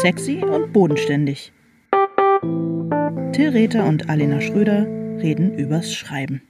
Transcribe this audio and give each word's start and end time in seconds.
Sexy 0.00 0.44
und 0.44 0.72
bodenständig. 0.72 1.52
Till 3.32 3.48
Rether 3.48 3.84
und 3.84 4.08
Alena 4.08 4.40
Schröder 4.40 4.86
reden 5.20 5.58
übers 5.58 5.92
Schreiben. 5.92 6.40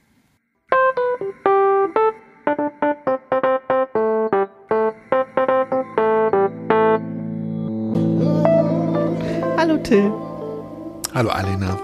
Hallo 9.57 9.77
Till. 9.77 10.11
Hallo 11.15 11.29
Alena. 11.31 11.79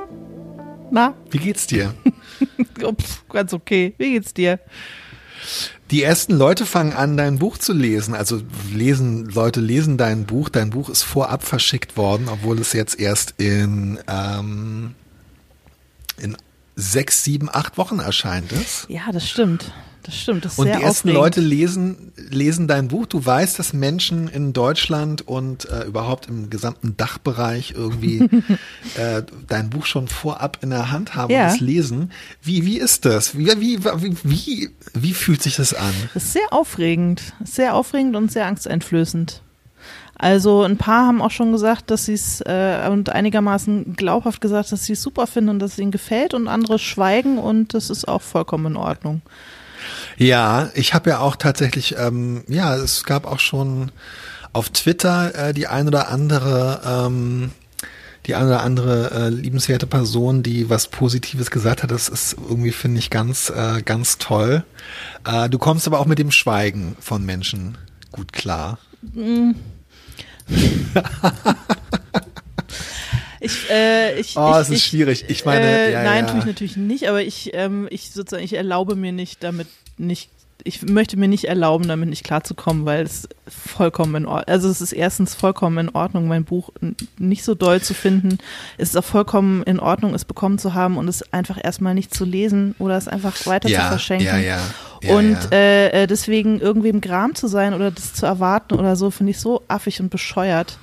Na? 0.92 1.16
Wie 1.32 1.40
geht's 1.40 1.66
dir? 1.66 1.96
pf, 2.78 3.28
ganz 3.28 3.54
okay. 3.56 3.96
Wie 3.98 4.12
geht's 4.12 4.36
dir? 4.36 4.60
Die 5.92 6.02
ersten 6.02 6.34
Leute 6.34 6.66
fangen 6.66 6.94
an, 6.94 7.16
dein 7.16 7.38
Buch 7.38 7.58
zu 7.60 7.72
lesen. 7.72 8.16
Also 8.16 8.42
lesen, 8.74 9.26
Leute 9.26 9.62
lesen 9.62 9.98
dein 9.98 10.26
Buch. 10.26 10.50
Dein 10.50 10.72
Buch 10.72 10.90
ist 10.90 11.04
vorab 11.04 11.44
verschickt 11.44 11.96
worden, 11.96 12.28
obwohl 12.28 12.60
es 12.60 12.74
jetzt 12.74 13.00
erst 13.00 13.36
in, 13.38 14.00
ähm, 14.08 14.96
in 16.18 16.36
sechs, 16.76 17.24
sieben, 17.24 17.50
acht 17.52 17.78
Wochen 17.78 18.00
erscheint 18.00 18.52
ist. 18.52 18.88
Ja, 18.90 19.12
das 19.12 19.30
stimmt. 19.30 19.72
Das 20.06 20.16
stimmt. 20.16 20.46
Das 20.46 20.54
ist 20.54 20.60
Und 20.60 20.68
sehr 20.68 20.78
die 20.78 20.84
ersten 20.84 21.10
aufregend. 21.10 21.24
Leute 21.24 21.42
lesen, 21.42 22.12
lesen 22.30 22.68
dein 22.68 22.88
Buch. 22.90 23.08
Du 23.08 23.26
weißt, 23.26 23.58
dass 23.58 23.74
Menschen 23.74 24.28
in 24.28 24.54
Deutschland 24.54 25.28
und 25.28 25.66
äh, 25.70 25.84
überhaupt 25.86 26.28
im 26.28 26.50
gesamten 26.50 26.96
Dachbereich 26.96 27.74
irgendwie 27.76 28.20
äh, 28.98 29.24
dein 29.48 29.70
Buch 29.70 29.86
schon 29.86 30.08
vorab 30.08 30.60
in 30.62 30.70
der 30.70 30.92
Hand 30.92 31.16
haben 31.16 31.32
Ja. 31.34 31.48
und 31.48 31.54
es 31.56 31.60
lesen. 31.60 32.12
Wie, 32.44 32.66
wie 32.66 32.78
ist 32.80 33.06
das? 33.06 33.38
Wie, 33.38 33.48
wie, 33.60 33.84
wie, 33.84 34.16
wie, 34.24 34.70
wie 34.94 35.14
fühlt 35.14 35.42
sich 35.42 35.56
das 35.56 35.74
an? 35.74 35.94
Das 36.14 36.24
ist 36.26 36.34
sehr 36.34 36.52
aufregend. 36.54 37.22
Sehr 37.44 37.74
aufregend 37.74 38.16
und 38.16 38.32
sehr 38.32 38.46
angsteinflößend. 38.46 39.42
Also 40.18 40.62
ein 40.64 40.78
paar 40.78 41.08
haben 41.08 41.22
auch 41.22 41.32
schon 41.32 41.52
gesagt, 41.52 41.92
dass 41.92 42.06
sie 42.06 42.14
es 42.14 42.40
äh, 42.46 42.88
und 42.90 43.10
einigermaßen 43.10 43.96
glaubhaft 43.98 44.40
gesagt, 44.40 44.72
dass 44.72 44.86
sie 44.86 44.94
es 44.94 45.02
super 45.02 45.28
finden 45.28 45.50
und 45.50 45.60
dass 45.60 45.74
es 45.74 45.80
ihnen 45.80 45.92
gefällt 45.92 46.34
und 46.34 46.48
andere 46.48 46.80
schweigen 46.80 47.38
und 47.38 47.74
das 47.74 47.90
ist 47.90 48.08
auch 48.08 48.22
vollkommen 48.22 48.68
in 48.68 48.78
Ordnung. 48.78 49.22
Ja, 50.18 50.70
ich 50.76 50.94
habe 50.94 51.10
ja 51.10 51.20
auch 51.20 51.36
tatsächlich, 51.36 51.96
ähm, 51.98 52.44
ja, 52.48 52.76
es 52.76 53.04
gab 53.04 53.26
auch 53.26 53.40
schon 53.40 53.92
auf 54.54 54.70
Twitter 54.70 55.50
äh, 55.50 55.54
die 55.54 55.68
ein 55.68 55.88
oder 55.88 56.10
andere, 56.10 56.82
ähm, 56.86 57.52
die 58.26 58.36
eine 58.36 58.48
oder 58.48 58.64
andere 58.64 59.12
äh, 59.12 59.30
liebenswerte 59.30 59.88
Person, 59.88 60.42
die 60.42 60.70
was 60.70 60.88
Positives 60.88 61.52
gesagt 61.52 61.84
hat. 61.84 61.92
Das 61.92 62.08
ist 62.08 62.38
irgendwie, 62.50 62.72
finde 62.72 63.00
ich, 63.00 63.10
ganz, 63.10 63.50
äh, 63.50 63.82
ganz 63.84 64.18
toll. 64.18 64.64
Äh, 65.26 65.50
du 65.50 65.58
kommst 65.58 65.88
aber 65.88 66.00
auch 66.00 66.06
mit 66.06 66.20
dem 66.20 66.32
Schweigen 66.32 66.96
von 67.00 67.26
Menschen 67.26 67.78
gut 68.12 68.32
klar. 68.32 68.80
Ich, 73.42 73.70
äh, 73.70 74.20
ich, 74.20 74.38
Oh, 74.38 74.50
ich, 74.54 74.62
es 74.62 74.70
ist 74.70 74.78
ich, 74.78 74.86
schwierig. 74.86 75.26
Ich 75.28 75.46
meine, 75.46 75.68
äh, 75.68 75.92
ja, 75.92 76.04
nein, 76.04 76.26
ja. 76.26 76.32
tue 76.32 76.40
ich 76.40 76.46
natürlich 76.46 76.78
nicht, 76.78 77.08
aber 77.08 77.22
ich, 77.22 77.52
ähm, 77.54 77.88
ich 77.92 78.10
sozusagen, 78.10 78.44
ich 78.44 78.54
erlaube 78.54 78.96
mir 78.96 79.12
nicht 79.12 79.44
damit 79.44 79.68
nicht, 79.98 80.30
ich 80.64 80.82
möchte 80.82 81.18
mir 81.18 81.28
nicht 81.28 81.46
erlauben, 81.46 81.88
damit 81.88 82.10
nicht 82.10 82.24
klarzukommen, 82.24 82.86
weil 82.86 83.04
es 83.04 83.28
vollkommen 83.48 84.16
in 84.16 84.26
Ordnung, 84.26 84.48
also 84.48 84.70
es 84.70 84.82
ist 84.82 84.94
erstens 84.94 85.36
vollkommen 85.36 85.78
in 85.78 85.90
Ordnung, 85.90 86.28
mein 86.28 86.44
Buch 86.44 86.70
nicht 87.18 87.44
so 87.44 87.54
doll 87.56 87.82
zu 87.82 87.94
finden. 87.94 88.40
Es 88.78 88.90
ist 88.90 88.98
auch 88.98 89.04
vollkommen 89.04 89.64
in 89.64 89.80
Ordnung, 89.80 90.16
es 90.16 90.26
bekommen 90.26 90.58
zu 90.58 90.74
haben 90.74 90.98
und 90.98 91.08
es 91.08 91.34
einfach 91.34 91.64
erstmal 91.64 91.94
nicht 91.94 92.14
zu 92.14 92.26
lesen 92.26 92.74
oder 92.80 92.98
es 92.98 93.08
einfach 93.08 93.46
weiter 93.46 93.68
zu 93.68 93.76
ja, 93.76 93.90
verschenken. 93.90 94.28
ja, 94.28 94.38
ja, 94.38 94.60
ja. 95.02 95.16
und 95.16 95.38
ja. 95.44 95.50
Äh, 95.52 96.04
äh, 96.04 96.08
deswegen 96.08 96.60
irgendwem 96.60 97.02
gram 97.02 97.36
zu 97.36 97.48
sein 97.48 97.74
oder 97.74 97.92
das 97.92 98.14
zu 98.14 98.26
erwarten 98.26 98.74
oder 98.74 98.96
so, 98.96 99.12
finde 99.12 99.32
ich 99.32 99.40
so 99.40 99.62
affig 99.68 100.00
und 100.00 100.10
bescheuert, 100.10 100.80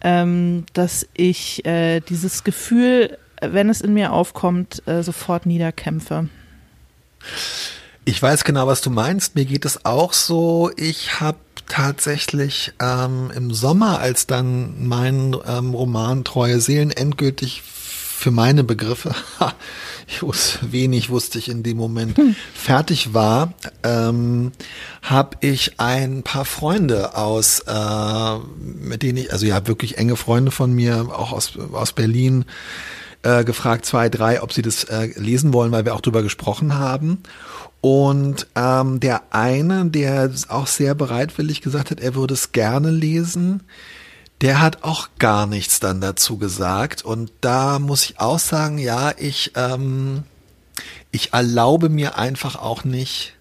ähm, 0.00 0.64
dass 0.72 1.06
ich 1.14 1.64
äh, 1.64 2.00
dieses 2.00 2.42
Gefühl, 2.42 3.18
wenn 3.40 3.68
es 3.68 3.80
in 3.80 3.94
mir 3.94 4.12
aufkommt, 4.12 4.82
äh, 4.86 5.02
sofort 5.02 5.46
niederkämpfe. 5.46 6.28
Ich 8.04 8.20
weiß 8.20 8.44
genau, 8.44 8.66
was 8.66 8.80
du 8.80 8.90
meinst. 8.90 9.36
Mir 9.36 9.44
geht 9.44 9.64
es 9.64 9.84
auch 9.84 10.12
so. 10.12 10.70
Ich 10.76 11.20
habe 11.20 11.38
tatsächlich 11.68 12.72
ähm, 12.80 13.30
im 13.34 13.54
Sommer, 13.54 14.00
als 14.00 14.26
dann 14.26 14.86
mein 14.86 15.36
ähm, 15.46 15.72
Roman 15.72 16.24
Treue 16.24 16.60
Seelen 16.60 16.90
endgültig 16.90 17.62
für 17.62 18.30
meine 18.30 18.62
Begriffe, 18.62 19.14
ich 20.06 20.22
wusste, 20.22 20.70
wenig 20.70 21.10
wusste 21.10 21.38
ich 21.38 21.48
in 21.48 21.64
dem 21.64 21.76
Moment, 21.76 22.16
fertig 22.54 23.14
war, 23.14 23.54
ähm, 23.82 24.52
habe 25.02 25.38
ich 25.40 25.80
ein 25.80 26.22
paar 26.22 26.44
Freunde 26.44 27.16
aus, 27.16 27.64
äh, 27.66 28.38
mit 28.58 29.02
denen 29.02 29.18
ich, 29.18 29.32
also 29.32 29.44
ja, 29.44 29.66
wirklich 29.66 29.98
enge 29.98 30.14
Freunde 30.14 30.52
von 30.52 30.72
mir, 30.72 31.08
auch 31.10 31.32
aus, 31.32 31.58
aus 31.72 31.92
Berlin, 31.92 32.44
äh, 33.24 33.42
gefragt, 33.42 33.86
zwei, 33.86 34.08
drei, 34.08 34.40
ob 34.40 34.52
sie 34.52 34.62
das 34.62 34.84
äh, 34.84 35.10
lesen 35.16 35.52
wollen, 35.52 35.72
weil 35.72 35.84
wir 35.84 35.94
auch 35.94 36.00
drüber 36.00 36.22
gesprochen 36.22 36.78
haben. 36.78 37.24
Und 37.82 38.46
ähm, 38.54 39.00
der 39.00 39.34
eine, 39.34 39.86
der 39.86 40.30
auch 40.48 40.68
sehr 40.68 40.94
bereitwillig 40.94 41.60
gesagt 41.60 41.90
hat, 41.90 42.00
er 42.00 42.14
würde 42.14 42.34
es 42.34 42.52
gerne 42.52 42.90
lesen, 42.90 43.64
der 44.40 44.60
hat 44.60 44.84
auch 44.84 45.08
gar 45.18 45.46
nichts 45.46 45.80
dann 45.80 46.00
dazu 46.00 46.38
gesagt. 46.38 47.04
Und 47.04 47.32
da 47.40 47.80
muss 47.80 48.04
ich 48.04 48.20
auch 48.20 48.38
sagen, 48.38 48.78
ja, 48.78 49.12
ich, 49.18 49.52
ähm, 49.56 50.22
ich 51.10 51.32
erlaube 51.32 51.88
mir 51.88 52.16
einfach 52.16 52.56
auch 52.56 52.84
nicht, 52.84 53.34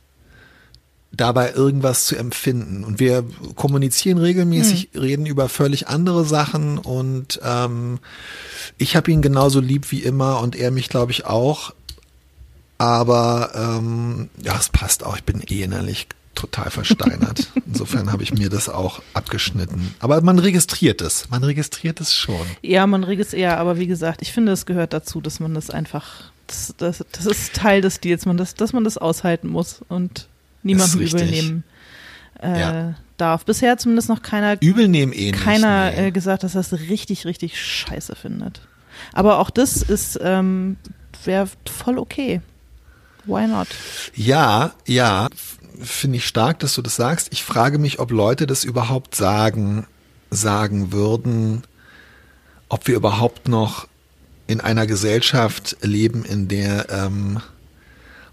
dabei 1.11 1.51
irgendwas 1.53 2.05
zu 2.05 2.15
empfinden. 2.15 2.83
Und 2.83 2.99
wir 2.99 3.25
kommunizieren 3.55 4.17
regelmäßig, 4.17 4.89
reden 4.95 5.25
über 5.25 5.49
völlig 5.49 5.87
andere 5.87 6.25
Sachen 6.25 6.77
und 6.77 7.39
ähm, 7.43 7.99
ich 8.77 8.95
habe 8.95 9.11
ihn 9.11 9.21
genauso 9.21 9.59
lieb 9.59 9.91
wie 9.91 10.01
immer 10.01 10.39
und 10.39 10.55
er 10.55 10.71
mich, 10.71 10.89
glaube 10.89 11.11
ich, 11.11 11.25
auch. 11.25 11.73
Aber 12.81 13.51
ähm, 13.53 14.31
ja, 14.41 14.57
es 14.57 14.69
passt 14.69 15.05
auch. 15.05 15.15
Ich 15.15 15.23
bin 15.23 15.43
eh 15.47 15.61
innerlich 15.61 16.07
total 16.33 16.71
versteinert. 16.71 17.51
Insofern 17.67 18.11
habe 18.11 18.23
ich 18.23 18.33
mir 18.33 18.49
das 18.49 18.69
auch 18.69 19.03
abgeschnitten. 19.13 19.93
Aber 19.99 20.19
man 20.21 20.39
registriert 20.39 20.99
es. 21.01 21.29
Man 21.29 21.43
registriert 21.43 22.01
es 22.01 22.15
schon. 22.15 22.41
Ja, 22.63 22.87
man 22.87 23.03
es 23.03 23.33
eher, 23.33 23.59
aber 23.59 23.77
wie 23.77 23.85
gesagt, 23.85 24.23
ich 24.23 24.31
finde, 24.31 24.51
es 24.51 24.65
gehört 24.65 24.93
dazu, 24.93 25.21
dass 25.21 25.39
man 25.39 25.53
das 25.53 25.69
einfach, 25.69 26.31
das, 26.47 26.73
das, 26.79 27.05
das 27.11 27.27
ist 27.27 27.53
Teil 27.53 27.81
des 27.81 27.99
Deals, 27.99 28.25
man 28.25 28.37
das, 28.37 28.55
dass 28.55 28.73
man 28.73 28.83
das 28.83 28.97
aushalten 28.97 29.49
muss 29.49 29.81
und 29.87 30.27
niemandem 30.63 31.01
ist 31.01 31.13
übel 31.13 31.29
nehmen 31.29 31.63
äh, 32.41 32.59
Ja. 32.59 32.95
darf. 33.17 33.45
Bisher 33.45 33.77
zumindest 33.77 34.09
noch 34.09 34.23
keiner 34.23 34.59
Übel 34.59 34.87
nehmen 34.87 35.13
eh 35.13 35.33
nicht. 35.33 35.43
keiner 35.43 35.91
nee. 35.91 36.07
äh, 36.07 36.11
gesagt, 36.11 36.41
dass 36.41 36.55
er 36.55 36.61
es 36.61 36.73
richtig, 36.73 37.27
richtig 37.27 37.61
scheiße 37.61 38.15
findet. 38.15 38.61
Aber 39.13 39.37
auch 39.37 39.51
das 39.51 39.83
ist, 39.83 40.19
ähm, 40.23 40.77
wäre 41.25 41.47
voll 41.69 41.99
okay. 41.99 42.41
Why 43.25 43.47
not? 43.47 43.67
Ja, 44.15 44.73
ja, 44.87 45.27
finde 45.79 46.17
ich 46.17 46.27
stark, 46.27 46.59
dass 46.59 46.75
du 46.75 46.81
das 46.81 46.95
sagst. 46.95 47.29
Ich 47.31 47.43
frage 47.43 47.77
mich, 47.77 47.99
ob 47.99 48.11
Leute 48.11 48.47
das 48.47 48.63
überhaupt 48.63 49.15
sagen, 49.15 49.85
sagen 50.29 50.91
würden, 50.91 51.63
ob 52.69 52.87
wir 52.87 52.95
überhaupt 52.95 53.47
noch 53.47 53.87
in 54.47 54.61
einer 54.61 54.87
Gesellschaft 54.87 55.77
leben, 55.81 56.25
in 56.25 56.47
der 56.47 56.89
ähm, 56.89 57.41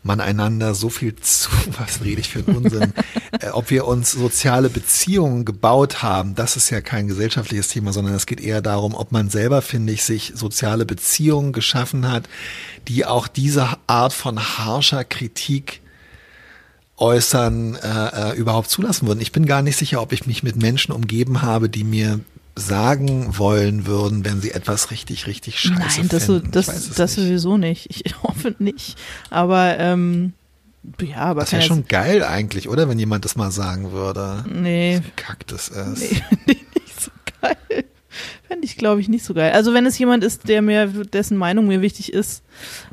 man 0.03 0.21
einander 0.21 0.75
so 0.75 0.89
viel 0.89 1.15
zu, 1.17 1.51
was 1.79 2.03
rede 2.03 2.21
ich 2.21 2.29
für 2.29 2.41
einen 2.41 2.57
Unsinn, 2.57 2.93
äh, 3.41 3.49
ob 3.51 3.71
wir 3.71 3.87
uns 3.87 4.13
soziale 4.13 4.69
Beziehungen 4.69 5.45
gebaut 5.45 6.03
haben, 6.03 6.35
das 6.35 6.57
ist 6.57 6.71
ja 6.71 6.81
kein 6.81 7.09
gesellschaftliches 7.09 7.69
Thema, 7.69 7.93
sondern 7.93 8.15
es 8.15 8.27
geht 8.27 8.41
eher 8.41 8.63
darum, 8.63 8.95
ob 8.95 9.13
man 9.13 9.31
selber, 9.31 9.63
finde 9.63 9.93
ich, 9.93 10.05
sich 10.05 10.33
soziale 10.35 10.87
Beziehungen 10.87 11.53
geschaffen 11.53 12.11
hat, 12.11 12.29
die 12.89 13.05
auch 13.05 13.29
diese 13.29 13.69
Art 13.87 14.13
von 14.13 14.39
harscher 14.39 15.05
Kritik 15.05 15.81
äußern, 16.97 17.77
äh, 17.77 18.33
äh, 18.33 18.37
überhaupt 18.37 18.71
zulassen 18.71 19.07
würden. 19.07 19.21
Ich 19.21 19.33
bin 19.33 19.47
gar 19.47 19.63
nicht 19.63 19.77
sicher, 19.77 20.03
ob 20.03 20.13
ich 20.13 20.27
mich 20.27 20.43
mit 20.43 20.57
Menschen 20.57 20.93
umgeben 20.93 21.43
habe, 21.43 21.69
die 21.69 21.85
mir 21.85 22.21
sagen 22.59 23.39
wollen 23.39 23.87
würden, 23.87 24.25
wenn 24.25 24.41
sie 24.41 24.51
etwas 24.51 24.91
richtig, 24.91 25.27
richtig 25.27 25.61
scheiße 25.61 26.01
Nein, 26.01 26.09
das, 26.09 26.27
finden. 26.27 26.51
Das, 26.51 26.69
es 26.69 26.91
das 26.91 27.17
nicht. 27.17 27.27
sowieso 27.27 27.57
nicht. 27.57 27.87
Ich 27.91 28.15
hoffe 28.23 28.55
nicht. 28.59 28.99
Aber 29.31 29.79
ähm, 29.79 30.33
ja, 31.01 31.17
aber 31.19 31.41
Das 31.43 31.53
wäre 31.53 31.63
schon 31.63 31.87
geil 31.87 32.25
eigentlich, 32.25 32.69
oder? 32.69 32.89
Wenn 32.89 32.99
jemand 32.99 33.25
das 33.25 33.37
mal 33.37 33.51
sagen 33.51 33.93
würde. 33.93 34.45
Nee, 34.53 35.01
Wie 35.05 35.11
kackt 35.17 35.53
das 35.53 35.69
ist. 35.69 35.99
nee 36.01 36.07
finde 36.29 36.53
ich 36.53 36.67
nicht 36.75 37.01
so 37.01 37.11
geil. 37.41 37.85
Fände 38.47 38.65
ich, 38.65 38.77
glaube 38.77 39.01
ich, 39.01 39.09
nicht 39.09 39.25
so 39.25 39.35
geil. 39.35 39.53
Also 39.53 39.75
wenn 39.75 39.87
es 39.87 39.99
jemand 39.99 40.25
ist, 40.25 40.49
der 40.49 40.63
mir, 40.63 40.87
dessen 40.87 41.37
Meinung 41.37 41.67
mir 41.69 41.83
wichtig 41.83 42.13
ist, 42.13 42.43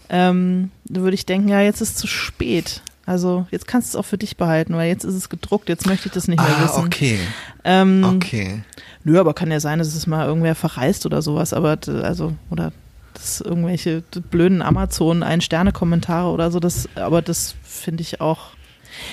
ähm, 0.09 0.71
dann 0.85 1.03
würde 1.03 1.15
ich 1.15 1.25
denken, 1.25 1.47
ja, 1.47 1.61
jetzt 1.61 1.81
ist 1.81 1.97
zu 1.97 2.07
spät. 2.07 2.81
Also 3.05 3.45
jetzt 3.51 3.67
kannst 3.67 3.93
du 3.93 3.97
es 3.97 3.99
auch 4.03 4.07
für 4.07 4.17
dich 4.17 4.35
behalten, 4.37 4.75
weil 4.75 4.87
jetzt 4.87 5.03
ist 5.03 5.13
es 5.13 5.29
gedruckt, 5.29 5.69
jetzt 5.69 5.85
möchte 5.85 6.07
ich 6.07 6.13
das 6.13 6.27
nicht 6.27 6.41
mehr 6.41 6.57
Ah, 6.57 6.63
wissen. 6.63 6.85
okay, 6.85 7.19
Ähm, 7.63 8.03
okay. 8.15 8.63
Nö, 9.03 9.19
aber 9.19 9.33
kann 9.33 9.51
ja 9.51 9.59
sein, 9.59 9.77
dass 9.79 9.93
es 9.93 10.07
mal 10.07 10.25
irgendwer 10.25 10.55
verreist 10.55 11.05
oder 11.05 11.21
sowas, 11.21 11.53
aber 11.53 11.77
also, 12.03 12.33
oder 12.49 12.71
das 13.13 13.41
irgendwelche 13.41 14.01
blöden 14.31 14.61
Amazon 14.61 15.21
ein 15.23 15.41
Sterne 15.41 15.71
Kommentare 15.71 16.29
oder 16.29 16.49
so, 16.51 16.59
das, 16.59 16.89
aber 16.95 17.21
das 17.21 17.55
finde 17.63 18.01
ich 18.01 18.19
auch 18.21 18.47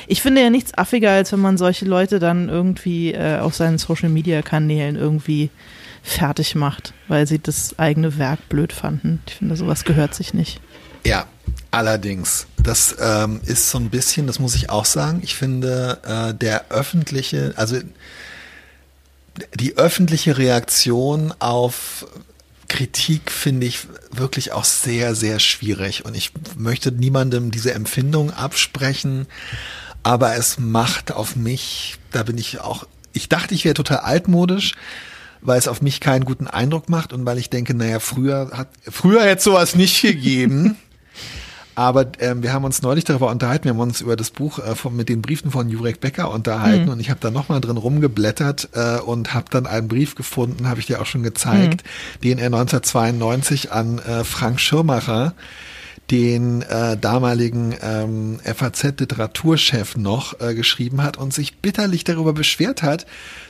Ich 0.07 0.23
finde 0.23 0.41
ja 0.43 0.49
nichts 0.51 0.73
affiger, 0.79 1.11
als 1.11 1.31
wenn 1.33 1.41
man 1.41 1.59
solche 1.59 1.85
Leute 1.85 2.19
dann 2.19 2.49
irgendwie 2.49 3.13
äh, 3.13 3.39
auf 3.41 3.55
seinen 3.55 3.79
Social-Media-Kanälen 3.79 4.97
irgendwie 4.97 5.51
fertig 6.03 6.55
macht, 6.55 6.95
weil 7.09 7.27
sie 7.27 7.39
das 7.39 7.79
eigene 7.79 8.17
Werk 8.19 8.49
blöd 8.49 8.73
fanden. 8.73 9.21
Ich 9.27 9.35
finde, 9.35 9.55
sowas 9.57 9.85
gehört 9.85 10.15
sich 10.15 10.35
nicht. 10.35 10.61
Ja, 11.07 11.27
allerdings. 11.71 12.47
Das 12.63 12.97
ähm, 13.01 13.41
ist 13.45 13.71
so 13.71 13.79
ein 13.79 13.91
bisschen, 13.91 14.27
das 14.27 14.39
muss 14.39 14.55
ich 14.55 14.71
auch 14.71 14.85
sagen, 14.85 15.21
ich 15.23 15.35
finde, 15.35 15.99
äh, 16.05 16.35
der 16.35 16.71
öffentliche, 16.71 17.55
also 17.57 17.79
die 19.55 19.77
öffentliche 19.77 20.39
Reaktion 20.39 21.35
auf 21.39 22.07
Kritik 22.69 23.31
finde 23.31 23.67
ich 23.67 23.87
wirklich 24.11 24.53
auch 24.53 24.65
sehr, 24.65 25.15
sehr 25.15 25.39
schwierig. 25.41 26.05
Und 26.05 26.17
ich 26.17 26.33
möchte 26.57 26.93
niemandem 26.93 27.51
diese 27.51 27.75
Empfindung 27.75 28.31
absprechen, 28.31 29.27
aber 30.03 30.37
es 30.37 30.59
macht 30.59 31.13
auf 31.13 31.37
mich, 31.37 31.99
da 32.13 32.23
bin 32.23 32.39
ich 32.39 32.61
auch, 32.61 32.87
ich 33.13 33.29
dachte, 33.29 33.55
ich 33.55 33.65
wäre 33.65 33.75
total 33.75 33.99
altmodisch, 33.99 34.73
weil 35.43 35.59
es 35.59 35.69
auf 35.69 35.83
mich 35.83 36.01
keinen 36.01 36.25
guten 36.25 36.47
Eindruck 36.47 36.89
macht 36.89 37.13
und 37.13 37.27
weil 37.27 37.39
ich 37.39 37.51
denke, 37.51 37.75
naja, 37.75 38.01
früher 38.01 38.51
hat, 38.53 38.69
früher 38.89 39.25
hätte 39.25 39.43
sowas 39.43 39.75
nicht 39.75 40.01
gegeben. 40.01 40.77
Aber 41.75 42.07
ähm, 42.21 42.43
wir 42.43 42.53
haben 42.53 42.65
uns 42.65 42.83
neulich 42.83 43.05
darüber 43.05 43.31
unterhalten, 43.31 43.65
wir 43.65 43.71
haben 43.71 43.81
uns 43.81 44.01
über 44.01 44.17
das 44.17 44.31
Buch 44.31 44.59
äh, 44.59 44.75
von, 44.75 44.95
mit 44.95 45.09
den 45.09 45.23
Briefen 45.23 45.51
von 45.51 45.69
Jurek 45.69 46.01
Becker 46.01 46.31
unterhalten 46.31 46.87
mhm. 46.87 46.93
und 46.93 47.01
ich 47.01 47.11
habe 47.11 47.21
da 47.21 47.31
nochmal 47.31 47.61
drin 47.61 47.77
rumgeblättert 47.77 48.71
äh, 48.75 48.99
und 48.99 49.35
habe 49.35 49.47
dann 49.51 49.67
einen 49.67 49.89
Brief 49.89 50.15
gefunden, 50.15 50.69
habe 50.69 50.81
ich 50.81 50.87
dir 50.87 51.01
auch 51.01 51.07
schon 51.07 51.23
gezeigt, 51.23 51.83
mhm. 51.85 52.21
den 52.23 52.39
er 52.39 52.47
1992 52.47 53.73
an 53.73 53.99
äh, 53.99 54.25
Frank 54.25 54.61
Schirmacher 54.61 55.35
den 56.13 56.61
äh, 56.61 56.99
damaligen 56.99 57.75
ähm, 57.81 58.39
FAZ-Literaturchef 58.45 59.97
noch 59.97 60.39
äh, 60.41 60.55
geschrieben 60.55 61.03
hat 61.03 61.17
und 61.17 61.33
sich 61.33 61.57
bitterlich 61.57 62.05
darüber 62.05 62.35
beschwert 62.35 62.83
hat, 62.83 63.07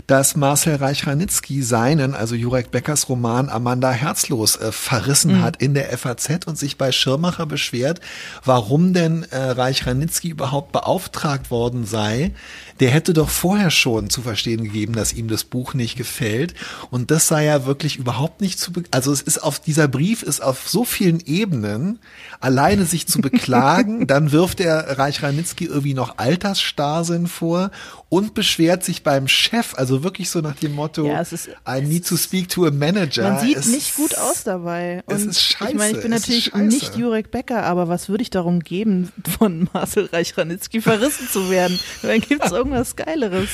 dass 0.06 0.36
Marcel 0.36 0.76
Reich-Ranitzky 0.76 1.62
seinen, 1.64 2.14
also 2.14 2.36
Jurek 2.36 2.70
Beckers 2.70 3.08
Roman 3.08 3.48
Amanda 3.48 3.90
Herzlos 3.90 4.54
äh, 4.54 4.70
verrissen 4.70 5.38
mhm. 5.38 5.42
hat 5.42 5.60
in 5.60 5.74
der 5.74 5.86
FAZ 5.98 6.46
und 6.46 6.56
sich 6.56 6.78
bei 6.78 6.92
Schirmacher 6.92 7.46
beschwert, 7.46 8.00
warum 8.44 8.94
denn 8.94 9.24
äh, 9.24 9.36
Reich-Ranitzky 9.36 10.28
überhaupt 10.28 10.70
beauftragt 10.70 11.50
worden 11.50 11.84
sei, 11.84 12.30
der 12.78 12.90
hätte 12.90 13.12
doch 13.12 13.28
vorher 13.28 13.70
schon 13.70 14.08
zu 14.08 14.22
verstehen 14.22 14.62
gegeben, 14.62 14.94
dass 14.94 15.12
ihm 15.12 15.26
das 15.26 15.42
Buch 15.42 15.74
nicht 15.74 15.96
gefällt. 15.96 16.54
Und 16.90 17.10
das 17.10 17.26
sei 17.26 17.44
ja 17.44 17.66
wirklich 17.66 17.96
überhaupt 17.96 18.40
nicht 18.40 18.60
zu, 18.60 18.70
also 18.92 19.12
es 19.12 19.20
ist 19.20 19.42
auf, 19.42 19.58
dieser 19.58 19.88
Brief 19.88 20.22
ist 20.22 20.42
auf 20.42 20.68
so 20.68 20.84
vielen 20.84 21.20
Ebenen, 21.20 21.98
alleine 22.52 22.84
sich 22.84 23.06
zu 23.06 23.20
beklagen, 23.20 24.06
dann 24.06 24.30
wirft 24.30 24.60
er 24.60 24.98
Reich 24.98 25.22
Ranitzky 25.22 25.64
irgendwie 25.64 25.94
noch 25.94 26.18
Altersstarrsinn 26.18 27.26
vor 27.26 27.70
und 28.10 28.34
beschwert 28.34 28.84
sich 28.84 29.02
beim 29.02 29.26
Chef, 29.26 29.74
also 29.76 30.04
wirklich 30.04 30.28
so 30.28 30.40
nach 30.40 30.56
dem 30.56 30.74
Motto, 30.74 31.06
ja, 31.06 31.20
ist, 31.20 31.48
I 31.66 31.80
need 31.80 32.06
to 32.06 32.16
speak 32.18 32.50
to 32.50 32.66
a 32.66 32.70
manager. 32.70 33.22
Man 33.22 33.40
sieht 33.40 33.56
es, 33.56 33.66
nicht 33.68 33.96
gut 33.96 34.16
aus 34.18 34.44
dabei. 34.44 35.02
Und 35.06 35.16
es 35.16 35.24
ist 35.24 35.40
scheiße. 35.42 35.72
Ich 35.72 35.78
meine, 35.78 35.96
ich 35.96 36.02
bin 36.02 36.10
natürlich 36.10 36.54
nicht 36.54 36.96
Jurek 36.96 37.30
Becker, 37.30 37.62
aber 37.64 37.88
was 37.88 38.10
würde 38.10 38.22
ich 38.22 38.30
darum 38.30 38.60
geben, 38.60 39.10
von 39.38 39.68
Marcel 39.72 40.10
Reich-Ranitzky 40.12 40.82
verrissen 40.82 41.26
zu 41.28 41.48
werden? 41.48 41.78
Dann 42.02 42.20
gibt 42.20 42.44
es 42.44 42.52
irgendwas 42.52 42.96
Geileres. 42.96 43.48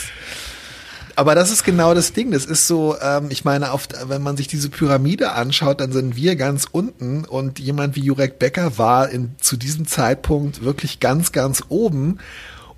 Aber 1.19 1.35
das 1.35 1.51
ist 1.51 1.65
genau 1.65 1.95
das 1.95 2.13
Ding. 2.13 2.31
Das 2.31 2.45
ist 2.45 2.69
so, 2.69 2.95
ähm, 3.03 3.27
ich 3.31 3.45
meine, 3.45 3.73
oft, 3.73 3.93
wenn 4.09 4.23
man 4.23 4.37
sich 4.37 4.47
diese 4.47 4.71
Pyramide 4.71 5.33
anschaut, 5.33 5.81
dann 5.81 5.91
sind 5.91 6.15
wir 6.15 6.37
ganz 6.37 6.69
unten 6.71 7.25
und 7.25 7.59
jemand 7.59 7.97
wie 7.97 8.03
Jurek 8.03 8.39
Becker 8.39 8.79
war 8.79 9.09
in, 9.11 9.33
zu 9.41 9.57
diesem 9.57 9.89
Zeitpunkt 9.89 10.63
wirklich 10.63 11.01
ganz, 11.01 11.33
ganz 11.33 11.65
oben. 11.71 12.19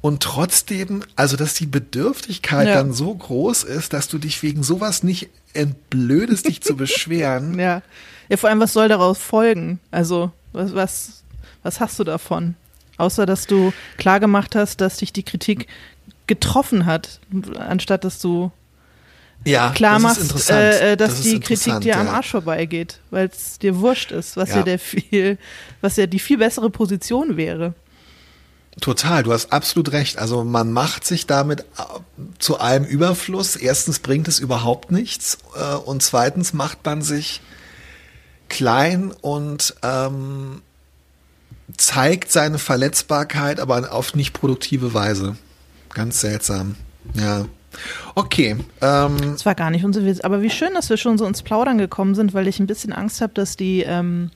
Und 0.01 0.23
trotzdem, 0.23 1.05
also 1.17 1.37
dass 1.37 1.53
die 1.53 1.67
Bedürftigkeit 1.67 2.69
ja. 2.69 2.77
dann 2.77 2.95
so 2.95 3.15
groß 3.15 3.65
ist, 3.65 3.93
dass 3.93 4.09
du 4.09 4.17
dich 4.17 4.43
wegen 4.43 4.63
sowas 4.63 5.03
nicht 5.03 5.29
entblödest, 5.53 6.49
dich 6.49 6.63
zu 6.63 6.77
beschweren. 6.77 7.59
Ja. 7.59 7.83
Ja, 8.31 8.39
vor 8.39 8.49
allem, 8.49 8.61
was 8.61 8.73
soll 8.73 8.89
daraus 8.89 9.19
folgen? 9.19 9.81
Also, 9.91 10.31
was, 10.53 10.75
was, 10.75 11.25
was 11.63 11.79
hast 11.79 11.99
du 11.99 12.05
davon? 12.05 12.55
Außer, 12.97 13.27
dass 13.27 13.47
du 13.47 13.75
klar 13.99 14.19
gemacht 14.19 14.55
hast, 14.55 14.81
dass 14.81 14.97
dich 14.97 15.13
die 15.13 15.25
Kritik 15.25 15.67
getroffen 16.31 16.87
hat, 16.87 17.19
anstatt 17.59 18.05
dass 18.05 18.21
du 18.21 18.53
ja, 19.45 19.71
klar 19.71 19.95
das 19.95 20.03
machst, 20.03 20.51
äh, 20.51 20.97
dass 20.97 21.17
das 21.17 21.23
die 21.23 21.41
Kritik 21.41 21.81
dir 21.81 21.95
ja. 21.95 22.01
am 22.01 22.07
Arsch 22.09 22.31
vorbeigeht, 22.31 23.01
weil 23.11 23.27
es 23.27 23.59
dir 23.59 23.81
wurscht 23.81 24.13
ist, 24.13 24.37
was 24.37 24.51
ja. 24.51 24.59
ja 24.59 24.63
der 24.63 24.79
viel, 24.79 25.39
was 25.81 25.97
ja 25.97 26.07
die 26.07 26.21
viel 26.21 26.39
bessere 26.39 26.71
Position 26.71 27.37
wäre. 27.37 27.75
Total, 28.81 29.25
du 29.25 29.33
hast 29.33 29.53
absolut 29.53 29.91
recht. 29.91 30.19
Also 30.19 30.45
man 30.45 30.73
macht 30.73 31.05
sich 31.05 31.27
damit 31.27 31.63
äh, 31.63 31.83
zu 32.39 32.61
einem 32.61 32.85
Überfluss. 32.85 33.57
Erstens 33.57 33.99
bringt 33.99 34.29
es 34.29 34.39
überhaupt 34.39 34.93
nichts 34.93 35.39
äh, 35.57 35.75
und 35.75 36.01
zweitens 36.01 36.53
macht 36.53 36.85
man 36.85 37.03
sich 37.03 37.41
klein 38.49 39.13
und 39.21 39.75
ähm, 39.83 40.63
zeigt 41.77 42.31
seine 42.31 42.59
Verletzbarkeit, 42.59 43.59
aber 43.59 43.93
auf 43.93 44.15
nicht 44.15 44.33
produktive 44.33 44.95
Weise. 44.95 45.37
Ganz 45.95 46.21
seltsam. 46.21 46.77
Ja. 47.15 47.47
Okay. 48.15 48.57
Ähm. 48.81 49.17
Das 49.21 49.47
war 49.47 49.55
gar 49.55 49.71
nicht 49.71 49.85
unser 49.85 50.05
Witz. 50.05 50.21
Aber 50.21 50.43
wie 50.43 50.51
schön, 50.51 50.75
dass 50.75 50.91
wir 50.91 50.97
schon 50.97 51.19
so 51.19 51.27
ins 51.27 51.43
Plaudern 51.43 51.79
gekommen 51.79 52.15
sind, 52.15 52.35
weil 52.35 52.49
ich 52.49 52.59
ein 52.59 52.67
bisschen 52.67 52.93
Angst 52.93 53.21
habe, 53.21 53.33
dass 53.35 53.57
die 53.57 53.83
ähm, 53.83 54.31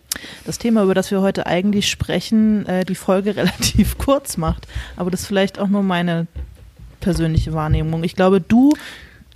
das 0.44 0.58
Thema, 0.58 0.84
über 0.84 0.94
das 0.94 1.10
wir 1.10 1.20
heute 1.20 1.46
eigentlich 1.46 1.90
sprechen, 1.90 2.66
äh, 2.66 2.84
die 2.84 2.94
Folge 2.94 3.36
relativ 3.36 3.98
kurz 3.98 4.36
macht. 4.36 4.66
Aber 4.96 5.10
das 5.10 5.22
ist 5.22 5.26
vielleicht 5.26 5.58
auch 5.58 5.68
nur 5.68 5.82
meine 5.82 6.26
persönliche 7.00 7.52
Wahrnehmung. 7.52 8.04
Ich 8.04 8.16
glaube, 8.16 8.40
du 8.40 8.72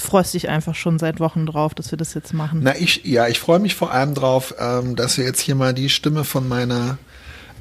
freust 0.01 0.35
dich 0.35 0.49
einfach 0.49 0.75
schon 0.75 0.99
seit 0.99 1.19
Wochen 1.21 1.45
drauf, 1.45 1.75
dass 1.75 1.91
wir 1.91 1.99
das 1.99 2.15
jetzt 2.15 2.33
machen. 2.33 2.61
Na, 2.63 2.77
ich, 2.77 3.05
ja, 3.05 3.27
ich 3.27 3.41
freue 3.41 3.59
mich 3.59 3.75
vor 3.75 3.93
allem 3.93 4.15
drauf, 4.15 4.55
ähm, 4.59 4.95
dass 4.95 5.19
wir 5.19 5.25
jetzt 5.25 5.41
hier 5.41 5.57
mal 5.57 5.75
die 5.75 5.89
Stimme 5.89 6.25
von 6.25 6.49
meiner 6.49 6.99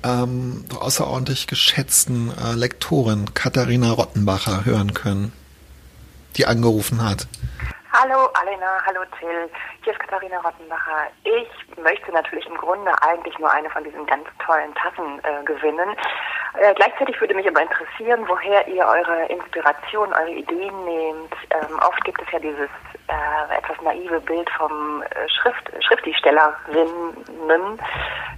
ähm, 0.08 0.66
außerordentlich 0.80 1.48
geschätzten 1.48 2.32
äh, 2.32 2.54
Lektorin 2.54 3.34
Katharina 3.34 3.92
Rottenbacher 3.92 4.66
hören 4.66 4.94
können 4.94 5.32
die 6.38 6.46
angerufen 6.46 7.02
hat. 7.02 7.28
Hallo 8.00 8.30
Alena, 8.40 8.80
hallo 8.86 9.00
Till, 9.18 9.50
hier 9.82 9.92
ist 9.92 10.00
Katharina 10.00 10.38
Rottenbacher. 10.42 11.08
Ich 11.24 11.78
möchte 11.80 12.12
natürlich 12.12 12.46
im 12.46 12.56
Grunde 12.56 12.92
eigentlich 13.02 13.36
nur 13.40 13.52
eine 13.52 13.72
von 13.72 13.84
diesen 13.84 14.06
ganz 14.06 14.28
tollen 14.46 14.72
Tassen 14.76 15.20
äh, 15.24 15.44
gewinnen. 15.46 15.96
Äh, 16.60 16.76
gleichzeitig 16.76 17.20
würde 17.20 17.34
mich 17.34 17.48
aber 17.48 17.64
interessieren, 17.64 18.24
woher 18.28 18.68
ihr 18.68 18.86
eure 18.86 19.26
Inspiration, 19.30 20.14
eure 20.14 20.30
Ideen 20.30 20.86
nehmt. 20.86 21.34
Ähm, 21.50 21.80
oft 21.80 22.04
gibt 22.04 22.22
es 22.22 22.32
ja 22.32 22.38
dieses 22.38 22.70
äh, 23.08 23.58
etwas 23.58 23.82
naive 23.82 24.22
Bild 24.22 24.48
vom 24.52 25.02
äh, 25.02 25.28
Schrift, 25.30 25.72
Schriftstellerinnen, 25.84 27.80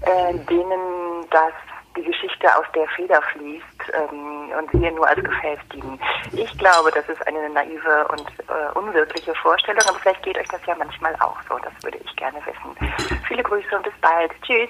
äh, 0.03 0.35
denen 0.35 1.29
das 1.31 1.51
die 1.99 2.05
Geschichte 2.05 2.47
aus 2.55 2.65
der 2.73 2.87
Feder 2.95 3.21
fließt 3.33 3.93
ähm, 3.93 4.51
und 4.57 4.81
wir 4.81 4.91
nur 4.91 5.07
als 5.07 5.23
Gefäß 5.23 5.59
dienen. 5.73 5.99
Ich 6.31 6.57
glaube, 6.57 6.91
das 6.93 7.07
ist 7.09 7.25
eine 7.27 7.49
naive 7.49 8.07
und 8.09 8.27
äh, 8.47 8.77
unwirkliche 8.77 9.33
Vorstellung, 9.35 9.81
aber 9.87 9.99
vielleicht 9.99 10.23
geht 10.23 10.37
euch 10.37 10.47
das 10.47 10.61
ja 10.65 10.75
manchmal 10.77 11.13
auch 11.19 11.37
so. 11.49 11.57
Das 11.59 11.73
würde 11.83 11.99
ich 12.03 12.15
gerne 12.15 12.39
wissen. 12.45 13.19
Viele 13.27 13.43
Grüße 13.43 13.75
und 13.75 13.83
bis 13.83 13.93
bald. 14.01 14.31
Tschüss. 14.43 14.69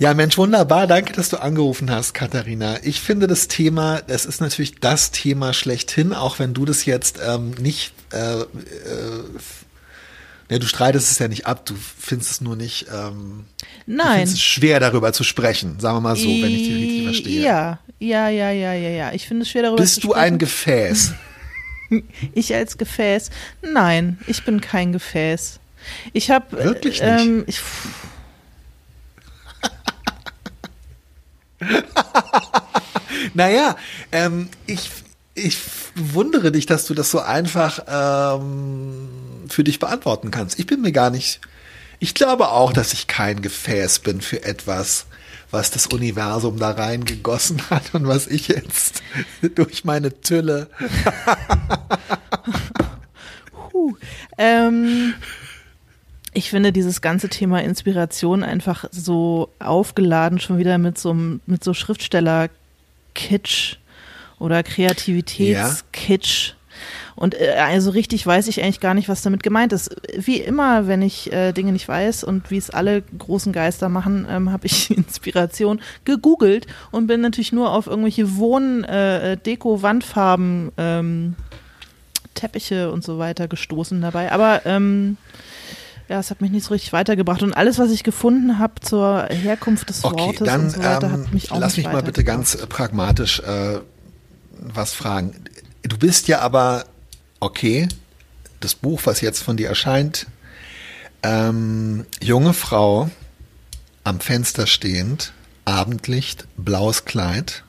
Ja, 0.00 0.14
Mensch, 0.14 0.36
wunderbar. 0.36 0.86
Danke, 0.86 1.12
dass 1.12 1.28
du 1.28 1.36
angerufen 1.36 1.90
hast, 1.90 2.12
Katharina. 2.12 2.76
Ich 2.82 3.00
finde 3.00 3.26
das 3.26 3.48
Thema, 3.48 4.00
es 4.08 4.26
ist 4.26 4.40
natürlich 4.40 4.80
das 4.80 5.10
Thema 5.10 5.52
schlechthin, 5.52 6.12
auch 6.12 6.38
wenn 6.38 6.54
du 6.54 6.64
das 6.64 6.86
jetzt 6.86 7.20
ähm, 7.24 7.52
nicht 7.52 7.94
äh, 8.12 8.40
äh, 8.40 8.46
ja, 10.50 10.58
du 10.58 10.66
streitest 10.66 11.10
es 11.10 11.18
ja 11.18 11.28
nicht 11.28 11.46
ab, 11.46 11.66
du 11.66 11.74
findest 11.74 12.30
es 12.30 12.40
nur 12.40 12.56
nicht. 12.56 12.86
Ähm, 12.92 13.44
Nein. 13.86 14.22
Es 14.22 14.40
schwer 14.40 14.80
darüber 14.80 15.12
zu 15.12 15.22
sprechen, 15.22 15.78
sagen 15.78 15.96
wir 15.96 16.00
mal 16.00 16.16
so, 16.16 16.26
wenn 16.26 16.50
ich 16.50 16.62
dich 16.62 16.74
richtig 16.74 17.04
verstehe. 17.04 17.42
Ja, 17.42 17.78
ja, 17.98 18.28
ja, 18.28 18.50
ja, 18.50 18.72
ja, 18.72 18.88
ja. 18.88 19.12
Ich 19.12 19.28
finde 19.28 19.42
es 19.42 19.50
schwer 19.50 19.62
darüber 19.62 19.82
Bist 19.82 19.96
zu 19.96 20.00
sprechen. 20.02 20.14
Bist 20.14 20.18
du 20.18 20.22
ein 20.22 20.38
Gefäß? 20.38 21.12
ich 22.34 22.54
als 22.54 22.78
Gefäß? 22.78 23.30
Nein, 23.62 24.18
ich 24.26 24.44
bin 24.44 24.60
kein 24.60 24.92
Gefäß. 24.92 25.60
Ich 26.12 26.30
habe. 26.30 26.64
Wirklich 26.64 27.02
nicht. 27.02 27.20
Ähm, 27.20 27.44
ich, 27.46 27.60
naja, 33.34 33.76
ähm, 34.12 34.48
ich, 34.66 34.90
ich 35.34 35.58
wundere 35.94 36.52
dich, 36.52 36.66
dass 36.66 36.86
du 36.86 36.94
das 36.94 37.10
so 37.10 37.20
einfach 37.20 37.80
ähm, 37.86 39.27
für 39.48 39.64
dich 39.64 39.78
beantworten 39.78 40.30
kannst. 40.30 40.58
Ich 40.58 40.66
bin 40.66 40.80
mir 40.80 40.92
gar 40.92 41.10
nicht. 41.10 41.40
Ich 42.00 42.14
glaube 42.14 42.50
auch, 42.50 42.72
dass 42.72 42.92
ich 42.92 43.06
kein 43.06 43.42
Gefäß 43.42 44.00
bin 44.00 44.20
für 44.20 44.44
etwas, 44.44 45.06
was 45.50 45.70
das 45.70 45.86
Universum 45.86 46.58
da 46.58 46.70
reingegossen 46.70 47.62
hat 47.70 47.94
und 47.94 48.06
was 48.06 48.26
ich 48.26 48.48
jetzt 48.48 49.02
durch 49.54 49.84
meine 49.84 50.20
Tülle. 50.20 50.68
huh. 53.72 53.96
ähm, 54.36 55.14
ich 56.34 56.50
finde 56.50 56.72
dieses 56.72 57.00
ganze 57.00 57.28
Thema 57.28 57.62
Inspiration 57.62 58.44
einfach 58.44 58.84
so 58.90 59.50
aufgeladen, 59.58 60.38
schon 60.38 60.58
wieder 60.58 60.78
mit 60.78 60.98
so, 60.98 61.14
mit 61.14 61.64
so 61.64 61.74
Schriftsteller-Kitsch 61.74 63.76
oder 64.38 64.62
Kreativitätskitsch. 64.62 66.52
Und 67.18 67.34
äh, 67.34 67.56
also 67.58 67.90
richtig 67.90 68.24
weiß 68.24 68.46
ich 68.46 68.62
eigentlich 68.62 68.78
gar 68.78 68.94
nicht, 68.94 69.08
was 69.08 69.22
damit 69.22 69.42
gemeint 69.42 69.72
ist. 69.72 69.94
Wie 70.16 70.36
immer, 70.36 70.86
wenn 70.86 71.02
ich 71.02 71.32
äh, 71.32 71.52
Dinge 71.52 71.72
nicht 71.72 71.88
weiß 71.88 72.22
und 72.22 72.50
wie 72.52 72.56
es 72.56 72.70
alle 72.70 73.02
großen 73.02 73.52
Geister 73.52 73.88
machen, 73.88 74.26
ähm, 74.30 74.52
habe 74.52 74.66
ich 74.66 74.90
Inspiration 74.96 75.80
gegoogelt 76.04 76.68
und 76.92 77.08
bin 77.08 77.20
natürlich 77.20 77.52
nur 77.52 77.72
auf 77.72 77.88
irgendwelche 77.88 78.36
Wohn-, 78.36 78.84
äh, 78.84 79.36
ähm, 80.76 81.34
Teppiche 82.34 82.92
und 82.92 83.02
so 83.02 83.18
weiter 83.18 83.48
gestoßen 83.48 84.00
dabei. 84.00 84.30
Aber 84.30 84.64
ähm, 84.64 85.16
ja, 86.08 86.20
es 86.20 86.30
hat 86.30 86.40
mich 86.40 86.52
nicht 86.52 86.64
so 86.64 86.72
richtig 86.72 86.92
weitergebracht. 86.92 87.42
Und 87.42 87.52
alles, 87.52 87.80
was 87.80 87.90
ich 87.90 88.04
gefunden 88.04 88.60
habe 88.60 88.74
zur 88.80 89.24
Herkunft 89.24 89.88
des 89.88 90.04
Okay, 90.04 90.20
Wortes 90.20 90.46
dann 90.46 90.60
und 90.60 90.70
so 90.70 90.78
weiter, 90.78 91.06
ähm, 91.06 91.12
hat 91.12 91.34
mich 91.34 91.50
auch 91.50 91.58
lass 91.58 91.76
mich 91.76 91.86
mal 91.86 92.02
bitte 92.02 92.22
ganz 92.22 92.56
pragmatisch 92.68 93.40
äh, 93.40 93.80
was 94.60 94.94
fragen. 94.94 95.34
Du 95.82 95.98
bist 95.98 96.28
ja 96.28 96.40
aber, 96.40 96.84
okay, 97.40 97.88
das 98.60 98.74
Buch, 98.74 99.02
was 99.04 99.20
jetzt 99.20 99.42
von 99.42 99.56
dir 99.56 99.68
erscheint, 99.68 100.26
ähm, 101.22 102.06
junge 102.20 102.52
Frau, 102.52 103.10
am 104.04 104.20
Fenster 104.20 104.66
stehend, 104.66 105.32
Abendlicht, 105.64 106.46
blaues 106.56 107.04
Kleid. 107.04 107.64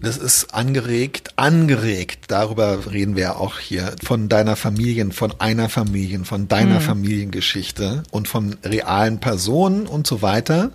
Das 0.00 0.16
ist 0.18 0.52
angeregt, 0.52 1.30
angeregt, 1.36 2.24
darüber 2.28 2.90
reden 2.92 3.16
wir 3.16 3.22
ja 3.22 3.36
auch 3.36 3.58
hier, 3.58 3.94
von 4.02 4.28
deiner 4.28 4.56
Familien, 4.56 5.12
von 5.12 5.40
einer 5.40 5.68
Familien, 5.68 6.24
von 6.24 6.48
deiner 6.48 6.80
Familiengeschichte 6.80 8.02
und 8.10 8.28
von 8.28 8.58
realen 8.64 9.20
Personen 9.20 9.86
und 9.86 10.06
so 10.06 10.20
weiter. 10.20 10.72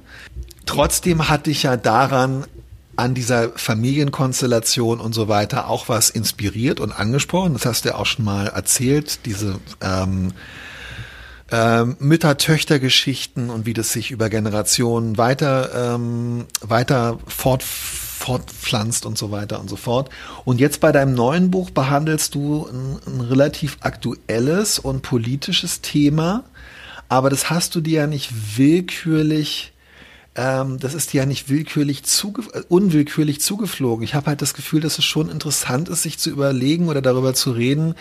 Trotzdem 0.65 1.29
hatte 1.29 1.51
ich 1.51 1.63
ja 1.63 1.77
daran, 1.77 2.45
an 2.99 3.13
dieser 3.13 3.49
Familienkonstellation 3.55 4.99
und 4.99 5.13
so 5.15 5.29
weiter 5.29 5.69
auch 5.69 5.87
was 5.87 6.09
inspiriert 6.09 6.81
und 6.81 6.91
angesprochen. 6.91 7.53
Das 7.53 7.65
hast 7.65 7.85
du 7.85 7.89
ja 7.89 7.95
auch 7.95 8.05
schon 8.05 8.25
mal 8.25 8.47
erzählt, 8.47 9.25
diese 9.25 9.59
ähm, 9.81 10.33
ähm, 11.49 11.95
Mütter-Töchter-Geschichten 11.99 13.49
und 13.49 13.65
wie 13.65 13.73
das 13.73 13.93
sich 13.93 14.11
über 14.11 14.29
Generationen 14.29 15.17
weiter, 15.17 15.95
ähm, 15.95 16.45
weiter 16.59 17.19
fort, 17.25 17.63
fortpflanzt 17.63 19.05
und 19.05 19.17
so 19.17 19.31
weiter 19.31 19.61
und 19.61 19.69
so 19.69 19.77
fort. 19.77 20.09
Und 20.43 20.59
jetzt 20.59 20.81
bei 20.81 20.91
deinem 20.91 21.15
neuen 21.15 21.51
Buch 21.51 21.69
behandelst 21.69 22.35
du 22.35 22.67
ein, 22.67 22.99
ein 23.07 23.21
relativ 23.21 23.77
aktuelles 23.79 24.77
und 24.77 25.03
politisches 25.03 25.79
Thema, 25.79 26.43
aber 27.07 27.29
das 27.29 27.49
hast 27.49 27.75
du 27.75 27.81
dir 27.81 28.01
ja 28.01 28.07
nicht 28.07 28.57
willkürlich 28.57 29.71
ähm, 30.39 30.79
das 30.79 30.93
ist 30.93 31.11
dir 31.11 31.19
ja 31.19 31.25
nicht 31.25 31.49
willkürlich 31.49 32.03
zuge 32.03 32.43
äh, 32.53 32.61
unwillkürlich 32.69 33.41
zugeflogen. 33.41 34.05
Ich 34.05 34.15
habe 34.15 34.27
halt 34.27 34.41
das 34.41 34.53
Gefühl, 34.53 34.79
dass 34.79 34.97
es 34.97 35.03
schon 35.03 35.29
interessant 35.29 35.89
ist, 35.89 36.03
sich 36.03 36.17
zu 36.17 36.29
überlegen 36.29 36.87
oder 36.87 37.01
darüber 37.01 37.33
zu 37.33 37.51
reden, 37.51 37.91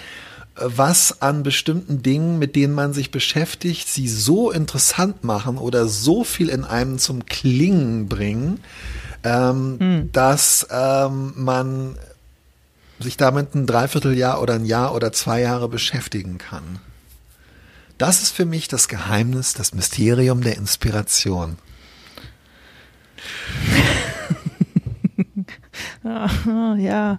äh, 0.54 0.60
was 0.62 1.20
an 1.20 1.42
bestimmten 1.42 2.00
Dingen, 2.00 2.38
mit 2.38 2.54
denen 2.54 2.74
man 2.74 2.92
sich 2.92 3.10
beschäftigt, 3.10 3.88
sie 3.88 4.06
so 4.06 4.52
interessant 4.52 5.24
machen 5.24 5.58
oder 5.58 5.88
so 5.88 6.22
viel 6.22 6.48
in 6.48 6.62
einem 6.62 7.00
zum 7.00 7.26
Klingen 7.26 8.08
bringen, 8.08 8.60
ähm, 9.24 10.08
dass 10.12 10.68
ähm, 10.70 11.32
man 11.34 11.96
sich 13.00 13.16
damit 13.16 13.56
ein 13.56 13.66
Dreivierteljahr 13.66 14.40
oder 14.40 14.54
ein 14.54 14.64
Jahr 14.64 14.94
oder 14.94 15.12
zwei 15.12 15.40
Jahre 15.40 15.68
beschäftigen 15.68 16.38
kann. 16.38 16.78
Das 17.96 18.22
ist 18.22 18.30
für 18.30 18.46
mich 18.46 18.68
das 18.68 18.86
Geheimnis, 18.86 19.54
das 19.54 19.74
Mysterium 19.74 20.40
der 20.42 20.56
Inspiration. 20.56 21.56
ja, 26.78 27.18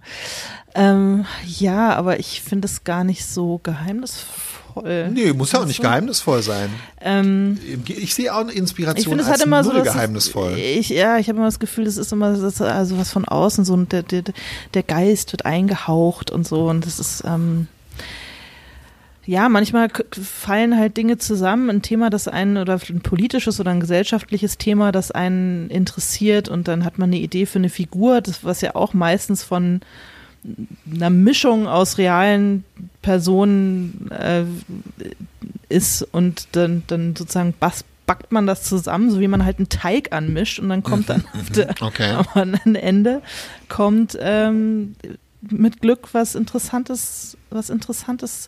ähm, 0.76 1.26
ja, 1.46 1.94
aber 1.96 2.20
ich 2.20 2.42
finde 2.42 2.68
es 2.68 2.84
gar 2.84 3.04
nicht 3.04 3.26
so 3.26 3.60
geheimnisvoll. 3.64 5.10
Nee, 5.12 5.34
muss 5.34 5.52
ja 5.52 5.60
auch 5.60 5.66
nicht 5.66 5.80
du? 5.80 5.84
geheimnisvoll 5.84 6.42
sein. 6.42 6.70
Ähm, 7.02 7.60
Ich 7.86 8.14
sehe 8.14 8.34
auch 8.34 8.40
eine 8.42 8.52
ich 8.52 8.58
Inspiration 8.58 9.12
finde, 9.12 9.24
es 9.24 9.30
als 9.30 9.42
hat 9.42 9.48
immer 9.48 9.64
so 9.64 9.72
geheimnisvoll. 9.72 10.58
Ich, 10.58 10.90
ja, 10.90 11.18
ich 11.18 11.28
habe 11.28 11.38
immer 11.38 11.48
das 11.48 11.60
Gefühl, 11.60 11.86
das 11.86 11.98
ist 11.98 12.14
immer 12.14 12.34
das, 12.38 12.62
also 12.62 12.98
was 12.98 13.12
von 13.12 13.26
außen 13.26 13.66
so 13.66 13.74
und 13.74 13.92
der, 13.92 14.04
der, 14.04 14.24
der 14.74 14.84
Geist 14.84 15.34
wird 15.34 15.46
eingehaucht 15.46 16.32
und 16.32 16.48
so 16.48 16.68
und 16.70 16.86
das 16.86 17.00
ist 17.00 17.24
ähm, 17.26 17.68
ja, 19.30 19.48
manchmal 19.48 19.90
fallen 20.12 20.76
halt 20.76 20.98
Dinge 20.98 21.20
zusammen, 21.20 21.70
ein 21.70 21.82
Thema, 21.84 22.10
das 22.10 22.28
einen 22.28 22.58
oder 22.58 22.80
ein 22.90 23.02
politisches 23.02 23.60
oder 23.60 23.70
ein 23.70 23.80
gesellschaftliches 23.80 24.58
Thema, 24.58 24.92
das 24.92 25.12
einen 25.12 25.70
interessiert. 25.70 26.50
Und 26.50 26.68
dann 26.68 26.84
hat 26.84 26.98
man 26.98 27.10
eine 27.10 27.20
Idee 27.20 27.46
für 27.46 27.60
eine 27.60 27.70
Figur, 27.70 28.22
das 28.22 28.44
was 28.44 28.62
ja 28.62 28.74
auch 28.74 28.96
meistens 28.96 29.44
von 29.44 29.82
einer 30.92 31.12
Mischung 31.12 31.68
aus 31.68 32.00
realen 32.00 32.64
Personen 33.04 34.10
äh, 34.10 34.46
ist. 35.70 36.02
Und 36.12 36.48
dann, 36.54 36.82
dann 36.88 37.16
sozusagen 37.16 37.54
bas 37.60 37.86
backt 38.08 38.32
man 38.32 38.48
das 38.48 38.64
zusammen, 38.64 39.12
so 39.12 39.20
wie 39.20 39.28
man 39.28 39.46
halt 39.46 39.60
einen 39.60 39.70
Teig 39.70 40.12
anmischt. 40.12 40.58
Und 40.58 40.70
dann 40.70 40.82
kommt 40.82 41.08
dann 41.08 41.24
auf 41.40 41.52
der, 41.52 41.76
Okay. 41.80 42.18
am 42.34 42.56
Ende 42.74 43.22
kommt 43.68 44.18
ähm, 44.20 44.96
mit 45.42 45.82
Glück 45.82 46.16
was 46.16 46.34
Interessantes, 46.34 47.38
was 47.52 47.70
Interessantes 47.70 48.48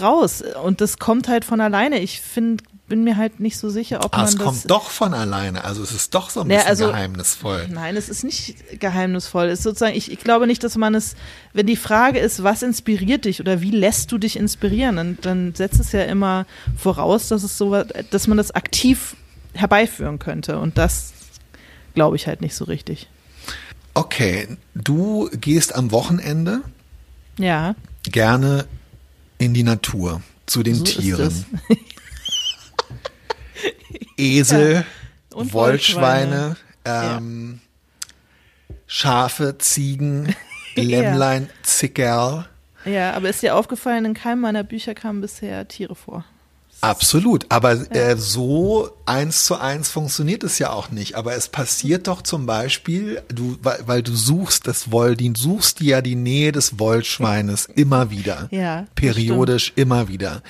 raus. 0.00 0.42
Und 0.62 0.80
das 0.80 0.98
kommt 0.98 1.28
halt 1.28 1.44
von 1.44 1.60
alleine. 1.60 1.98
Ich 2.00 2.20
finde, 2.20 2.62
bin 2.88 3.02
mir 3.02 3.16
halt 3.16 3.40
nicht 3.40 3.58
so 3.58 3.68
sicher, 3.68 4.04
ob 4.04 4.14
Ah, 4.14 4.18
man 4.18 4.26
es 4.26 4.36
das. 4.36 4.44
kommt 4.44 4.70
doch 4.70 4.90
von 4.90 5.12
alleine. 5.12 5.64
Also 5.64 5.82
es 5.82 5.90
ist 5.92 6.14
doch 6.14 6.30
so 6.30 6.42
ein 6.42 6.46
Naja, 6.48 6.60
bisschen 6.60 6.70
also- 6.70 6.86
geheimnisvoll. 6.88 7.66
Nein, 7.68 7.96
es 7.96 8.08
ist 8.08 8.22
nicht 8.22 8.80
geheimnisvoll. 8.80 9.46
Es 9.46 9.58
ist 9.60 9.64
sozusagen, 9.64 9.96
ich, 9.96 10.10
ich 10.12 10.18
glaube 10.20 10.46
nicht, 10.46 10.62
dass 10.62 10.76
man 10.76 10.94
es, 10.94 11.16
wenn 11.52 11.66
die 11.66 11.74
Frage 11.76 12.18
ist, 12.20 12.42
was 12.44 12.62
inspiriert 12.62 13.24
dich 13.24 13.40
oder 13.40 13.60
wie 13.60 13.72
lässt 13.72 14.12
du 14.12 14.18
dich 14.18 14.36
inspirieren, 14.36 14.96
dann, 14.96 15.18
dann 15.22 15.54
setzt 15.54 15.80
es 15.80 15.90
ja 15.92 16.02
immer 16.02 16.46
voraus, 16.76 17.26
dass 17.28 17.42
es 17.42 17.58
so, 17.58 17.74
dass 18.10 18.26
man 18.28 18.36
das 18.36 18.52
aktiv 18.52 19.16
herbeiführen 19.54 20.18
könnte. 20.20 20.58
Und 20.60 20.78
das 20.78 21.12
glaube 21.94 22.14
ich 22.16 22.26
halt 22.28 22.40
nicht 22.40 22.54
so 22.54 22.66
richtig. 22.66 23.08
Okay, 23.94 24.46
du 24.74 25.28
gehst 25.32 25.74
am 25.74 25.90
Wochenende 25.90 26.60
Ja, 27.38 27.74
gerne 28.04 28.66
in 29.38 29.54
die 29.54 29.62
Natur 29.62 30.22
zu 30.46 30.62
den 30.62 30.74
so 30.76 30.84
Tieren. 30.84 31.20
es. 31.26 31.44
Esel, 34.16 34.84
Und 35.34 35.52
Wollschweine, 35.52 36.56
Ja. 36.86 37.16
ähm, 37.18 37.60
Schafe, 38.86 39.58
Ziegen, 39.58 40.34
Lämmlein, 40.74 41.50
Zickerl. 41.62 42.48
Ja, 42.84 43.12
aber 43.14 43.28
ist 43.30 43.42
dir 43.42 43.56
aufgefallen, 43.56 44.04
in 44.04 44.14
keinem 44.14 44.40
meiner 44.40 44.62
Bücher 44.62 44.94
kamen 44.94 45.20
bisher 45.20 45.66
Tiere 45.66 45.96
vor. 45.96 46.24
Absolut, 46.82 47.46
aber 47.48 47.90
äh, 47.94 48.16
so 48.16 48.90
eins 49.06 49.46
zu 49.46 49.56
eins 49.56 49.88
funktioniert 49.88 50.44
es 50.44 50.58
ja 50.58 50.70
auch 50.70 50.90
nicht. 50.90 51.14
Aber 51.14 51.34
es 51.34 51.48
passiert 51.48 52.06
doch 52.06 52.22
zum 52.22 52.44
Beispiel, 52.44 53.22
du, 53.28 53.56
weil, 53.62 53.78
weil 53.86 54.02
du 54.02 54.14
suchst 54.14 54.66
das 54.66 54.92
Woll, 54.92 55.16
du 55.16 55.32
suchst 55.34 55.80
ja 55.80 56.02
die 56.02 56.16
Nähe 56.16 56.52
des 56.52 56.78
Wollschweines 56.78 57.66
immer 57.74 58.10
wieder. 58.10 58.48
Ja, 58.50 58.86
Periodisch 58.94 59.72
immer 59.74 60.08
wieder. 60.08 60.42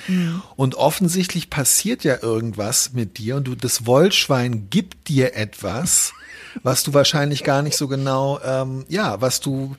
Und 0.55 0.75
offensichtlich 0.75 1.49
passiert 1.49 2.03
ja 2.03 2.21
irgendwas 2.21 2.93
mit 2.93 3.17
dir 3.17 3.37
und 3.37 3.47
du, 3.47 3.55
das 3.55 3.85
Wollschwein 3.85 4.69
gibt 4.69 5.07
dir 5.07 5.35
etwas, 5.35 6.11
was 6.61 6.83
du 6.83 6.93
wahrscheinlich 6.93 7.43
gar 7.43 7.61
nicht 7.61 7.77
so 7.77 7.87
genau, 7.87 8.39
ähm, 8.43 8.85
ja, 8.89 9.21
was 9.21 9.39
du, 9.39 9.75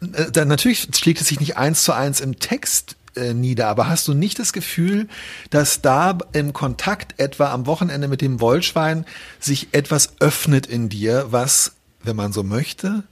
äh, 0.00 0.30
dann 0.30 0.48
natürlich 0.48 0.88
schlägt 0.94 1.20
es 1.20 1.28
sich 1.28 1.40
nicht 1.40 1.56
eins 1.56 1.84
zu 1.84 1.92
eins 1.92 2.20
im 2.20 2.38
Text 2.38 2.96
äh, 3.16 3.34
nieder, 3.34 3.68
aber 3.68 3.88
hast 3.88 4.06
du 4.08 4.14
nicht 4.14 4.38
das 4.38 4.52
Gefühl, 4.52 5.08
dass 5.50 5.82
da 5.82 6.18
im 6.32 6.52
Kontakt 6.52 7.18
etwa 7.18 7.52
am 7.52 7.66
Wochenende 7.66 8.08
mit 8.08 8.20
dem 8.20 8.40
Wollschwein 8.40 9.04
sich 9.38 9.68
etwas 9.72 10.14
öffnet 10.20 10.66
in 10.66 10.88
dir, 10.88 11.26
was, 11.30 11.72
wenn 12.02 12.16
man 12.16 12.32
so 12.32 12.42
möchte, 12.42 13.04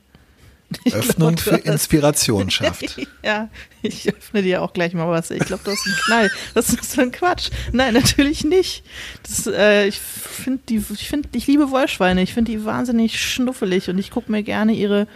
Öffnung 0.92 1.34
glaub, 1.34 1.40
für 1.40 1.56
Inspiration 1.56 2.50
schafft? 2.50 3.00
Ja, 3.22 3.48
ich 3.82 4.08
öffne 4.08 4.42
dir 4.42 4.62
auch 4.62 4.72
gleich 4.72 4.92
mal 4.92 5.08
was. 5.08 5.30
Ich 5.30 5.44
glaube, 5.44 5.62
du 5.64 5.70
hast 5.70 5.86
einen 5.86 5.96
Knall. 5.96 6.30
Was 6.54 6.68
ist 6.68 6.80
das 6.80 6.94
für 6.94 7.02
ein 7.02 7.12
Quatsch? 7.12 7.50
Nein, 7.72 7.94
natürlich 7.94 8.44
nicht. 8.44 8.84
Das, 9.22 9.46
äh, 9.46 9.86
ich 9.86 9.98
finde 9.98 10.60
die, 10.68 10.82
ich 10.92 11.08
finde, 11.08 11.28
ich 11.32 11.46
liebe 11.46 11.70
Wollschweine. 11.70 12.22
Ich 12.22 12.34
finde 12.34 12.52
die 12.52 12.64
wahnsinnig 12.64 13.20
schnuffelig 13.20 13.88
und 13.88 13.98
ich 13.98 14.10
gucke 14.10 14.30
mir 14.30 14.42
gerne 14.42 14.72
ihre 14.72 15.06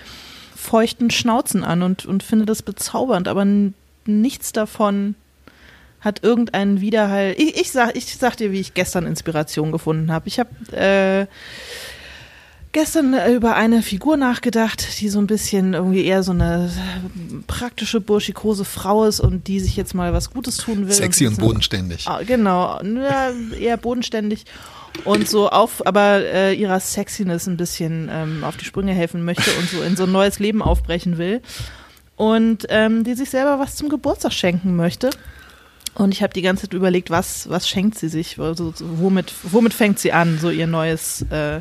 feuchten 0.56 1.10
Schnauzen 1.10 1.64
an 1.64 1.82
und, 1.82 2.06
und 2.06 2.22
finde 2.22 2.46
das 2.46 2.62
bezaubernd. 2.62 3.28
Aber 3.28 3.44
nichts 4.06 4.52
davon 4.52 5.14
hat 6.00 6.24
irgendeinen 6.24 6.80
Widerhall. 6.80 7.34
Ich, 7.38 7.60
ich 7.60 7.70
sag, 7.70 7.96
ich 7.96 8.16
sag 8.16 8.36
dir, 8.36 8.50
wie 8.50 8.58
ich 8.60 8.74
gestern 8.74 9.06
Inspiration 9.06 9.70
gefunden 9.70 10.10
habe. 10.10 10.26
Ich 10.26 10.40
habe 10.40 10.50
äh, 10.76 11.26
gestern 12.72 13.14
äh, 13.14 13.30
über 13.32 13.54
eine 13.54 13.82
Figur 13.82 14.16
nachgedacht, 14.16 15.00
die 15.00 15.08
so 15.08 15.20
ein 15.20 15.26
bisschen 15.26 15.74
irgendwie 15.74 16.04
eher 16.04 16.22
so 16.22 16.32
eine 16.32 16.70
äh, 16.74 17.42
praktische, 17.46 18.00
burschikose 18.00 18.64
Frau 18.64 19.04
ist 19.04 19.20
und 19.20 19.46
die 19.46 19.60
sich 19.60 19.76
jetzt 19.76 19.94
mal 19.94 20.12
was 20.12 20.30
Gutes 20.30 20.56
tun 20.56 20.86
will. 20.88 20.92
Sexy 20.94 21.26
und 21.26 21.34
bisschen- 21.36 21.46
bodenständig. 21.46 22.08
Ah, 22.08 22.22
genau, 22.26 22.80
ja, 22.82 23.30
eher 23.58 23.76
bodenständig 23.76 24.44
und 25.04 25.28
so 25.28 25.48
auf, 25.50 25.86
aber 25.86 26.24
äh, 26.24 26.54
ihrer 26.54 26.80
Sexiness 26.80 27.46
ein 27.46 27.56
bisschen 27.56 28.08
ähm, 28.12 28.42
auf 28.44 28.56
die 28.56 28.64
Sprünge 28.64 28.92
helfen 28.92 29.24
möchte 29.24 29.50
und 29.58 29.68
so 29.70 29.82
in 29.82 29.96
so 29.96 30.04
ein 30.04 30.12
neues 30.12 30.38
Leben 30.38 30.62
aufbrechen 30.62 31.16
will. 31.18 31.40
Und 32.22 32.66
ähm, 32.68 33.02
die 33.02 33.14
sich 33.14 33.30
selber 33.30 33.58
was 33.58 33.74
zum 33.74 33.88
Geburtstag 33.88 34.32
schenken 34.32 34.76
möchte. 34.76 35.10
Und 35.94 36.14
ich 36.14 36.22
habe 36.22 36.32
die 36.32 36.42
ganze 36.42 36.62
Zeit 36.62 36.72
überlegt, 36.72 37.10
was, 37.10 37.48
was 37.48 37.68
schenkt 37.68 37.98
sie 37.98 38.08
sich, 38.08 38.38
also, 38.38 38.72
womit, 38.78 39.32
womit 39.42 39.74
fängt 39.74 39.98
sie 39.98 40.12
an, 40.12 40.38
so 40.40 40.48
ihr 40.48 40.68
neues, 40.68 41.26
äh, 41.32 41.56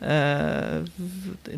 äh, 0.00 0.84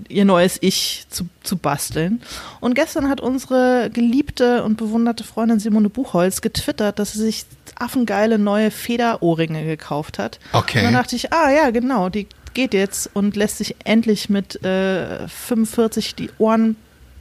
ihr 0.09 0.25
neues 0.25 0.57
Ich 0.63 1.05
zu, 1.11 1.29
zu 1.43 1.59
basteln. 1.59 2.23
Und 2.61 2.75
gestern 2.75 3.11
hat 3.11 3.21
unsere 3.21 3.91
geliebte 3.93 4.65
und 4.65 4.79
bewunderte 4.79 5.25
Freundin 5.25 5.61
Simone 5.61 5.91
Buchholz 5.91 6.41
getwittert, 6.41 6.99
dass 6.99 7.13
sie 7.13 7.21
sich 7.21 7.45
affengeile 7.75 8.39
neue 8.39 8.71
Federohrringe 8.71 9.67
gekauft 9.67 10.19
hat. 10.19 10.41
Okay. 10.55 10.79
Und 10.79 10.85
dann 10.85 10.95
dachte 10.95 11.17
ich, 11.17 11.35
ah 11.35 11.51
ja, 11.51 11.69
genau, 11.69 12.09
die 12.09 12.27
geht 12.55 12.73
jetzt 12.73 13.11
und 13.13 13.37
lässt 13.37 13.59
sich 13.59 13.77
endlich 13.85 14.31
mit 14.31 14.65
äh, 14.65 15.29
45 15.29 16.15
die 16.15 16.31
Ohren, 16.39 16.77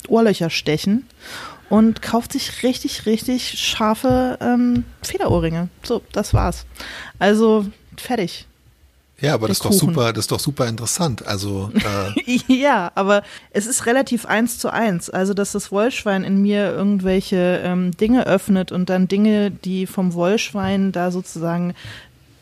Ohrlöcher 0.07 0.49
stechen 0.49 1.05
und 1.69 2.01
kauft 2.01 2.33
sich 2.33 2.63
richtig, 2.63 3.05
richtig 3.05 3.59
scharfe 3.59 4.37
ähm, 4.41 4.83
Federohrringe. 5.01 5.69
So, 5.83 6.01
das 6.11 6.33
war's. 6.33 6.65
Also 7.19 7.65
fertig. 7.97 8.47
Ja, 9.21 9.35
aber 9.35 9.47
das 9.47 9.57
ist 9.57 9.65
doch 9.65 9.71
super, 9.71 10.13
das 10.13 10.23
ist 10.23 10.31
doch 10.31 10.39
super 10.39 10.67
interessant. 10.67 11.25
Also 11.25 11.71
äh, 11.75 12.39
ja, 12.47 12.91
aber 12.95 13.21
es 13.51 13.67
ist 13.67 13.85
relativ 13.85 14.25
eins 14.25 14.57
zu 14.57 14.73
eins. 14.73 15.11
Also, 15.11 15.35
dass 15.35 15.51
das 15.51 15.71
Wollschwein 15.71 16.23
in 16.23 16.41
mir 16.41 16.71
irgendwelche 16.71 17.61
ähm, 17.63 17.91
Dinge 17.91 18.25
öffnet 18.25 18.71
und 18.71 18.89
dann 18.89 19.07
Dinge, 19.07 19.51
die 19.51 19.85
vom 19.85 20.13
Wollschwein 20.13 20.91
da 20.91 21.11
sozusagen 21.11 21.75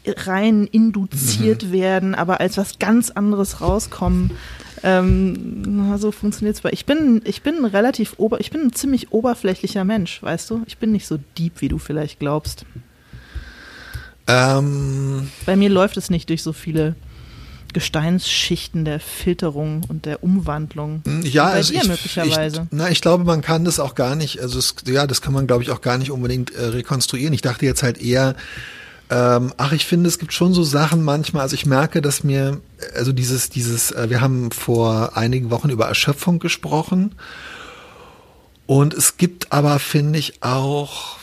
rein 0.08 0.66
induziert 0.66 1.72
werden, 1.72 2.16
aber 2.16 2.40
als 2.40 2.58
was 2.58 2.80
ganz 2.80 3.12
anderes 3.12 3.62
rauskommen. 3.62 4.32
Ähm, 4.84 5.62
na, 5.88 5.98
so 5.98 6.12
funktioniert's 6.12 6.62
bei. 6.62 6.72
Ich 6.72 6.86
bin, 6.86 7.22
ich 7.26 7.42
bin 7.42 7.58
ein 7.58 7.66
relativ 7.66 8.14
ober, 8.18 8.40
ich 8.40 8.52
bin 8.52 8.62
ein 8.62 8.74
ziemlich 8.74 9.12
oberflächlicher 9.12 9.84
Mensch, 9.84 10.22
weißt 10.24 10.50
du? 10.50 10.64
Ich 10.68 10.78
bin 10.78 10.92
nicht 10.92 11.08
so 11.08 11.20
deep, 11.38 11.62
wie 11.62 11.68
du 11.70 11.78
vielleicht 11.78 12.20
glaubst. 12.20 12.66
ähm, 14.28 15.30
Bei 15.46 15.56
mir 15.56 15.70
läuft 15.70 15.98
es 15.98 16.10
nicht 16.10 16.30
durch 16.30 16.44
so 16.44 16.54
viele 16.54 16.96
Gesteinsschichten 17.74 18.84
der 18.86 19.00
Filterung 19.00 19.84
und 19.88 20.06
der 20.06 20.24
Umwandlung. 20.24 21.04
Ja, 21.24 21.46
Bei 21.46 21.52
also 21.54 21.74
dir 21.74 21.82
ich, 21.82 21.88
möglicherweise. 21.88 22.62
Ich, 22.64 22.68
na, 22.72 22.90
ich 22.90 23.02
glaube, 23.02 23.24
man 23.26 23.42
kann 23.42 23.66
das 23.66 23.80
auch 23.80 23.96
gar 23.96 24.16
nicht, 24.16 24.42
also 24.42 24.58
es, 24.58 24.76
ja, 24.88 25.06
das 25.06 25.22
kann 25.22 25.34
man, 25.34 25.46
glaube 25.46 25.64
ich, 25.64 25.72
auch 25.72 25.82
gar 25.82 25.98
nicht 25.98 26.12
unbedingt 26.12 26.54
äh, 26.56 26.66
rekonstruieren. 26.66 27.34
Ich 27.34 27.42
dachte 27.42 27.66
jetzt 27.66 27.84
halt 27.84 28.02
eher, 28.02 28.36
ähm, 29.10 29.54
ach, 29.58 29.72
ich 29.72 29.86
finde, 29.86 30.08
es 30.08 30.20
gibt 30.20 30.34
schon 30.34 30.54
so 30.54 30.64
Sachen 30.64 31.04
manchmal, 31.04 31.42
also 31.44 31.56
ich 31.56 31.66
merke, 31.66 32.02
dass 32.02 32.24
mir, 32.24 32.62
also 32.96 33.12
dieses, 33.12 33.50
dieses, 33.50 33.92
äh, 33.92 34.10
wir 34.10 34.22
haben 34.22 34.52
vor 34.52 35.18
einigen 35.18 35.50
Wochen 35.50 35.70
über 35.70 35.88
Erschöpfung 35.88 36.40
gesprochen 36.40 37.16
und 38.70 38.94
es 38.94 39.18
gibt 39.18 39.52
aber, 39.52 39.80
finde 39.80 40.20
ich, 40.20 40.44
auch, 40.44 41.18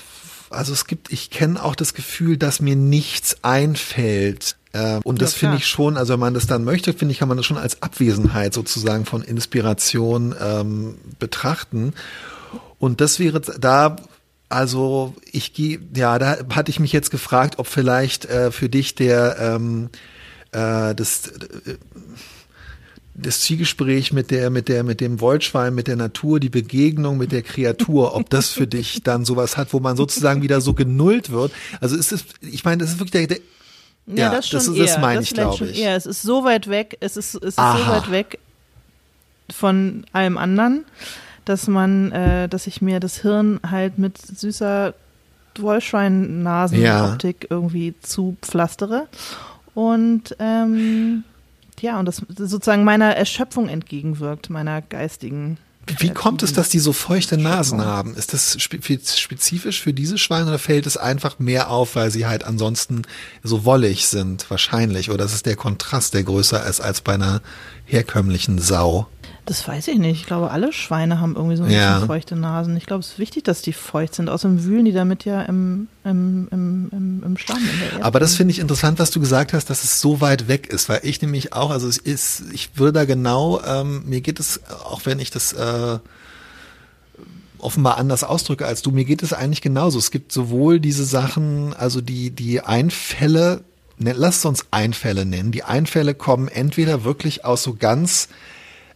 also 0.51 0.73
es 0.73 0.89
gibt, 0.89 1.13
ich 1.13 1.31
kenne 1.31 1.63
auch 1.63 1.77
das 1.77 1.95
Gefühl, 1.95 2.37
dass 2.37 2.61
mir 2.61 2.75
nichts 2.75 3.37
einfällt. 3.43 4.57
Äh, 4.73 4.99
und 5.05 5.23
das 5.23 5.35
Ja, 5.35 5.39
finde 5.39 5.57
ich 5.59 5.69
schon, 5.69 5.97
also 5.97 6.15
wenn 6.15 6.21
man 6.21 6.35
das 6.35 6.49
dann 6.49 6.65
möchte, 6.65 6.93
finde 6.93 7.13
ich, 7.13 7.21
kann 7.21 7.29
man 7.29 7.37
das 7.37 7.47
schon 7.47 7.57
als 7.57 7.83
Abwesenheit 7.83 8.53
sozusagen 8.53 9.05
von 9.05 9.23
Inspiration 9.23 10.35
ähm, 10.41 10.99
betrachten. 11.21 11.95
Und 12.81 13.01
das 13.01 13.21
wäre 13.21 13.41
da, 13.41 13.95
also 14.49 15.15
ich 15.33 15.53
gehe, 15.55 15.81
ja, 15.95 16.19
da 16.19 16.39
hatte 16.55 16.71
ich 16.71 16.79
mich 16.81 16.93
jetzt 16.93 17.11
gefragt, 17.11 17.59
ob 17.59 17.67
vielleicht 17.67 18.27
äh, 18.27 18.51
für 18.53 18.69
dich 18.69 18.95
der 18.95 19.37
ähm, 19.41 19.91
äh, 20.53 20.95
das 20.95 21.29
äh, 21.29 21.77
das 23.19 23.41
Zielgespräch 23.41 24.13
mit 24.13 24.31
der, 24.31 24.51
mit 24.51 24.69
der, 24.69 24.85
mit 24.85 25.01
dem 25.01 25.21
Wollschwein, 25.23 25.75
mit 25.75 25.87
der 25.87 25.97
Natur, 25.97 26.39
die 26.39 26.51
Begegnung 26.51 27.17
mit 27.17 27.33
der 27.33 27.41
Kreatur, 27.41 28.15
ob 28.15 28.29
das 28.29 28.51
für 28.51 28.67
dich 28.67 29.01
dann 29.05 29.25
sowas 29.25 29.57
hat, 29.57 29.73
wo 29.73 29.81
man 29.81 29.97
sozusagen 29.97 30.43
wieder 30.43 30.61
so 30.61 30.75
genullt 30.75 31.31
wird. 31.31 31.51
Also 31.81 31.97
ist 31.97 32.13
es, 32.13 32.27
ich 32.43 32.63
meine, 32.65 32.83
das 32.83 32.91
ist 32.91 32.99
wirklich 32.99 33.27
der, 33.27 33.39
der 33.39 33.39
Ja, 34.19 34.31
das 34.31 34.49
schon 34.49 34.59
das 34.59 34.69
ist- 34.69 34.77
eher. 34.77 34.85
das 34.85 34.99
meine 35.01 35.23
ich, 35.23 35.31
vielleicht 35.31 35.57
glaube 35.59 35.71
ich. 35.73 35.79
Eher. 35.81 35.97
Es 35.97 36.05
ist 36.05 36.21
so 36.21 36.45
weit 36.45 36.69
weg, 36.69 36.99
es 37.01 37.17
ist, 37.17 37.37
es 37.37 37.43
ist 37.43 37.57
so 37.57 37.63
weit 37.63 38.11
weg 38.11 38.39
von 39.51 40.05
allem 40.13 40.37
anderen, 40.37 40.85
dass 41.47 41.67
man, 41.69 42.13
äh, 42.13 42.49
dass 42.51 42.67
ich 42.67 42.83
mir 42.83 43.01
das 43.01 43.23
Hirn 43.23 43.59
halt 43.69 43.99
mit 43.99 44.19
süßer 44.19 44.93
Wollschwein-Nasen-Optik 45.59 47.47
irgendwie 47.49 47.95
zupflastere. 48.03 49.07
Und 49.75 50.37
ähm, 50.39 51.25
ja, 51.81 51.99
und 51.99 52.07
das 52.07 52.23
sozusagen 52.29 52.85
meiner 52.85 53.17
Erschöpfung 53.17 53.69
entgegenwirkt, 53.69 54.51
meiner 54.51 54.83
geistigen. 54.83 55.59
Wie 55.99 56.11
kommt 56.11 56.43
es, 56.43 56.53
dass 56.53 56.69
die 56.69 56.81
so 56.81 56.93
feuchte 56.93 57.39
Nasen 57.39 57.85
haben? 57.85 58.17
Ist 58.17 58.33
das 58.33 58.61
spe- 58.61 58.81
spezifisch 58.83 59.81
für 59.81 59.93
diese 59.93 60.19
Schweine 60.19 60.49
oder 60.49 60.59
fällt 60.59 60.85
es 60.85 60.97
einfach 60.97 61.39
mehr 61.39 61.71
auf, 61.71 61.95
weil 61.95 62.11
sie 62.11 62.27
halt 62.27 62.43
ansonsten 62.43 63.03
so 63.45 63.65
wollig 63.65 64.09
sind? 64.09 64.51
Wahrscheinlich. 64.51 65.11
Oder 65.11 65.27
ist 65.27 65.35
es 65.35 65.45
der 65.45 65.55
Kontrast, 65.55 66.15
der 66.15 66.25
größer 66.25 66.67
ist 66.67 66.81
als 66.81 67.03
bei 67.03 67.15
einer 67.15 67.41
herkömmlichen 67.85 68.59
Sau? 68.59 69.07
Das 69.47 69.67
weiß 69.67 69.87
ich 69.89 69.99
nicht. 69.99 70.21
Ich 70.21 70.27
glaube, 70.27 70.51
alle 70.51 70.73
Schweine 70.73 71.21
haben 71.21 71.37
irgendwie 71.37 71.57
so 71.57 71.63
ein 71.63 71.71
Ja. 71.71 71.95
bisschen 71.95 72.07
feuchte 72.09 72.35
Nasen. 72.35 72.77
Ich 72.77 72.85
glaube, 72.85 73.01
es 73.01 73.13
ist 73.13 73.19
wichtig, 73.21 73.45
dass 73.45 73.63
die 73.63 73.73
feucht 73.73 74.17
sind. 74.17 74.29
Außerdem 74.29 74.65
wühlen 74.65 74.85
die 74.85 74.93
damit 74.93 75.25
ja 75.25 75.41
im, 75.43 75.87
im, 76.05 76.49
im, 76.51 76.89
im, 76.91 77.23
im 77.25 77.37
Erde. 77.37 78.05
Aber 78.05 78.19
das 78.19 78.35
finde 78.35 78.51
ich 78.51 78.59
interessant, 78.59 78.99
was 78.99 79.13
du 79.13 79.21
gesagt 79.21 79.53
hast, 79.53 79.71
dass 79.71 79.85
es 79.85 80.01
so 80.01 80.21
weit 80.21 80.49
weg 80.49 80.67
ist, 80.67 80.89
weil 80.89 81.01
ich 81.05 81.23
nämlich 81.23 81.53
auch, 81.53 81.71
also 81.71 81.87
es 81.87 81.97
ist, 81.97 82.43
ich 82.53 82.71
würde 82.77 82.93
da 82.95 83.05
genau, 83.05 83.61
ähm, 83.65 84.03
mir 84.07 84.21
geht 84.21 84.41
es, 84.41 84.61
auch 84.85 85.03
wenn 85.07 85.21
ich 85.21 85.31
das 85.31 85.53
äh, 85.53 85.99
offenbar 87.59 87.99
anders 87.99 88.25
ausdrücke 88.25 88.67
als 88.67 88.83
du, 88.83 88.91
mir 88.91 89.05
geht 89.05 89.23
es 89.23 89.33
eigentlich 89.33 89.63
genauso. 89.63 89.99
Es 89.99 90.11
gibt 90.11 90.33
sowohl 90.33 90.81
diese 90.81 91.05
Sachen, 91.05 91.73
also 91.73 92.01
die, 92.01 92.31
die 92.31 92.63
Einfälle, 92.63 93.63
ne, 93.97 94.13
lass 94.13 94.45
uns 94.45 94.67
Einfälle 94.73 95.25
nennen. 95.25 95.53
Die 95.53 95.63
Einfälle 95.63 96.15
kommen 96.15 96.49
entweder 96.49 97.05
wirklich 97.05 97.45
aus 97.45 97.63
so 97.63 97.75
ganz 97.75 98.29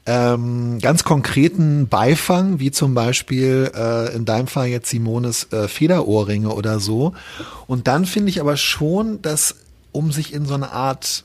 ähm, 0.07 0.79
ganz 0.81 1.05
konkreten 1.05 1.89
Beifang, 1.89 2.59
wie 2.59 2.71
zum 2.71 2.95
Beispiel 2.95 3.71
äh, 3.75 4.15
in 4.15 4.25
deinem 4.25 4.47
Fall 4.47 4.69
jetzt 4.69 4.91
Simones 4.91 5.53
äh, 5.53 5.69
Federohrringe 5.69 6.51
oder 6.51 6.81
so. 6.81 7.13
Und 7.67 7.87
dann 7.87 8.07
finde 8.07 8.31
ich 8.31 8.41
aber 8.41 8.57
schon, 8.57 9.23
dass 9.23 9.57
um 9.93 10.13
sich 10.13 10.33
in 10.33 10.47
so 10.47 10.55
eine 10.55 10.71
Art 10.73 11.25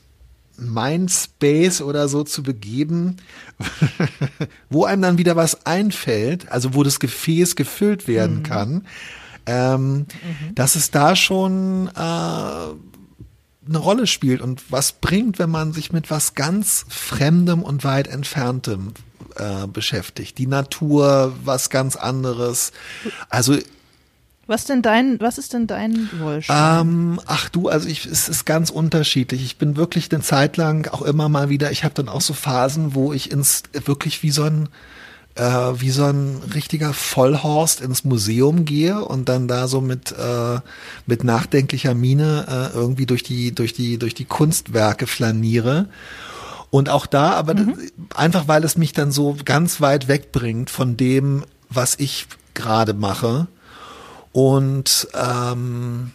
Mindspace 0.58 1.82
oder 1.82 2.08
so 2.08 2.24
zu 2.24 2.42
begeben, 2.42 3.16
wo 4.70 4.84
einem 4.84 5.02
dann 5.02 5.18
wieder 5.18 5.36
was 5.36 5.66
einfällt, 5.66 6.50
also 6.50 6.74
wo 6.74 6.82
das 6.82 7.00
Gefäß 7.00 7.56
gefüllt 7.56 8.08
werden 8.08 8.42
kann, 8.42 8.86
ähm, 9.46 10.06
dass 10.54 10.74
es 10.74 10.90
da 10.90 11.14
schon 11.14 11.88
äh, 11.88 12.85
eine 13.68 13.78
Rolle 13.78 14.06
spielt 14.06 14.40
und 14.40 14.70
was 14.70 14.92
bringt, 14.92 15.38
wenn 15.38 15.50
man 15.50 15.72
sich 15.72 15.92
mit 15.92 16.10
was 16.10 16.34
ganz 16.34 16.84
Fremdem 16.88 17.62
und 17.62 17.84
weit 17.84 18.08
Entferntem 18.08 18.92
äh, 19.36 19.66
beschäftigt. 19.66 20.38
Die 20.38 20.46
Natur, 20.46 21.34
was 21.44 21.70
ganz 21.70 21.96
anderes. 21.96 22.72
Also 23.28 23.58
was 24.48 24.64
denn 24.64 24.80
dein, 24.80 25.18
was 25.18 25.38
ist 25.38 25.54
denn 25.54 25.66
dein 25.66 26.08
Wollschwein? 26.20 26.80
ähm, 26.80 27.20
ach 27.26 27.48
du, 27.48 27.68
also 27.68 27.88
ich, 27.88 28.06
es 28.06 28.28
ist 28.28 28.44
ganz 28.44 28.70
unterschiedlich. 28.70 29.42
Ich 29.42 29.58
bin 29.58 29.76
wirklich 29.76 30.12
eine 30.12 30.22
Zeit 30.22 30.56
lang 30.56 30.86
auch 30.92 31.02
immer 31.02 31.28
mal 31.28 31.48
wieder, 31.48 31.72
ich 31.72 31.82
habe 31.82 31.94
dann 31.94 32.08
auch 32.08 32.20
so 32.20 32.32
Phasen, 32.32 32.94
wo 32.94 33.12
ich 33.12 33.32
ins 33.32 33.64
wirklich 33.72 34.22
wie 34.22 34.30
so 34.30 34.44
ein 34.44 34.68
äh, 35.36 35.80
wie 35.80 35.90
so 35.90 36.04
ein 36.04 36.42
richtiger 36.54 36.92
Vollhorst 36.92 37.80
ins 37.80 38.04
Museum 38.04 38.64
gehe 38.64 39.04
und 39.04 39.28
dann 39.28 39.48
da 39.48 39.68
so 39.68 39.80
mit 39.80 40.12
äh, 40.12 40.60
mit 41.06 41.24
nachdenklicher 41.24 41.94
Miene 41.94 42.46
äh, 42.48 42.76
irgendwie 42.76 43.06
durch 43.06 43.22
die 43.22 43.54
durch 43.54 43.72
die 43.72 43.98
durch 43.98 44.14
die 44.14 44.24
Kunstwerke 44.24 45.06
flaniere. 45.06 45.88
Und 46.70 46.88
auch 46.88 47.06
da, 47.06 47.30
aber 47.32 47.54
das, 47.54 47.68
einfach 48.14 48.48
weil 48.48 48.64
es 48.64 48.76
mich 48.76 48.92
dann 48.92 49.12
so 49.12 49.36
ganz 49.44 49.80
weit 49.80 50.08
wegbringt 50.08 50.68
von 50.68 50.96
dem, 50.96 51.44
was 51.68 51.94
ich 51.98 52.26
gerade 52.54 52.92
mache. 52.92 53.46
Und 54.32 55.08
ähm, 55.14 56.10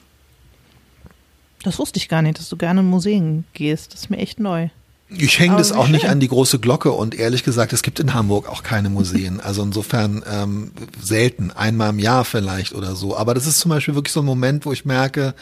das 1.63 1.79
wusste 1.79 1.97
ich 1.97 2.10
gar 2.10 2.21
nicht, 2.21 2.38
dass 2.38 2.49
du 2.49 2.57
gerne 2.57 2.81
in 2.81 2.88
Museen 2.88 3.45
gehst. 3.53 3.93
Das 3.93 4.01
ist 4.01 4.10
mir 4.10 4.17
echt 4.17 4.39
neu. 4.39 4.69
Ich 5.17 5.39
hänge 5.39 5.58
das 5.58 5.71
auch 5.71 5.88
nicht 5.88 6.02
schön. 6.02 6.10
an 6.10 6.19
die 6.19 6.28
große 6.28 6.60
Glocke 6.60 6.91
und 6.91 7.15
ehrlich 7.15 7.43
gesagt, 7.43 7.74
es 7.74 7.82
gibt 7.82 8.00
in 8.00 8.13
Hamburg 8.13 8.47
auch 8.47 8.63
keine 8.63 8.89
Museen. 8.89 9.39
Also 9.39 9.62
insofern 9.62 10.24
ähm, 10.30 10.71
selten, 11.02 11.52
einmal 11.52 11.89
im 11.89 12.00
Jahr 12.00 12.24
vielleicht 12.24 12.74
oder 12.74 12.95
so. 12.95 13.17
Aber 13.17 13.34
das 13.34 13.45
ist 13.45 13.60
zum 13.60 13.69
Beispiel 13.69 13.95
wirklich 13.95 14.13
so 14.13 14.21
ein 14.21 14.26
Moment, 14.26 14.65
wo 14.65 14.71
ich 14.71 14.86
merke, 14.86 15.34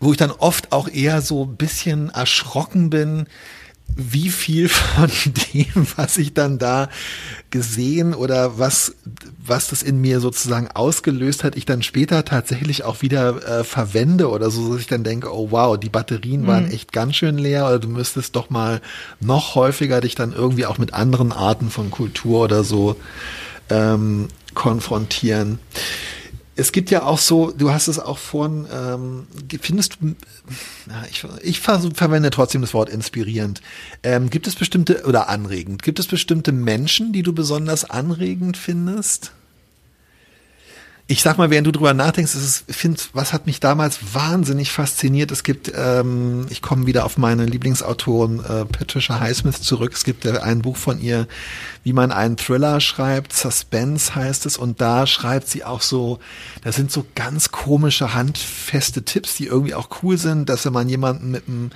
wo 0.00 0.10
ich 0.10 0.18
dann 0.18 0.30
oft 0.30 0.72
auch 0.72 0.88
eher 0.88 1.22
so 1.22 1.44
ein 1.44 1.56
bisschen 1.56 2.10
erschrocken 2.10 2.90
bin, 2.90 3.26
wie 3.94 4.28
viel 4.28 4.68
von 4.68 5.10
dem, 5.54 5.86
was 5.96 6.18
ich 6.18 6.34
dann 6.34 6.58
da 6.58 6.88
gesehen 7.50 8.14
oder 8.14 8.58
was, 8.58 8.94
was 9.44 9.68
das 9.68 9.82
in 9.82 10.00
mir 10.00 10.20
sozusagen 10.20 10.68
ausgelöst 10.74 11.44
hat, 11.44 11.56
ich 11.56 11.64
dann 11.64 11.82
später 11.82 12.24
tatsächlich 12.24 12.84
auch 12.84 13.02
wieder 13.02 13.60
äh, 13.60 13.64
verwende 13.64 14.28
oder 14.28 14.50
so, 14.50 14.72
dass 14.72 14.82
ich 14.82 14.86
dann 14.86 15.04
denke, 15.04 15.34
oh 15.34 15.50
wow, 15.50 15.78
die 15.78 15.88
Batterien 15.88 16.46
waren 16.46 16.70
echt 16.70 16.92
ganz 16.92 17.16
schön 17.16 17.38
leer 17.38 17.66
oder 17.66 17.78
du 17.78 17.88
müsstest 17.88 18.36
doch 18.36 18.50
mal 18.50 18.80
noch 19.20 19.54
häufiger 19.54 20.00
dich 20.00 20.14
dann 20.14 20.32
irgendwie 20.32 20.66
auch 20.66 20.78
mit 20.78 20.92
anderen 20.92 21.32
Arten 21.32 21.70
von 21.70 21.90
Kultur 21.90 22.44
oder 22.44 22.64
so 22.64 22.96
ähm, 23.70 24.28
konfrontieren. 24.54 25.58
Es 26.58 26.72
gibt 26.72 26.90
ja 26.90 27.02
auch 27.02 27.18
so, 27.18 27.52
du 27.52 27.70
hast 27.70 27.86
es 27.86 27.98
auch 27.98 28.16
vorhin, 28.16 28.66
ähm, 28.72 29.26
findest 29.60 29.98
du, 30.00 30.14
ich, 31.10 31.24
ich 31.42 31.60
verwende 31.60 32.30
trotzdem 32.30 32.62
das 32.62 32.72
Wort 32.72 32.88
inspirierend. 32.88 33.60
Ähm, 34.02 34.30
gibt 34.30 34.46
es 34.46 34.56
bestimmte, 34.56 35.04
oder 35.04 35.28
anregend, 35.28 35.82
gibt 35.82 35.98
es 35.98 36.06
bestimmte 36.06 36.52
Menschen, 36.52 37.12
die 37.12 37.22
du 37.22 37.34
besonders 37.34 37.84
anregend 37.84 38.56
findest? 38.56 39.32
Ich 41.08 41.22
sag 41.22 41.38
mal, 41.38 41.50
während 41.50 41.68
du 41.68 41.72
drüber 41.72 41.94
nachdenkst, 41.94 42.34
ist 42.34 42.64
es, 42.66 42.76
finde, 42.76 43.00
was 43.12 43.32
hat 43.32 43.46
mich 43.46 43.60
damals 43.60 44.14
wahnsinnig 44.14 44.72
fasziniert. 44.72 45.30
Es 45.30 45.44
gibt, 45.44 45.72
ähm, 45.76 46.46
ich 46.50 46.62
komme 46.62 46.86
wieder 46.86 47.04
auf 47.04 47.16
meine 47.16 47.46
Lieblingsautorin 47.46 48.40
äh, 48.40 48.64
Patricia 48.64 49.20
Highsmith 49.20 49.62
zurück. 49.62 49.92
Es 49.92 50.02
gibt 50.02 50.24
äh, 50.24 50.38
ein 50.38 50.62
Buch 50.62 50.76
von 50.76 51.00
ihr, 51.00 51.28
wie 51.84 51.92
man 51.92 52.10
einen 52.10 52.36
Thriller 52.36 52.80
schreibt. 52.80 53.32
Suspense 53.32 54.16
heißt 54.16 54.46
es. 54.46 54.56
Und 54.56 54.80
da 54.80 55.06
schreibt 55.06 55.46
sie 55.46 55.62
auch 55.62 55.80
so, 55.80 56.18
da 56.64 56.72
sind 56.72 56.90
so 56.90 57.06
ganz 57.14 57.52
komische, 57.52 58.12
handfeste 58.12 59.04
Tipps, 59.04 59.36
die 59.36 59.46
irgendwie 59.46 59.74
auch 59.74 59.88
cool 60.02 60.18
sind, 60.18 60.48
dass 60.48 60.66
wenn 60.66 60.72
man 60.72 60.88
jemanden 60.88 61.30
mit 61.30 61.46
einem 61.46 61.70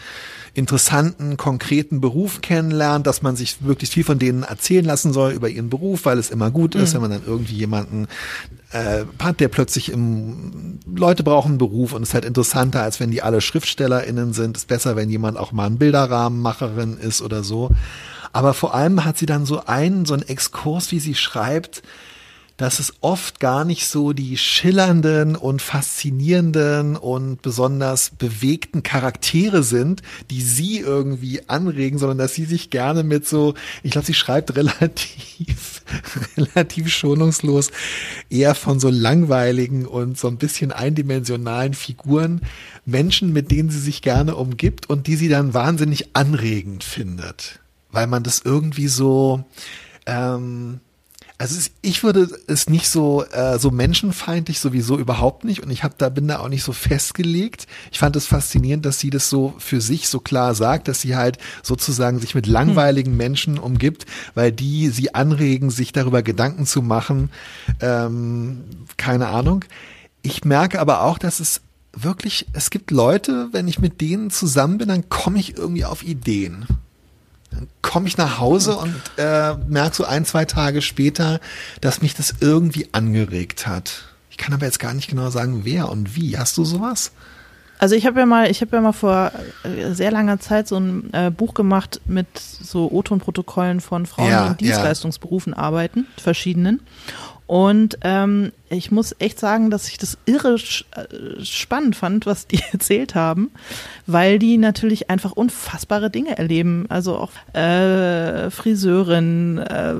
interessanten, 0.54 1.36
konkreten 1.36 2.00
Beruf 2.00 2.40
kennenlernt, 2.40 3.06
dass 3.06 3.22
man 3.22 3.36
sich 3.36 3.64
wirklich 3.64 3.90
viel 3.90 4.04
von 4.04 4.18
denen 4.18 4.42
erzählen 4.42 4.84
lassen 4.84 5.12
soll 5.12 5.32
über 5.32 5.48
ihren 5.48 5.70
Beruf, 5.70 6.04
weil 6.04 6.18
es 6.18 6.30
immer 6.30 6.50
gut 6.50 6.74
ist, 6.74 6.90
mhm. 6.90 6.94
wenn 6.94 7.00
man 7.02 7.10
dann 7.12 7.22
irgendwie 7.26 7.54
jemanden 7.54 8.08
äh, 8.72 9.04
hat, 9.20 9.40
der 9.40 9.48
plötzlich 9.48 9.90
im 9.90 10.78
Leute 10.86 11.22
brauchen 11.22 11.50
einen 11.50 11.58
Beruf 11.58 11.92
und 11.92 12.02
es 12.02 12.10
ist 12.10 12.14
halt 12.14 12.24
interessanter, 12.24 12.82
als 12.82 13.00
wenn 13.00 13.10
die 13.10 13.22
alle 13.22 13.40
SchriftstellerInnen 13.40 14.32
sind. 14.32 14.56
Ist 14.56 14.68
besser, 14.68 14.96
wenn 14.96 15.10
jemand 15.10 15.38
auch 15.38 15.52
mal 15.52 15.66
ein 15.66 15.78
Bilderrahmenmacherin 15.78 16.96
ist 16.98 17.22
oder 17.22 17.42
so. 17.42 17.70
Aber 18.32 18.54
vor 18.54 18.74
allem 18.74 19.04
hat 19.04 19.18
sie 19.18 19.26
dann 19.26 19.44
so 19.44 19.64
einen, 19.66 20.04
so 20.04 20.14
einen 20.14 20.22
Exkurs, 20.22 20.92
wie 20.92 21.00
sie 21.00 21.14
schreibt, 21.14 21.82
dass 22.60 22.78
es 22.78 22.92
oft 23.00 23.40
gar 23.40 23.64
nicht 23.64 23.86
so 23.86 24.12
die 24.12 24.36
schillernden 24.36 25.34
und 25.34 25.62
faszinierenden 25.62 26.94
und 26.94 27.40
besonders 27.40 28.10
bewegten 28.10 28.82
Charaktere 28.82 29.62
sind, 29.62 30.02
die 30.30 30.42
sie 30.42 30.78
irgendwie 30.78 31.48
anregen, 31.48 31.98
sondern 31.98 32.18
dass 32.18 32.34
sie 32.34 32.44
sich 32.44 32.68
gerne 32.68 33.02
mit 33.02 33.26
so, 33.26 33.54
ich 33.82 33.92
glaube, 33.92 34.06
sie 34.06 34.12
schreibt 34.12 34.54
relativ, 34.56 35.80
relativ 36.36 36.90
schonungslos 36.90 37.70
eher 38.28 38.54
von 38.54 38.78
so 38.78 38.90
langweiligen 38.90 39.86
und 39.86 40.18
so 40.18 40.28
ein 40.28 40.36
bisschen 40.36 40.70
eindimensionalen 40.70 41.72
Figuren, 41.72 42.42
Menschen, 42.84 43.32
mit 43.32 43.50
denen 43.50 43.70
sie 43.70 43.80
sich 43.80 44.02
gerne 44.02 44.36
umgibt 44.36 44.90
und 44.90 45.06
die 45.06 45.16
sie 45.16 45.30
dann 45.30 45.54
wahnsinnig 45.54 46.14
anregend 46.14 46.84
findet, 46.84 47.60
weil 47.90 48.06
man 48.06 48.22
das 48.22 48.42
irgendwie 48.44 48.88
so, 48.88 49.44
ähm, 50.04 50.80
also 51.40 51.58
ich 51.80 52.04
würde 52.04 52.28
es 52.48 52.68
nicht 52.68 52.86
so 52.86 53.24
äh, 53.24 53.58
so 53.58 53.70
menschenfeindlich 53.70 54.60
sowieso 54.60 54.98
überhaupt 54.98 55.44
nicht 55.44 55.62
und 55.62 55.70
ich 55.70 55.82
habe 55.82 55.94
da 55.96 56.10
bin 56.10 56.28
da 56.28 56.40
auch 56.40 56.50
nicht 56.50 56.62
so 56.62 56.74
festgelegt. 56.74 57.66
Ich 57.90 57.98
fand 57.98 58.14
es 58.14 58.26
faszinierend, 58.26 58.84
dass 58.84 58.98
sie 58.98 59.08
das 59.08 59.30
so 59.30 59.54
für 59.56 59.80
sich 59.80 60.10
so 60.10 60.20
klar 60.20 60.54
sagt, 60.54 60.86
dass 60.86 61.00
sie 61.00 61.16
halt 61.16 61.38
sozusagen 61.62 62.18
sich 62.18 62.34
mit 62.34 62.46
langweiligen 62.46 63.16
Menschen 63.16 63.58
umgibt, 63.58 64.04
weil 64.34 64.52
die 64.52 64.90
sie 64.90 65.14
anregen, 65.14 65.70
sich 65.70 65.92
darüber 65.92 66.22
Gedanken 66.22 66.66
zu 66.66 66.82
machen. 66.82 67.30
Ähm, 67.80 68.64
keine 68.98 69.28
Ahnung. 69.28 69.64
Ich 70.20 70.44
merke 70.44 70.78
aber 70.78 71.04
auch, 71.04 71.16
dass 71.16 71.40
es 71.40 71.62
wirklich, 71.94 72.48
es 72.52 72.68
gibt 72.68 72.90
Leute, 72.90 73.48
wenn 73.52 73.66
ich 73.66 73.78
mit 73.78 74.02
denen 74.02 74.28
zusammen 74.28 74.76
bin, 74.76 74.88
dann 74.88 75.08
komme 75.08 75.38
ich 75.38 75.56
irgendwie 75.56 75.86
auf 75.86 76.02
Ideen. 76.02 76.66
Dann 77.50 77.68
komme 77.82 78.06
ich 78.06 78.16
nach 78.16 78.38
Hause 78.38 78.76
und 78.76 78.94
äh, 79.16 79.54
merke 79.68 79.96
so 79.96 80.04
ein, 80.04 80.24
zwei 80.24 80.44
Tage 80.44 80.82
später, 80.82 81.40
dass 81.80 82.02
mich 82.02 82.14
das 82.14 82.34
irgendwie 82.40 82.88
angeregt 82.92 83.66
hat. 83.66 84.04
Ich 84.30 84.36
kann 84.36 84.54
aber 84.54 84.66
jetzt 84.66 84.78
gar 84.78 84.94
nicht 84.94 85.08
genau 85.08 85.30
sagen, 85.30 85.64
wer 85.64 85.90
und 85.90 86.16
wie. 86.16 86.38
Hast 86.38 86.56
du 86.56 86.64
sowas? 86.64 87.12
Also 87.80 87.94
ich 87.94 88.04
habe 88.04 88.20
ja 88.20 88.26
mal, 88.26 88.50
ich 88.50 88.60
habe 88.60 88.76
ja 88.76 88.82
mal 88.82 88.92
vor 88.92 89.32
äh, 89.64 89.92
sehr 89.92 90.10
langer 90.10 90.38
Zeit 90.38 90.68
so 90.68 90.76
ein 90.76 91.12
äh, 91.14 91.30
Buch 91.30 91.54
gemacht 91.54 92.02
mit 92.04 92.26
so 92.38 92.90
O-Ton-Protokollen 92.90 93.80
von 93.80 94.04
Frauen, 94.04 94.28
ja, 94.28 94.44
die 94.44 94.50
in 94.50 94.56
Dienstleistungsberufen 94.58 95.54
ja. 95.54 95.58
arbeiten, 95.58 96.06
verschiedenen. 96.18 96.80
Und 97.50 97.98
ähm, 98.02 98.52
ich 98.68 98.92
muss 98.92 99.12
echt 99.18 99.40
sagen, 99.40 99.70
dass 99.70 99.88
ich 99.88 99.98
das 99.98 100.18
irre 100.24 100.54
äh, 100.54 101.44
spannend 101.44 101.96
fand, 101.96 102.24
was 102.24 102.46
die 102.46 102.60
erzählt 102.72 103.16
haben, 103.16 103.50
weil 104.06 104.38
die 104.38 104.56
natürlich 104.56 105.10
einfach 105.10 105.32
unfassbare 105.32 106.10
Dinge 106.10 106.38
erleben. 106.38 106.86
Also 106.90 107.16
auch 107.16 107.32
äh, 107.52 108.50
Friseurin, 108.50 109.58
äh, 109.58 109.94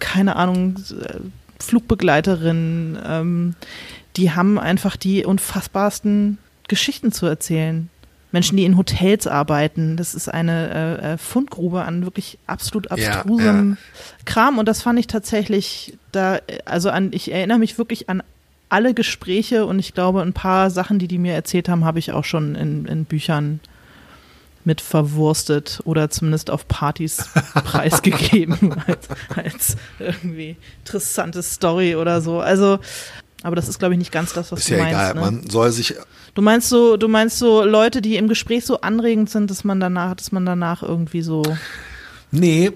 keine 0.00 0.36
Ahnung, 0.36 0.76
äh, 0.90 1.14
Flugbegleiterin, 1.60 2.98
ähm, 3.02 3.54
die 4.18 4.32
haben 4.32 4.58
einfach 4.58 4.96
die 4.96 5.24
unfassbarsten 5.24 6.36
Geschichten 6.68 7.10
zu 7.10 7.24
erzählen. 7.24 7.88
Menschen, 8.32 8.56
die 8.56 8.64
in 8.64 8.76
Hotels 8.76 9.26
arbeiten. 9.26 9.96
Das 9.96 10.14
ist 10.14 10.28
eine 10.28 10.98
äh, 11.02 11.12
äh 11.12 11.18
Fundgrube 11.18 11.82
an 11.82 12.04
wirklich 12.04 12.38
absolut 12.46 12.90
abstrusem 12.90 13.70
ja, 13.70 13.76
ja. 13.76 13.76
Kram. 14.24 14.58
Und 14.58 14.66
das 14.66 14.82
fand 14.82 14.98
ich 14.98 15.06
tatsächlich 15.06 15.96
da, 16.10 16.38
also 16.64 16.90
an, 16.90 17.10
ich 17.12 17.30
erinnere 17.30 17.58
mich 17.58 17.78
wirklich 17.78 18.08
an 18.08 18.22
alle 18.68 18.94
Gespräche 18.94 19.66
und 19.66 19.78
ich 19.78 19.92
glaube, 19.92 20.22
ein 20.22 20.32
paar 20.32 20.70
Sachen, 20.70 20.98
die 20.98 21.06
die 21.06 21.18
mir 21.18 21.34
erzählt 21.34 21.68
haben, 21.68 21.84
habe 21.84 21.98
ich 21.98 22.12
auch 22.12 22.24
schon 22.24 22.54
in, 22.54 22.86
in 22.86 23.04
Büchern 23.04 23.60
mit 24.64 24.80
verwurstet 24.80 25.80
oder 25.84 26.08
zumindest 26.08 26.50
auf 26.50 26.68
Partys 26.68 27.28
preisgegeben 27.64 28.74
als, 28.86 29.08
als 29.36 29.76
irgendwie 29.98 30.56
interessante 30.84 31.42
Story 31.42 31.96
oder 31.96 32.20
so. 32.20 32.40
Also 32.40 32.78
aber 33.42 33.56
das 33.56 33.68
ist, 33.68 33.78
glaube 33.78 33.94
ich, 33.94 33.98
nicht 33.98 34.12
ganz 34.12 34.32
das, 34.32 34.52
was 34.52 34.60
ist 34.60 34.70
du 34.70 34.76
ja 34.76 34.82
meinst. 34.82 34.94
Egal. 34.94 35.14
Ne? 35.14 35.20
Man 35.20 35.50
soll 35.50 35.70
sich. 35.72 35.94
Du 36.34 36.42
meinst 36.42 36.68
so, 36.68 36.96
du 36.96 37.08
meinst 37.08 37.38
so 37.38 37.64
Leute, 37.64 38.00
die 38.00 38.16
im 38.16 38.28
Gespräch 38.28 38.64
so 38.64 38.80
anregend 38.80 39.30
sind, 39.30 39.50
dass 39.50 39.64
man 39.64 39.80
danach, 39.80 40.14
dass 40.14 40.32
man 40.32 40.46
danach 40.46 40.82
irgendwie 40.82 41.22
so. 41.22 41.42
Nee. 42.30 42.72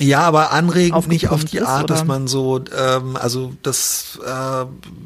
Ja, 0.00 0.20
aber 0.20 0.52
anregend 0.52 1.06
nicht 1.08 1.28
auf 1.28 1.44
die 1.44 1.58
ist, 1.58 1.66
Art, 1.66 1.84
oder? 1.84 1.94
dass 1.94 2.04
man 2.06 2.26
so, 2.26 2.64
ähm, 2.76 3.16
also 3.16 3.52
das 3.62 4.18
äh, 4.26 4.64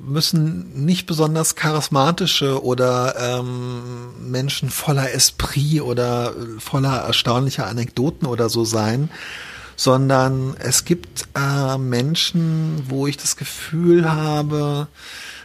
müssen 0.08 0.84
nicht 0.84 1.06
besonders 1.06 1.56
charismatische 1.56 2.62
oder 2.64 3.14
ähm, 3.18 4.30
Menschen 4.30 4.70
voller 4.70 5.12
Esprit 5.12 5.82
oder 5.82 6.32
voller 6.58 6.98
erstaunlicher 6.98 7.66
Anekdoten 7.66 8.28
oder 8.28 8.48
so 8.48 8.64
sein, 8.64 9.10
sondern 9.76 10.56
es 10.58 10.84
gibt 10.84 11.28
äh, 11.34 11.78
Menschen, 11.78 12.82
wo 12.88 13.06
ich 13.06 13.16
das 13.16 13.36
Gefühl 13.36 14.10
habe, 14.10 14.88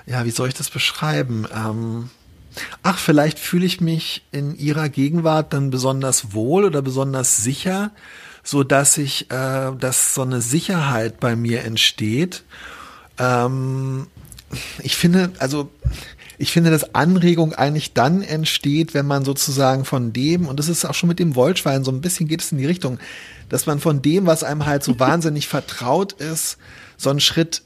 ja, 0.05 0.25
wie 0.25 0.31
soll 0.31 0.47
ich 0.47 0.53
das 0.53 0.69
beschreiben? 0.69 1.45
Ähm, 1.53 2.09
ach, 2.81 2.97
vielleicht 2.97 3.39
fühle 3.39 3.65
ich 3.65 3.81
mich 3.81 4.23
in 4.31 4.57
ihrer 4.57 4.89
Gegenwart 4.89 5.53
dann 5.53 5.69
besonders 5.69 6.33
wohl 6.33 6.65
oder 6.65 6.81
besonders 6.81 7.43
sicher, 7.43 7.91
so 8.43 8.63
dass 8.63 8.97
ich, 8.97 9.29
äh, 9.31 9.71
dass 9.77 10.15
so 10.15 10.21
eine 10.21 10.41
Sicherheit 10.41 11.19
bei 11.19 11.35
mir 11.35 11.63
entsteht. 11.63 12.43
Ähm, 13.19 14.07
ich 14.81 14.95
finde, 14.95 15.31
also 15.39 15.69
ich 16.41 16.51
finde, 16.51 16.71
dass 16.71 16.95
Anregung 16.95 17.53
eigentlich 17.53 17.93
dann 17.93 18.23
entsteht, 18.23 18.95
wenn 18.95 19.05
man 19.05 19.23
sozusagen 19.23 19.85
von 19.85 20.11
dem, 20.11 20.47
und 20.47 20.57
das 20.57 20.69
ist 20.69 20.85
auch 20.85 20.95
schon 20.95 21.07
mit 21.07 21.19
dem 21.19 21.35
Wollschwein, 21.35 21.83
so 21.83 21.91
ein 21.91 22.01
bisschen 22.01 22.27
geht 22.27 22.41
es 22.41 22.51
in 22.51 22.57
die 22.57 22.65
Richtung, 22.65 22.97
dass 23.47 23.67
man 23.67 23.79
von 23.79 24.01
dem, 24.01 24.25
was 24.25 24.43
einem 24.43 24.65
halt 24.65 24.83
so 24.83 24.99
wahnsinnig 24.99 25.47
vertraut 25.47 26.13
ist, 26.13 26.57
so 26.97 27.11
einen 27.11 27.19
Schritt 27.19 27.61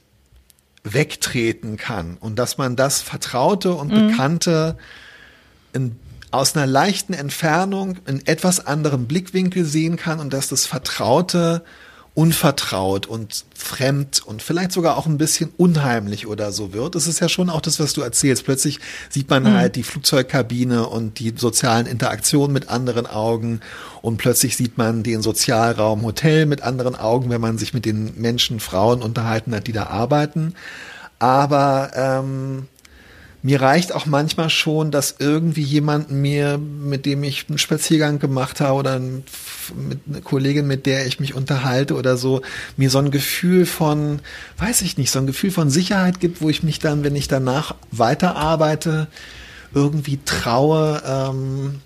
wegtreten 0.84 1.78
kann 1.78 2.18
und 2.20 2.38
dass 2.38 2.58
man 2.58 2.76
das 2.76 3.02
Vertraute 3.02 3.74
und 3.74 3.94
mhm. 3.94 4.10
Bekannte 4.10 4.78
in, 5.72 5.96
aus 6.32 6.56
einer 6.56 6.68
leichten 6.68 7.14
Entfernung 7.14 7.98
in 8.06 8.26
etwas 8.28 8.66
anderem 8.66 9.08
Blickwinkel 9.08 9.64
sehen 9.64 9.96
kann 9.96 10.20
und 10.20 10.34
dass 10.34 10.50
das 10.50 10.66
Vertraute 10.66 11.64
unvertraut 12.16 13.08
und 13.08 13.44
fremd 13.54 14.22
und 14.26 14.42
vielleicht 14.42 14.72
sogar 14.72 14.98
auch 14.98 15.06
ein 15.06 15.18
bisschen 15.18 15.52
unheimlich 15.58 16.28
oder 16.28 16.54
so 16.54 16.72
wird. 16.72 16.96
Das 16.96 17.08
ist 17.08 17.20
ja 17.20 17.28
schon 17.28 17.50
auch 17.50 17.60
das, 17.60 17.78
was 17.80 17.92
du 17.92 18.02
erzählst. 18.02 18.46
Plötzlich 18.46 18.80
sieht 19.10 19.30
man 19.30 19.44
mhm. 19.44 19.54
halt 19.54 19.76
die 19.76 19.84
Flugzeugkabine 19.84 20.88
und 20.88 21.20
die 21.20 21.34
sozialen 21.36 21.86
Interaktionen 21.86 22.54
mit 22.54 22.70
anderen 22.70 23.06
Augen 23.06 23.60
und 24.02 24.16
plötzlich 24.16 24.56
sieht 24.56 24.78
man 24.78 25.04
den 25.04 25.22
Sozialraum 25.22 26.04
Hotel 26.04 26.46
mit 26.46 26.62
anderen 26.62 26.96
Augen, 26.96 27.30
wenn 27.30 27.42
man 27.42 27.58
sich 27.58 27.74
mit 27.74 27.86
den 27.86 28.14
Menschen, 28.20 28.62
Frauen 28.62 29.02
unterhalten 29.02 29.54
hat, 29.54 29.68
die 29.68 29.74
da 29.74 29.88
arbeiten. 29.88 30.54
Aber 31.20 31.92
ähm, 31.96 32.68
mir 33.46 33.62
reicht 33.62 33.94
auch 33.94 34.08
manchmal 34.08 34.50
schon, 34.50 34.90
dass 34.90 35.18
irgendwie 35.20 35.62
jemand 35.62 36.10
mir, 36.10 36.58
mit 36.58 37.06
dem 37.06 37.24
ich 37.24 37.46
einen 37.48 37.60
Spaziergang 37.60 38.18
gemacht 38.18 38.60
habe 38.60 38.74
oder 38.74 39.00
mit 39.00 40.00
einer 40.10 40.22
Kollegin, 40.22 40.66
mit 40.66 40.88
der 40.88 41.06
ich 41.06 41.20
mich 41.20 41.36
unterhalte 41.36 41.94
oder 41.94 42.18
so, 42.18 42.42
mir 42.76 42.90
so 42.90 42.98
ein 42.98 43.12
Gefühl 43.12 43.68
von, 43.68 44.20
weiß 44.58 44.82
ich 44.82 44.98
nicht, 44.98 45.12
so 45.12 45.20
ein 45.20 45.28
Gefühl 45.28 45.52
von 45.52 45.70
Sicherheit 45.70 46.20
gibt, 46.20 46.42
wo 46.42 46.50
ich 46.50 46.64
mich 46.64 46.80
dann, 46.80 47.04
wenn 47.04 47.16
ich 47.16 47.28
danach 47.28 47.76
weiterarbeite, 47.92 49.10
irgendwie 49.76 50.20
traue, 50.26 51.04
ähm, 51.06 51.82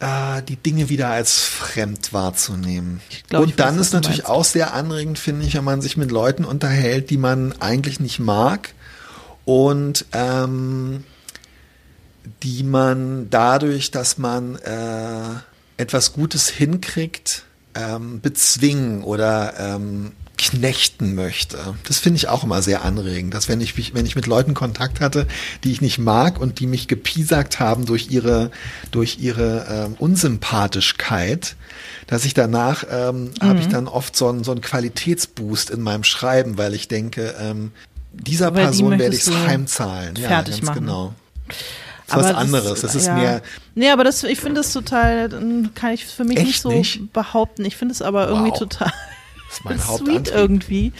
äh, 0.00 0.42
die 0.42 0.56
Dinge 0.56 0.90
wieder 0.90 1.08
als 1.08 1.40
fremd 1.40 2.12
wahrzunehmen. 2.12 3.00
glaub, 3.30 3.44
und 3.44 3.58
dann 3.58 3.76
weiß, 3.76 3.80
ist 3.80 3.92
natürlich 3.94 4.24
meinst. 4.24 4.30
auch 4.30 4.44
sehr 4.44 4.74
anregend, 4.74 5.18
finde 5.18 5.46
ich, 5.46 5.54
wenn 5.54 5.64
man 5.64 5.80
sich 5.80 5.96
mit 5.96 6.10
Leuten 6.10 6.44
unterhält, 6.44 7.08
die 7.08 7.16
man 7.16 7.54
eigentlich 7.60 7.98
nicht 7.98 8.18
mag 8.18 8.74
und 9.48 10.04
ähm, 10.12 11.04
die 12.42 12.64
man 12.64 13.30
dadurch, 13.30 13.90
dass 13.90 14.18
man 14.18 14.56
äh, 14.56 15.22
etwas 15.78 16.12
Gutes 16.12 16.50
hinkriegt, 16.50 17.44
ähm, 17.74 18.20
bezwingen 18.20 19.02
oder 19.02 19.54
ähm, 19.58 20.12
knechten 20.36 21.14
möchte. 21.14 21.74
Das 21.84 21.98
finde 21.98 22.18
ich 22.18 22.28
auch 22.28 22.44
immer 22.44 22.60
sehr 22.60 22.84
anregend, 22.84 23.32
dass 23.32 23.48
wenn 23.48 23.62
ich 23.62 23.94
wenn 23.94 24.04
ich 24.04 24.16
mit 24.16 24.26
Leuten 24.26 24.52
Kontakt 24.52 25.00
hatte, 25.00 25.26
die 25.64 25.72
ich 25.72 25.80
nicht 25.80 25.98
mag 25.98 26.38
und 26.38 26.60
die 26.60 26.66
mich 26.66 26.86
gepiesackt 26.86 27.58
haben 27.58 27.86
durch 27.86 28.10
ihre 28.10 28.50
durch 28.90 29.18
ihre 29.18 29.64
ähm, 29.70 29.94
Unsympathischkeit, 29.98 31.56
dass 32.06 32.26
ich 32.26 32.34
danach 32.34 32.84
ähm, 32.90 33.30
habe 33.40 33.60
ich 33.60 33.68
dann 33.68 33.88
oft 33.88 34.14
so 34.14 34.28
einen 34.28 34.44
so 34.44 34.50
einen 34.50 34.60
Qualitätsboost 34.60 35.70
in 35.70 35.80
meinem 35.80 36.04
Schreiben, 36.04 36.58
weil 36.58 36.74
ich 36.74 36.88
denke, 36.88 37.34
ähm, 37.40 37.72
dieser 38.12 38.50
die 38.50 38.56
Person 38.60 38.98
werde 38.98 39.14
ich 39.14 39.26
es 39.26 39.30
heimzahlen. 39.34 40.16
Ja, 40.16 40.28
fertig 40.28 40.56
ganz 40.56 40.66
machen. 40.66 40.80
genau. 40.80 41.14
Das 42.06 42.16
ist 42.16 42.24
was 42.24 42.34
anderes. 42.34 42.80
Das 42.80 42.94
ist 42.94 43.06
ja. 43.06 43.14
mehr 43.14 43.42
Nee, 43.74 43.90
aber 43.90 44.02
das, 44.04 44.24
ich 44.24 44.40
finde 44.40 44.60
das 44.60 44.72
total, 44.72 45.28
kann 45.74 45.92
ich 45.92 46.06
für 46.06 46.24
mich 46.24 46.38
nicht 46.38 46.60
so 46.60 46.70
nicht? 46.70 47.12
behaupten. 47.12 47.64
Ich 47.64 47.76
finde 47.76 47.92
es 47.92 48.00
aber 48.02 48.28
irgendwie 48.28 48.50
Wow. 48.50 48.58
total 48.58 48.92
das 49.48 49.58
ist 49.58 49.64
mein 49.64 49.78
sweet 49.80 50.28
irgendwie, 50.28 50.92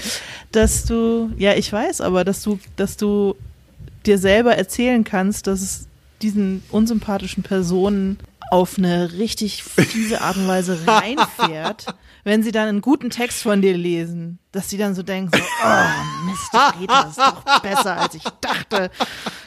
dass 0.53 0.85
du, 0.85 1.31
ja, 1.37 1.55
ich 1.55 1.73
weiß, 1.73 2.01
aber 2.01 2.25
dass 2.25 2.43
du, 2.43 2.59
dass 2.77 2.97
du 2.97 3.37
dir 4.07 4.19
selber 4.19 4.57
erzählen 4.57 5.05
kannst, 5.05 5.47
dass 5.47 5.61
es 5.61 5.87
diesen 6.23 6.63
unsympathischen 6.71 7.43
Personen 7.43 8.19
auf 8.51 8.79
eine 8.79 9.13
richtig 9.13 9.63
fiese 9.63 10.21
Art 10.23 10.37
und 10.37 10.49
Weise 10.49 10.79
reinfährt, 10.87 11.87
wenn 12.29 12.43
sie 12.43 12.53
dann 12.53 12.69
einen 12.69 12.81
guten 12.83 13.11
Text 13.11 13.43
von 13.43 13.63
dir 13.63 13.77
lesen, 13.77 14.39
dass 14.53 14.69
sie 14.71 14.77
dann 14.79 14.95
so 14.95 15.03
denken, 15.03 15.31
so, 15.35 15.43
oh 15.65 16.27
Mist, 16.27 16.89
das 16.89 17.11
ist 17.11 17.19
doch 17.19 17.61
besser, 17.63 17.97
als 17.99 18.15
ich 18.15 18.23
dachte. 18.41 18.91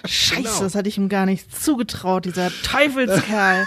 Scheiße, 0.06 0.42
Genau. 0.42 0.60
das 0.62 0.76
hatte 0.76 0.90
ich 0.90 0.98
ihm 0.98 1.08
gar 1.10 1.26
nicht 1.26 1.56
zugetraut, 1.64 2.26
dieser 2.26 2.50
Teufelskerl. 2.64 3.66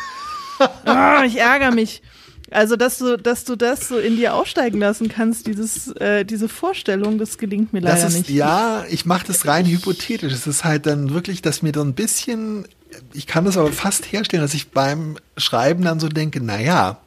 Oh, 0.86 1.22
ich 1.24 1.38
ärgere 1.38 1.70
mich. 1.72 2.02
Also, 2.50 2.76
dass 2.76 2.98
du, 2.98 3.16
dass 3.16 3.44
du 3.44 3.56
das 3.56 3.88
so 3.88 3.98
in 3.98 4.16
dir 4.16 4.34
aussteigen 4.34 4.78
lassen 4.78 5.08
kannst, 5.08 5.46
dieses, 5.46 5.88
äh, 5.96 6.24
diese 6.24 6.48
Vorstellung, 6.48 7.18
das 7.18 7.38
gelingt 7.38 7.72
mir 7.72 7.80
leider 7.80 7.96
Das 7.96 8.04
ist, 8.12 8.18
nicht. 8.18 8.30
ja, 8.30 8.84
ich 8.90 9.06
mache 9.06 9.26
das 9.26 9.46
rein 9.46 9.66
hypothetisch. 9.66 10.32
Es 10.32 10.46
ist 10.46 10.62
halt 10.64 10.86
dann 10.86 11.10
wirklich, 11.14 11.42
dass 11.42 11.62
mir 11.62 11.72
so 11.74 11.80
ein 11.82 11.94
bisschen, 11.94 12.66
ich 13.12 13.26
kann 13.26 13.44
das 13.44 13.56
aber 13.56 13.72
fast 13.72 14.12
herstellen, 14.12 14.42
dass 14.42 14.54
ich 14.54 14.70
beim 14.70 15.16
Schreiben 15.36 15.82
dann 15.82 15.98
so 15.98 16.08
denke, 16.08 16.40
na 16.42 16.60
ja, 16.60 16.98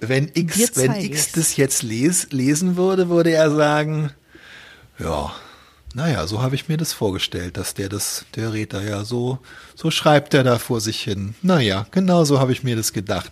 wenn 0.00 0.30
X, 0.32 0.76
wenn 0.76 0.94
X 0.94 1.32
das 1.32 1.56
jetzt 1.56 1.82
les, 1.82 2.28
lesen 2.30 2.76
würde, 2.76 3.08
würde 3.08 3.30
er 3.30 3.50
sagen, 3.50 4.10
ja, 4.98 5.32
naja, 5.94 6.26
so 6.26 6.40
habe 6.40 6.54
ich 6.54 6.68
mir 6.68 6.76
das 6.76 6.92
vorgestellt, 6.92 7.56
dass 7.56 7.74
der 7.74 7.88
das, 7.88 8.24
der 8.36 8.52
Räter 8.52 8.82
ja 8.82 9.04
so, 9.04 9.38
so 9.74 9.90
schreibt 9.90 10.34
er 10.34 10.44
da 10.44 10.58
vor 10.58 10.80
sich 10.80 11.00
hin. 11.00 11.34
Naja, 11.42 11.86
genau 11.90 12.24
so 12.24 12.38
habe 12.38 12.52
ich 12.52 12.62
mir 12.62 12.76
das 12.76 12.92
gedacht. 12.92 13.30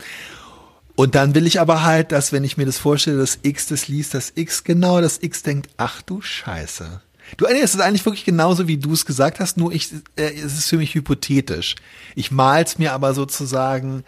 Und 0.96 1.14
dann 1.14 1.34
will 1.36 1.46
ich 1.46 1.60
aber 1.60 1.84
halt, 1.84 2.10
dass 2.10 2.32
wenn 2.32 2.42
ich 2.42 2.56
mir 2.56 2.66
das 2.66 2.78
vorstelle, 2.78 3.18
dass 3.18 3.38
X 3.42 3.68
das 3.68 3.86
liest, 3.86 4.14
dass 4.14 4.32
X 4.34 4.64
genau 4.64 5.00
das 5.00 5.22
X 5.22 5.44
denkt, 5.44 5.70
ach 5.76 6.02
du 6.02 6.20
Scheiße. 6.20 7.00
Du, 7.36 7.46
nee, 7.46 7.60
es 7.60 7.74
ist 7.74 7.80
eigentlich 7.80 8.04
wirklich 8.04 8.24
genauso, 8.24 8.66
wie 8.66 8.78
du 8.78 8.92
es 8.92 9.06
gesagt 9.06 9.38
hast, 9.38 9.56
nur 9.56 9.70
ich, 9.72 9.92
äh, 10.16 10.32
es 10.32 10.58
ist 10.58 10.68
für 10.68 10.78
mich 10.78 10.94
hypothetisch. 10.94 11.76
Ich 12.16 12.32
mal's 12.32 12.78
mir 12.78 12.92
aber 12.92 13.14
sozusagen 13.14 14.02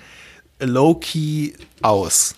low-key 0.58 1.52
aus. 1.82 2.34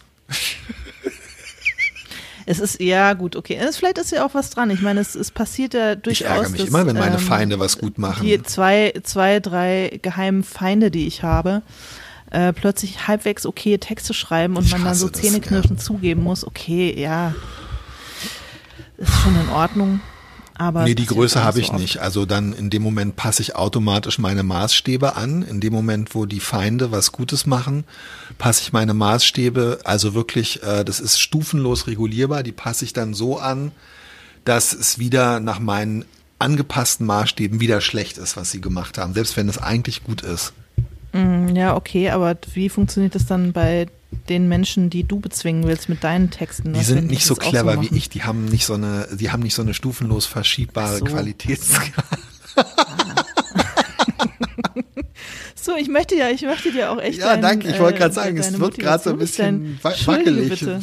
Es 2.44 2.58
ist, 2.58 2.80
ja, 2.80 3.12
gut, 3.12 3.36
okay. 3.36 3.56
Es, 3.56 3.76
vielleicht 3.76 3.98
ist 3.98 4.10
ja 4.10 4.26
auch 4.26 4.34
was 4.34 4.50
dran. 4.50 4.70
Ich 4.70 4.82
meine, 4.82 5.00
es, 5.00 5.14
es 5.14 5.30
passiert 5.30 5.74
ja 5.74 5.94
durchaus. 5.94 6.20
Ich 6.20 6.26
ärgere 6.26 6.48
mich 6.50 6.60
dass, 6.60 6.68
immer, 6.68 6.86
wenn 6.86 6.96
meine 6.96 7.16
ähm, 7.16 7.20
Feinde 7.20 7.58
was 7.60 7.78
gut 7.78 7.98
machen. 7.98 8.26
Die 8.26 8.42
zwei, 8.42 8.92
zwei, 9.04 9.40
drei 9.40 10.00
geheimen 10.02 10.42
Feinde, 10.42 10.90
die 10.90 11.06
ich 11.06 11.22
habe, 11.22 11.62
äh, 12.30 12.52
plötzlich 12.52 13.06
halbwegs 13.06 13.46
okay 13.46 13.78
Texte 13.78 14.14
schreiben 14.14 14.56
und 14.56 14.64
Ich 14.64 14.72
man 14.72 14.84
dann 14.84 14.94
so 14.94 15.06
hasse 15.06 15.12
das, 15.12 15.22
zähneknirschend 15.22 15.80
zugeben 15.80 16.22
muss, 16.22 16.46
okay, 16.46 16.98
ja, 16.98 17.34
ist 18.98 19.12
schon 19.22 19.40
in 19.40 19.48
Ordnung. 19.50 20.00
Aber 20.56 20.84
Nee, 20.84 20.94
die 20.94 21.06
Größe 21.06 21.42
habe 21.42 21.56
so 21.56 21.60
ich 21.62 21.70
oft. 21.70 21.78
nicht. 21.80 21.98
Also 21.98 22.26
dann 22.26 22.52
in 22.52 22.70
dem 22.70 22.82
Moment 22.82 23.16
passe 23.16 23.42
ich 23.42 23.56
automatisch 23.56 24.18
meine 24.18 24.42
Maßstäbe 24.42 25.16
an. 25.16 25.42
In 25.42 25.60
dem 25.60 25.72
Moment, 25.72 26.14
wo 26.14 26.26
die 26.26 26.40
Feinde 26.40 26.92
was 26.92 27.12
Gutes 27.12 27.46
machen, 27.46 27.84
passe 28.38 28.62
ich 28.62 28.72
meine 28.72 28.94
Maßstäbe, 28.94 29.80
also 29.84 30.14
wirklich, 30.14 30.62
äh, 30.62 30.84
das 30.84 31.00
ist 31.00 31.18
stufenlos 31.20 31.86
regulierbar, 31.86 32.42
die 32.42 32.52
passe 32.52 32.84
ich 32.84 32.92
dann 32.92 33.14
so 33.14 33.38
an, 33.38 33.72
dass 34.44 34.72
es 34.72 34.98
wieder 34.98 35.40
nach 35.40 35.58
meinen 35.58 36.04
angepassten 36.38 37.06
Maßstäben 37.06 37.60
wieder 37.60 37.80
schlecht 37.80 38.18
ist, 38.18 38.36
was 38.36 38.50
sie 38.50 38.60
gemacht 38.60 38.98
haben, 38.98 39.14
selbst 39.14 39.36
wenn 39.36 39.48
es 39.48 39.58
eigentlich 39.58 40.02
gut 40.04 40.22
ist. 40.22 40.52
Mm, 41.12 41.54
Ja, 41.54 41.76
okay, 41.76 42.10
aber 42.10 42.36
wie 42.54 42.68
funktioniert 42.68 43.14
das 43.14 43.26
dann 43.26 43.52
bei 43.52 43.86
den 44.28 44.48
Menschen, 44.48 44.90
die 44.90 45.04
du 45.04 45.20
bezwingen 45.20 45.64
willst 45.66 45.88
mit 45.88 46.04
deinen 46.04 46.30
Texten? 46.30 46.72
Die 46.74 46.82
sind 46.82 47.10
nicht 47.10 47.24
so 47.24 47.34
clever 47.34 47.76
machen? 47.76 47.88
wie 47.90 47.96
ich, 47.96 48.08
die 48.10 48.22
haben 48.24 48.44
nicht 48.46 48.64
so 48.66 48.74
eine, 48.74 49.08
die 49.12 49.30
haben 49.30 49.42
nicht 49.42 49.54
so 49.54 49.62
eine 49.62 49.74
stufenlos 49.74 50.26
verschiebbare 50.26 50.98
so. 50.98 51.04
Qualitätsskala. 51.04 51.92
So, 55.54 55.76
ich 55.76 55.86
möchte 55.88 56.16
ja, 56.16 56.28
ich 56.28 56.42
möchte 56.42 56.72
dir 56.72 56.90
auch 56.90 56.98
echt 57.00 57.18
Ja, 57.20 57.34
dein, 57.34 57.42
danke. 57.42 57.68
Ich 57.68 57.78
wollte 57.78 57.94
äh, 57.94 57.98
gerade 58.00 58.14
sagen, 58.14 58.36
es 58.36 58.58
wird 58.58 58.78
gerade 58.80 59.00
so 59.04 59.10
ein 59.10 59.18
bisschen 59.18 59.78
wackelig. 59.82 60.48
Bitte. 60.48 60.80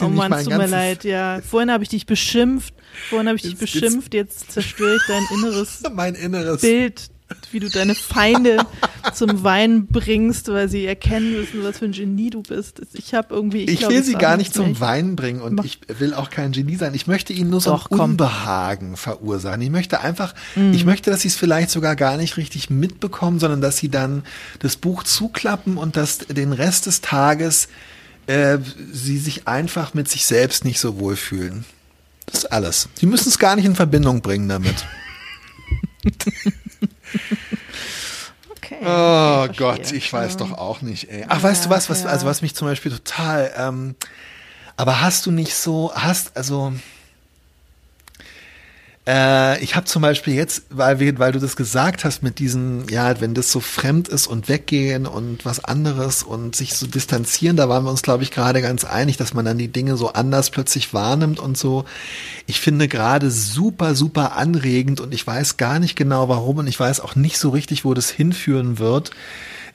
Oh 0.00 0.08
Mann, 0.08 0.32
es 0.34 0.44
tut 0.44 0.54
mir 0.58 0.66
leid, 0.66 1.04
ja. 1.04 1.40
Vorhin 1.40 1.70
habe 1.70 1.82
ich 1.82 1.88
dich 1.88 2.04
beschimpft, 2.04 2.74
vorhin 3.08 3.26
habe 3.28 3.38
ich 3.38 3.44
jetzt- 3.44 3.58
beschimpft, 3.58 4.12
jetzt 4.12 4.52
zerstöre 4.52 4.96
ich 4.96 5.02
dein 5.08 5.22
inneres 5.38 5.82
Mein 5.94 6.14
inneres. 6.14 6.60
Bild, 6.60 7.08
wie 7.50 7.60
du 7.60 7.68
deine 7.68 7.94
Feinde 7.94 8.58
zum 9.14 9.42
Weinen 9.42 9.86
bringst, 9.86 10.48
weil 10.48 10.68
sie 10.68 10.86
erkennen 10.86 11.32
müssen, 11.32 11.62
was 11.64 11.78
für 11.78 11.86
ein 11.86 11.92
Genie 11.92 12.30
du 12.30 12.42
bist. 12.42 12.80
Ich 12.92 13.14
habe 13.14 13.34
irgendwie, 13.34 13.62
ich, 13.64 13.70
Ich 13.72 13.78
glaub, 13.80 13.90
will 13.92 14.02
sie 14.02 14.14
gar 14.14 14.36
nicht 14.36 14.54
zum 14.54 14.78
Weinen 14.80 15.16
bringen 15.16 15.40
und 15.40 15.54
Mach- 15.56 15.64
ich 15.64 15.78
will 15.98 16.14
auch 16.14 16.30
kein 16.30 16.52
Genie 16.52 16.76
sein. 16.76 16.94
Ich 16.94 17.06
möchte 17.06 17.32
ihnen 17.32 17.50
nur 17.50 17.60
so 17.60 17.70
Doch, 17.70 17.90
ein 17.90 17.96
komm. 17.98 18.10
Unbehagen 18.12 18.96
verursachen. 18.96 19.60
Ich 19.62 19.70
möchte 19.70 20.00
einfach, 20.00 20.34
Mm. 20.56 20.72
ich 20.72 20.84
möchte, 20.84 21.10
dass 21.10 21.22
sie 21.22 21.28
es 21.28 21.36
vielleicht 21.36 21.70
sogar 21.70 21.96
gar 21.96 22.16
nicht 22.16 22.36
richtig 22.36 22.70
mitbekommen, 22.70 23.38
sondern 23.40 23.60
dass 23.60 23.76
sie 23.78 23.88
dann 23.88 24.22
das 24.60 24.76
Buch 24.76 25.02
zuklappen 25.02 25.76
und 25.76 25.96
dass 25.96 26.18
den 26.18 26.52
Rest 26.52 26.86
des 26.86 27.00
Tages 27.00 27.68
äh, 28.28 28.58
sie 28.92 29.18
sich 29.18 29.48
einfach 29.48 29.94
mit 29.94 30.08
sich 30.08 30.24
selbst 30.26 30.64
nicht 30.64 30.78
so 30.78 30.98
wohlfühlen. 31.00 31.64
Das 32.26 32.44
ist 32.44 32.52
alles. 32.52 32.88
Sie 32.94 33.06
müssen 33.06 33.28
es 33.28 33.38
gar 33.38 33.56
nicht 33.56 33.64
in 33.64 33.74
Verbindung 33.74 34.22
bringen 34.22 34.48
damit. 34.48 34.86
Okay, 38.50 38.78
Oh 38.84 39.48
Gott, 39.56 39.92
ich 39.92 40.12
weiß 40.12 40.36
doch 40.36 40.52
auch 40.52 40.82
nicht, 40.82 41.10
ey. 41.10 41.24
Ach, 41.28 41.42
weißt 41.42 41.66
du 41.66 41.70
was, 41.70 41.90
was, 41.90 42.02
ja. 42.02 42.08
also 42.08 42.26
was 42.26 42.42
mich 42.42 42.54
zum 42.54 42.68
Beispiel 42.68 42.92
total, 42.92 43.52
ähm, 43.56 43.96
aber 44.76 45.00
hast 45.00 45.26
du 45.26 45.30
nicht 45.30 45.54
so, 45.54 45.92
hast, 45.94 46.36
also, 46.36 46.72
äh, 49.04 49.62
ich 49.62 49.74
habe 49.74 49.86
zum 49.86 50.00
Beispiel 50.00 50.34
jetzt, 50.34 50.64
weil 50.70 51.00
wir, 51.00 51.18
weil 51.18 51.32
du 51.32 51.40
das 51.40 51.56
gesagt 51.56 52.04
hast 52.04 52.22
mit 52.22 52.38
diesen, 52.38 52.88
ja, 52.88 53.20
wenn 53.20 53.34
das 53.34 53.50
so 53.50 53.58
fremd 53.58 54.08
ist 54.08 54.28
und 54.28 54.48
weggehen 54.48 55.06
und 55.06 55.44
was 55.44 55.64
anderes 55.64 56.22
und 56.22 56.54
sich 56.54 56.74
so 56.74 56.86
distanzieren, 56.86 57.56
da 57.56 57.68
waren 57.68 57.82
wir 57.84 57.90
uns, 57.90 58.02
glaube 58.02 58.22
ich, 58.22 58.30
gerade 58.30 58.62
ganz 58.62 58.84
einig, 58.84 59.16
dass 59.16 59.34
man 59.34 59.44
dann 59.44 59.58
die 59.58 59.72
Dinge 59.72 59.96
so 59.96 60.12
anders 60.12 60.50
plötzlich 60.50 60.94
wahrnimmt 60.94 61.40
und 61.40 61.58
so. 61.58 61.84
Ich 62.46 62.60
finde 62.60 62.86
gerade 62.86 63.30
super, 63.32 63.96
super 63.96 64.36
anregend 64.36 65.00
und 65.00 65.12
ich 65.12 65.26
weiß 65.26 65.56
gar 65.56 65.80
nicht 65.80 65.96
genau 65.96 66.28
warum 66.28 66.58
und 66.58 66.68
ich 66.68 66.78
weiß 66.78 67.00
auch 67.00 67.16
nicht 67.16 67.38
so 67.38 67.50
richtig, 67.50 67.84
wo 67.84 67.94
das 67.94 68.08
hinführen 68.08 68.78
wird. 68.78 69.10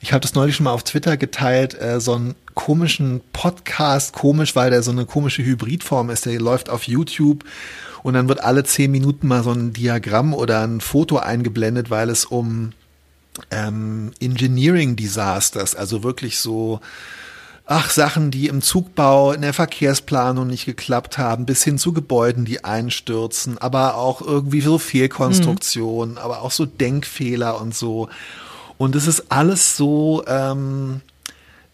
Ich 0.00 0.12
habe 0.12 0.20
das 0.20 0.34
neulich 0.34 0.56
schon 0.56 0.64
mal 0.64 0.72
auf 0.72 0.84
Twitter 0.84 1.16
geteilt, 1.16 1.78
äh, 1.78 2.00
so 2.00 2.14
einen 2.14 2.34
komischen 2.54 3.20
Podcast, 3.32 4.14
komisch, 4.14 4.56
weil 4.56 4.70
der 4.70 4.82
so 4.82 4.90
eine 4.90 5.04
komische 5.04 5.44
Hybridform 5.44 6.08
ist, 6.08 6.24
der 6.24 6.40
läuft 6.40 6.70
auf 6.70 6.84
YouTube 6.84 7.44
und 8.02 8.14
dann 8.14 8.28
wird 8.28 8.42
alle 8.42 8.64
zehn 8.64 8.90
Minuten 8.90 9.28
mal 9.28 9.42
so 9.42 9.52
ein 9.52 9.72
Diagramm 9.72 10.34
oder 10.34 10.62
ein 10.62 10.80
Foto 10.80 11.18
eingeblendet, 11.18 11.90
weil 11.90 12.10
es 12.10 12.24
um 12.24 12.72
ähm, 13.50 14.12
Engineering 14.20 14.96
Disasters, 14.96 15.74
also 15.74 16.02
wirklich 16.02 16.38
so 16.38 16.80
ach, 17.70 17.90
Sachen, 17.90 18.30
die 18.30 18.48
im 18.48 18.62
Zugbau, 18.62 19.32
in 19.32 19.42
der 19.42 19.52
Verkehrsplanung 19.52 20.46
nicht 20.46 20.64
geklappt 20.64 21.18
haben, 21.18 21.44
bis 21.44 21.62
hin 21.62 21.76
zu 21.76 21.92
Gebäuden, 21.92 22.46
die 22.46 22.64
einstürzen, 22.64 23.58
aber 23.58 23.96
auch 23.96 24.22
irgendwie 24.22 24.62
so 24.62 24.78
Fehlkonstruktionen, 24.78 26.16
aber 26.16 26.40
auch 26.40 26.50
so 26.50 26.64
Denkfehler 26.64 27.60
und 27.60 27.74
so. 27.74 28.08
Und 28.78 28.96
es 28.96 29.06
ist 29.06 29.30
alles 29.30 29.76
so, 29.76 30.24
ähm, 30.26 31.02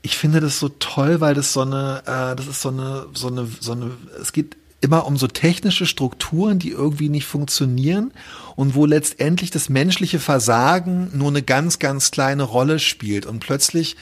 ich 0.03 0.19
finde 0.19 0.41
das 0.41 0.59
so 0.59 0.69
toll, 0.69 1.21
weil 1.21 1.35
das 1.35 1.53
so 1.53 1.61
eine, 1.61 2.03
äh, 2.07 2.35
das 2.35 2.49
ist 2.49 2.61
so 2.61 2.71
eine, 2.71 3.07
so 3.15 3.29
eine, 3.29 3.47
so 3.61 3.73
eine, 3.73 3.93
es 4.21 4.33
geht 4.33 4.57
immer 4.85 5.07
um 5.07 5.17
so 5.17 5.27
technische 5.27 5.87
Strukturen, 5.87 6.59
die 6.59 6.71
irgendwie 6.71 7.09
nicht 7.09 7.27
funktionieren 7.27 8.13
und 8.55 8.75
wo 8.75 8.87
letztendlich 8.87 9.51
das 9.51 9.69
menschliche 9.69 10.21
Versagen 10.21 11.11
nur 11.13 11.29
eine 11.29 11.43
ganz, 11.43 11.79
ganz 11.79 12.11
kleine 12.11 12.45
Rolle 12.45 12.79
spielt 12.79 13.27
und 13.27 13.41
plötzlich 13.41 13.97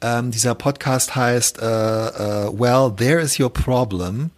Ähm, 0.00 0.30
dieser 0.30 0.54
Podcast 0.54 1.16
heißt 1.16 1.58
äh, 1.58 1.64
äh, 1.64 2.52
Well, 2.56 2.92
There 2.96 3.20
is 3.20 3.40
Your 3.40 3.52
Problem. 3.52 4.30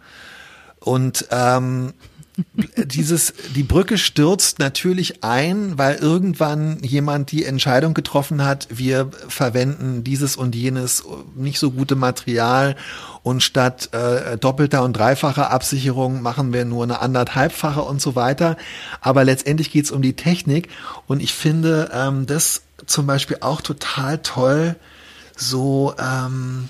Und 0.79 1.27
ähm, 1.29 1.93
dieses, 2.77 3.33
die 3.55 3.63
Brücke 3.63 3.97
stürzt 3.97 4.59
natürlich 4.59 5.23
ein, 5.23 5.77
weil 5.77 5.95
irgendwann 5.95 6.79
jemand 6.83 7.31
die 7.31 7.45
Entscheidung 7.45 7.93
getroffen 7.93 8.43
hat, 8.43 8.67
wir 8.69 9.09
verwenden 9.27 10.03
dieses 10.03 10.35
und 10.35 10.55
jenes 10.55 11.03
nicht 11.35 11.59
so 11.59 11.71
gute 11.71 11.95
Material 11.95 12.75
und 13.23 13.43
statt 13.43 13.89
äh, 13.93 14.37
doppelter 14.37 14.83
und 14.83 14.93
dreifacher 14.93 15.51
Absicherung 15.51 16.21
machen 16.21 16.53
wir 16.53 16.65
nur 16.65 16.83
eine 16.83 17.01
anderthalbfache 17.01 17.81
und 17.81 18.01
so 18.01 18.15
weiter. 18.15 18.57
Aber 19.01 19.23
letztendlich 19.23 19.71
geht 19.71 19.85
es 19.85 19.91
um 19.91 20.01
die 20.01 20.15
Technik 20.15 20.69
und 21.07 21.21
ich 21.21 21.33
finde 21.33 21.91
ähm, 21.93 22.25
das 22.25 22.63
zum 22.85 23.07
Beispiel 23.07 23.37
auch 23.41 23.61
total 23.61 24.17
toll, 24.19 24.75
so 25.35 25.93
ähm, 25.99 26.69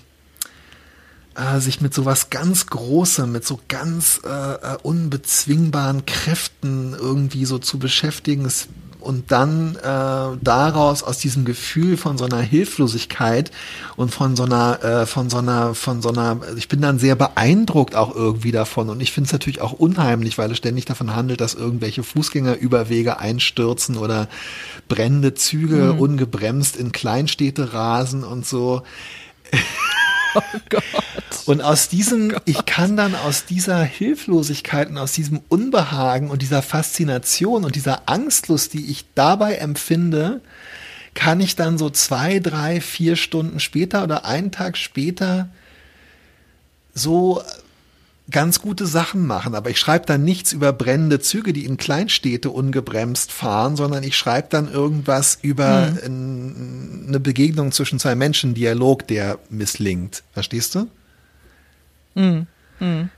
äh, 1.36 1.60
sich 1.60 1.82
mit 1.82 1.94
sowas 1.94 2.30
ganz 2.30 2.68
Großem, 2.68 3.32
mit 3.32 3.46
so 3.46 3.60
ganz 3.68 4.22
äh, 4.26 4.30
äh, 4.30 4.78
unbezwingbaren 4.84 6.06
Kräften 6.06 6.94
irgendwie 6.94 7.46
so 7.46 7.58
zu 7.58 7.80
beschäftigen 7.80 8.46
es, 8.46 8.68
und 9.02 9.32
dann 9.32 9.76
äh, 9.78 10.38
daraus 10.42 11.04
aus 11.04 11.18
diesem 11.18 11.44
Gefühl 11.44 11.98
von 11.98 12.18
so 12.18 12.26
einer 12.26 12.40
Hilflosigkeit 12.40 13.52
und 13.96 14.14
von 14.14 14.36
so 14.36 14.44
einer 14.44 14.84
äh, 14.84 15.06
von 15.06 15.30
so 15.30 15.38
einer 15.38 15.74
von 15.74 16.02
so 16.02 16.10
einer 16.10 16.38
ich 16.56 16.68
bin 16.68 16.82
dann 16.82 17.00
sehr 17.00 17.16
beeindruckt 17.16 17.96
auch 17.96 18.16
irgendwie 18.16 18.52
davon 18.52 18.90
und 18.90 19.02
ich 19.02 19.12
finde 19.12 19.28
es 19.28 19.34
natürlich 19.34 19.62
auch 19.62 19.74
unheimlich, 19.74 20.38
weil 20.38 20.52
es 20.52 20.58
ständig 20.58 20.86
davon 20.86 21.16
handelt, 21.16 21.42
dass 21.42 21.56
irgendwelche 21.56 22.04
Fußgängerüberwege 22.04 23.18
einstürzen 23.18 23.98
oder 23.98 24.30
brennende 24.88 25.34
Züge 25.34 25.94
mhm. 25.94 26.00
ungebremst 26.00 26.78
in 26.78 26.92
Kleinstädte 26.92 27.74
rasen 27.74 28.24
und 28.24 28.46
so. 28.46 28.84
Oh 30.36 30.42
Gott. 30.70 30.84
Und 31.46 31.62
aus 31.62 31.90
diesem, 31.90 32.34
oh 32.36 32.40
ich 32.46 32.66
kann 32.66 32.96
dann 32.96 33.16
aus 33.16 33.46
dieser 33.46 33.84
Hilflosigkeit 33.84 34.90
und 34.90 34.98
aus 34.98 35.12
diesem 35.12 35.42
Unbehagen 35.50 36.30
und 36.30 36.42
dieser 36.42 36.62
Faszination 36.62 37.66
und 37.66 37.76
dieser 37.76 38.04
Angstlust, 38.08 38.74
die 38.74 38.92
ich 38.92 39.06
dabei 39.16 39.56
empfinde, 39.56 40.42
kann 41.14 41.42
ich 41.42 41.56
dann 41.56 41.78
so 41.78 41.90
zwei, 41.90 42.40
drei, 42.40 42.80
vier 42.80 43.16
Stunden 43.16 43.60
später 43.60 44.04
oder 44.04 44.26
einen 44.26 44.52
Tag 44.52 44.78
später 44.78 45.50
so 46.94 47.42
ganz 48.30 48.62
gute 48.62 48.86
Sachen 48.86 49.26
machen, 49.26 49.56
aber 49.56 49.70
ich 49.70 49.80
schreibe 49.80 50.06
dann 50.06 50.24
nichts 50.24 50.54
über 50.54 50.72
brennende 50.72 51.20
Züge, 51.20 51.54
die 51.54 51.66
in 51.66 51.78
Kleinstädte 51.78 52.50
ungebremst 52.50 53.32
fahren, 53.32 53.76
sondern 53.76 54.04
ich 54.04 54.16
schreibe 54.16 54.48
dann 54.50 54.72
irgendwas 54.72 55.40
über 55.42 55.92
mhm. 55.92 57.06
eine 57.08 57.20
Begegnung 57.20 57.72
zwischen 57.72 58.00
zwei 58.00 58.16
Menschen, 58.16 58.54
Dialog, 58.54 59.08
der 59.08 59.40
misslingt. 59.50 60.24
Verstehst 60.34 60.76
du? 60.76 60.88
Mhm. 62.16 62.48
Mhm. 62.80 63.10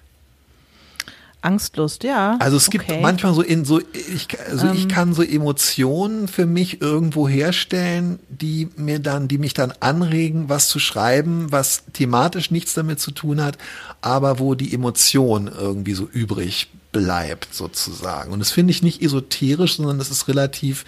Angstlust, 1.43 2.03
ja. 2.03 2.37
Also 2.39 2.57
es 2.57 2.69
gibt 2.69 2.89
okay. 2.89 3.01
manchmal 3.01 3.33
so 3.33 3.41
in 3.41 3.65
so 3.65 3.81
ich 3.93 4.27
also 4.49 4.67
ähm. 4.67 4.73
ich 4.75 4.87
kann 4.87 5.13
so 5.13 5.21
Emotionen 5.21 6.27
für 6.27 6.45
mich 6.45 6.81
irgendwo 6.81 7.27
herstellen, 7.27 8.19
die 8.29 8.69
mir 8.77 8.99
dann 8.99 9.27
die 9.27 9.37
mich 9.37 9.53
dann 9.53 9.73
anregen, 9.79 10.49
was 10.49 10.67
zu 10.67 10.79
schreiben, 10.79 11.51
was 11.51 11.83
thematisch 11.93 12.51
nichts 12.51 12.73
damit 12.73 12.99
zu 12.99 13.11
tun 13.11 13.41
hat, 13.41 13.57
aber 14.01 14.39
wo 14.39 14.55
die 14.55 14.73
Emotion 14.73 15.47
irgendwie 15.47 15.93
so 15.93 16.07
übrig 16.11 16.69
bleibt 16.91 17.53
sozusagen. 17.53 18.31
Und 18.31 18.39
das 18.39 18.51
finde 18.51 18.71
ich 18.71 18.81
nicht 18.81 19.01
esoterisch, 19.01 19.77
sondern 19.77 19.97
das 19.97 20.11
ist 20.11 20.27
relativ 20.27 20.85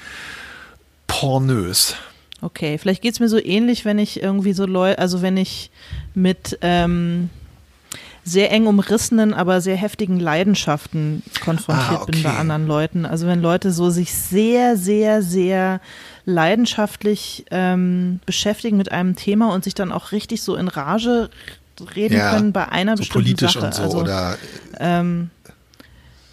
pornös. 1.08 1.96
Okay, 2.42 2.78
vielleicht 2.78 3.02
geht's 3.02 3.20
mir 3.20 3.30
so 3.30 3.40
ähnlich, 3.40 3.86
wenn 3.86 3.98
ich 3.98 4.22
irgendwie 4.22 4.54
so 4.54 4.66
Leute, 4.66 5.00
also 5.00 5.22
wenn 5.22 5.36
ich 5.38 5.72
mit 6.14 6.58
ähm 6.62 7.30
sehr 8.28 8.52
eng 8.52 8.66
umrissenen, 8.66 9.36
aber 9.36 9.62
sehr 9.62 9.76
heftigen 9.76 10.20
Leidenschaften 10.20 11.22
konfrontiert 11.44 12.00
ah, 12.00 12.02
okay. 12.02 12.12
bin 12.12 12.24
bei 12.24 12.36
anderen 12.36 12.66
Leuten. 12.66 13.06
Also 13.06 13.28
wenn 13.28 13.40
Leute 13.40 13.72
so 13.72 13.92
sich 13.92 14.14
sehr, 14.14 14.78
sehr, 14.78 15.22
sehr 15.22 15.80
leidenschaftlich 16.26 17.46
ähm, 17.52 18.20
beschäftigen 18.26 18.78
mit 18.78 18.92
einem 18.92 19.16
Thema 19.16 19.54
und 19.54 19.64
sich 19.64 19.76
dann 19.76 19.92
auch 19.92 20.12
richtig 20.12 20.42
so 20.42 20.56
in 20.56 20.68
Rage 20.68 21.30
reden 21.96 22.16
ja, 22.16 22.32
können 22.32 22.52
bei 22.52 22.68
einer 22.68 22.98
so 22.98 23.02
bestimmten 23.02 23.26
politisch 23.26 23.54
Sache. 23.54 23.66
Und 23.68 23.74
so, 23.76 23.84
also, 23.84 24.00
oder 24.00 24.38
ähm, 24.80 25.30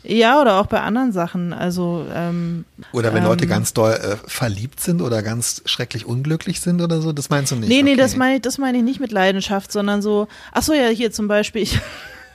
ja, 0.04 0.40
oder 0.40 0.60
auch 0.60 0.66
bei 0.66 0.80
anderen 0.80 1.12
Sachen. 1.12 1.52
Also 1.52 2.06
ähm, 2.12 2.64
oder 2.92 3.14
wenn 3.14 3.22
ähm, 3.22 3.28
Leute 3.28 3.46
ganz 3.46 3.72
doll 3.72 3.92
äh, 3.92 4.16
verliebt 4.26 4.80
sind 4.80 5.00
oder 5.00 5.22
ganz 5.22 5.62
schrecklich 5.64 6.06
unglücklich 6.06 6.60
sind 6.60 6.80
oder 6.80 7.00
so, 7.00 7.12
das 7.12 7.30
meinst 7.30 7.52
du 7.52 7.56
nicht? 7.56 7.68
Nee, 7.68 7.82
nee, 7.82 7.92
okay. 7.92 8.00
das 8.00 8.16
meine 8.16 8.36
ich, 8.36 8.42
das 8.42 8.58
meine 8.58 8.78
ich 8.78 8.84
nicht 8.84 9.00
mit 9.00 9.12
Leidenschaft, 9.12 9.70
sondern 9.70 10.02
so. 10.02 10.28
Ach 10.52 10.62
so, 10.62 10.72
ja, 10.72 10.88
hier 10.88 11.12
zum 11.12 11.28
Beispiel. 11.28 11.62
Ich, 11.62 11.78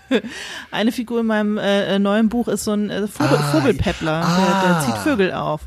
eine 0.72 0.92
Figur 0.92 1.20
in 1.22 1.26
meinem 1.26 1.58
äh, 1.58 1.96
äh, 1.96 2.00
neuen 2.00 2.30
Buch 2.30 2.48
ist 2.48 2.64
so 2.64 2.72
ein 2.72 2.90
äh, 2.90 3.08
Vogel, 3.08 3.38
ah, 3.38 3.52
Vogelpeppler, 3.52 4.24
ah. 4.24 4.62
der, 4.64 4.74
der 4.74 4.86
zieht 4.86 4.98
Vögel 5.04 5.34
auf. 5.34 5.62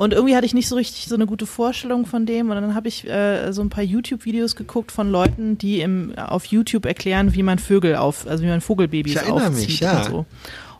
Und 0.00 0.14
irgendwie 0.14 0.34
hatte 0.34 0.46
ich 0.46 0.54
nicht 0.54 0.66
so 0.66 0.76
richtig 0.76 1.08
so 1.08 1.14
eine 1.14 1.26
gute 1.26 1.44
Vorstellung 1.44 2.06
von 2.06 2.24
dem. 2.24 2.48
Und 2.48 2.56
dann 2.56 2.74
habe 2.74 2.88
ich 2.88 3.06
äh, 3.06 3.52
so 3.52 3.60
ein 3.60 3.68
paar 3.68 3.84
YouTube-Videos 3.84 4.56
geguckt 4.56 4.92
von 4.92 5.10
Leuten, 5.10 5.58
die 5.58 5.82
im, 5.82 6.14
auf 6.16 6.46
YouTube 6.46 6.86
erklären, 6.86 7.34
wie 7.34 7.42
man 7.42 7.58
Vögel 7.58 7.96
auf, 7.96 8.26
also 8.26 8.42
wie 8.42 8.48
man 8.48 8.62
Vogelbabys 8.62 9.12
ich 9.12 9.30
aufzieht 9.30 9.68
mich, 9.68 9.80
ja. 9.80 9.98
und 9.98 10.04
so. 10.06 10.26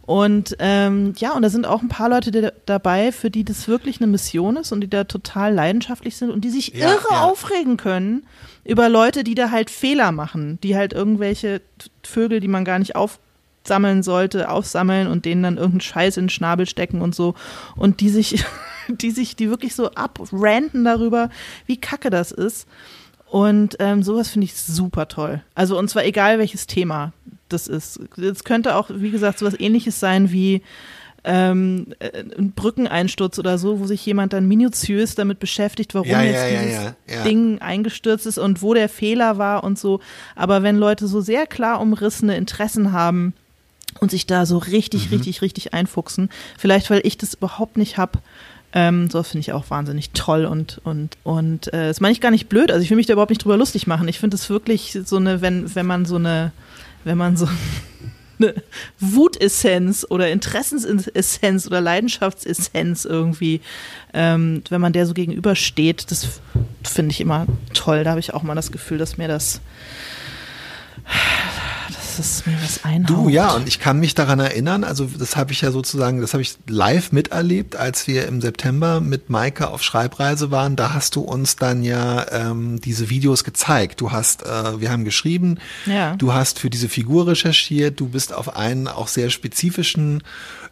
Und 0.07 0.57
ähm, 0.59 1.13
ja, 1.19 1.33
und 1.35 1.43
da 1.43 1.51
sind 1.51 1.67
auch 1.67 1.83
ein 1.83 1.89
paar 1.89 2.09
Leute 2.09 2.55
dabei, 2.65 3.13
für 3.13 3.31
die 3.31 3.45
das 3.45 3.69
wirklich 3.69 4.01
eine 4.01 4.07
Mission 4.07 4.57
ist 4.57 4.73
und 4.73 4.81
die 4.81 4.89
da 4.89 5.05
total 5.05 5.53
leidenschaftlich 5.53 6.17
sind 6.17 6.31
und 6.31 6.41
die 6.43 6.51
sich 6.51 6.69
ja, 6.69 6.89
irre 6.89 7.09
ja. 7.11 7.25
aufregen 7.25 7.77
können 7.77 8.23
über 8.65 8.89
Leute, 8.89 9.23
die 9.23 9.35
da 9.35 9.51
halt 9.51 9.69
Fehler 9.69 10.13
machen, 10.13 10.59
die 10.63 10.79
halt 10.79 10.95
irgendwelche 10.95 11.61
Vögel, 12.03 12.41
die 12.41 12.49
man 12.49 12.65
gar 12.65 12.79
nicht 12.79 12.97
aufsammeln 13.63 14.03
sollte, 14.03 14.51
aufsammeln 14.51 15.07
und 15.07 15.25
denen 15.25 15.43
dann 15.43 15.57
irgendeinen 15.57 15.81
Scheiß 15.81 16.17
in 16.17 16.25
den 16.25 16.31
Schnabel 16.31 16.67
stecken 16.67 17.03
und 17.03 17.15
so. 17.15 17.35
Und 17.77 18.01
die 18.01 18.09
sich 18.09 18.45
die 18.89 19.11
sich, 19.11 19.37
die 19.37 19.49
wirklich 19.49 19.75
so 19.75 19.91
abranten 19.93 20.85
darüber, 20.85 21.31
wie 21.67 21.77
kacke 21.77 22.11
das 22.11 22.33
ist. 22.33 22.67
Und 23.27 23.77
ähm, 23.79 24.03
sowas 24.03 24.31
finde 24.31 24.47
ich 24.47 24.57
super 24.57 25.07
toll. 25.07 25.43
Also 25.55 25.79
und 25.79 25.89
zwar 25.89 26.05
egal 26.05 26.39
welches 26.39 26.67
Thema 26.67 27.13
das 27.49 27.69
ist. 27.69 28.01
Es 28.19 28.45
könnte 28.45 28.75
auch, 28.75 28.91
wie 28.93 29.11
gesagt, 29.11 29.39
sowas 29.39 29.55
ähnliches 29.59 30.01
sein 30.01 30.33
wie 30.33 30.63
ähm, 31.23 31.89
äh, 31.99 32.25
ein 32.39 32.53
Brückeneinsturz 32.53 33.39
oder 33.39 33.59
so, 33.59 33.79
wo 33.79 33.87
sich 33.87 34.05
jemand 34.05 34.33
dann 34.33 34.49
minutiös 34.49 35.15
damit 35.15 35.39
beschäftigt, 35.39 35.95
warum 35.95 36.09
ja, 36.09 36.23
jetzt 36.23 36.53
ja, 36.53 36.63
dieses 36.63 36.95
ja, 37.09 37.25
Ding 37.25 37.61
eingestürzt 37.61 38.27
ist 38.27 38.39
und 38.39 38.63
wo 38.63 38.75
der 38.75 38.89
Fehler 38.89 39.39
war 39.39 39.63
und 39.63 39.79
so. 39.79 40.01
Aber 40.35 40.63
wenn 40.63 40.77
Leute 40.77 41.07
so 41.07 41.21
sehr 41.21 41.47
klar 41.47 41.81
umrissene 41.81 42.37
Interessen 42.37 42.93
haben 42.93 43.35
und 43.99 44.11
sich 44.11 44.27
da 44.27 44.47
so 44.47 44.59
richtig, 44.59 45.07
mhm. 45.07 45.17
richtig, 45.17 45.43
richtig 45.43 45.75
einfuchsen, 45.75 46.31
vielleicht 46.59 46.91
weil 46.91 47.01
ich 47.05 47.19
das 47.19 47.35
überhaupt 47.35 47.77
nicht 47.77 47.99
habe, 47.99 48.21
ähm, 48.73 49.11
so 49.11 49.23
finde 49.23 49.41
ich 49.41 49.53
auch 49.53 49.69
wahnsinnig 49.71 50.11
toll 50.11 50.45
und 50.45 50.81
und 50.85 51.17
und 51.25 51.73
äh, 51.73 51.89
das 51.89 52.01
meine 52.01 52.13
ich 52.13 52.21
gar 52.21 52.31
nicht 52.31 52.49
blöd. 52.49 52.71
Also 52.71 52.85
ich 52.85 52.91
will 52.91 52.97
mich 52.97 53.07
da 53.07 53.15
überhaupt 53.15 53.31
nicht 53.31 53.43
drüber 53.43 53.57
lustig 53.57 53.87
machen. 53.87 54.07
Ich 54.07 54.21
finde 54.21 54.37
es 54.37 54.49
wirklich 54.49 54.97
so 55.05 55.17
eine, 55.17 55.41
wenn 55.41 55.75
wenn 55.75 55.87
man 55.87 56.05
so 56.05 56.17
eine, 56.17 56.53
wenn 57.03 57.19
man 57.19 57.37
so 57.37 57.49
eine 58.39 58.55
Wutessenz 59.01 60.07
oder 60.09 60.31
Interessensessenz 60.31 61.67
oder 61.67 61.81
Leidenschaftsessenz 61.81 63.07
irgendwie, 63.07 63.61
ähm, 64.15 64.63
wenn 64.69 64.81
man 64.81 64.93
der 64.93 65.07
so 65.07 65.15
gegenübersteht, 65.15 66.11
das 66.11 66.41
finde 66.85 67.11
ich 67.11 67.21
immer 67.21 67.47
toll. 67.75 68.05
Da 68.05 68.11
habe 68.11 68.21
ich 68.21 68.35
auch 68.35 68.45
mal 68.45 68.55
das 68.55 68.71
Gefühl, 68.71 68.99
dass 68.99 69.19
mir 69.19 69.27
das 69.27 69.61
dass 72.21 72.45
mir 72.45 72.57
was 72.63 72.85
einhaut. 72.85 73.09
Du, 73.09 73.29
ja, 73.31 73.53
und 73.53 73.67
ich 73.67 73.79
kann 73.79 73.99
mich 73.99 74.15
daran 74.15 74.41
erinnern, 74.41 74.85
also 74.85 75.07
das 75.07 75.37
habe 75.37 75.53
ich 75.53 75.63
ja 75.63 75.71
sozusagen, 75.71 76.21
das 76.21 76.35
habe 76.35 76.43
ich 76.43 76.57
live 76.69 77.13
miterlebt, 77.13 77.77
als 77.77 78.07
wir 78.07 78.29
im 78.29 78.43
September 78.43 79.01
mit 79.01 79.31
Maike 79.31 79.69
auf 79.69 79.83
Schreibreise 79.83 80.51
waren. 80.51 80.77
Da 80.77 80.93
hast 80.93 81.17
du 81.17 81.23
uns 81.23 81.57
dann 81.57 81.83
ja 81.83 82.27
ähm, 82.31 82.81
diese 82.81 83.09
Videos 83.09 83.43
gezeigt. 83.43 84.01
Du 84.03 84.13
hast, 84.13 84.43
äh, 84.43 84.81
wir 84.81 84.91
haben 84.91 85.05
geschrieben, 85.05 85.59
ja. 85.87 86.15
du 86.17 86.35
hast 86.35 86.59
für 86.59 86.69
diese 86.69 86.91
Figur 86.91 87.27
recherchiert, 87.27 87.99
du 87.99 88.09
bist 88.09 88.35
auf 88.35 88.55
einen 88.55 88.87
auch 88.87 89.09
sehr 89.09 89.31
spezifischen 89.31 90.23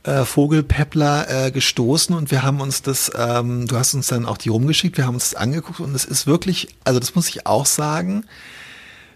äh, 0.02 0.24
Vogelpeppler 0.24 1.46
äh, 1.46 1.50
gestoßen 1.50 2.14
und 2.14 2.30
wir 2.30 2.42
haben 2.42 2.60
uns 2.60 2.82
das, 2.82 3.10
ähm, 3.16 3.66
du 3.66 3.76
hast 3.76 3.94
uns 3.94 4.08
dann 4.08 4.26
auch 4.26 4.36
die 4.36 4.50
rumgeschickt, 4.50 4.98
wir 4.98 5.06
haben 5.06 5.14
uns 5.14 5.30
das 5.30 5.40
angeguckt 5.40 5.80
und 5.80 5.94
es 5.94 6.04
ist 6.04 6.26
wirklich, 6.26 6.68
also 6.84 7.00
das 7.00 7.14
muss 7.14 7.28
ich 7.28 7.46
auch 7.46 7.66
sagen, 7.66 8.24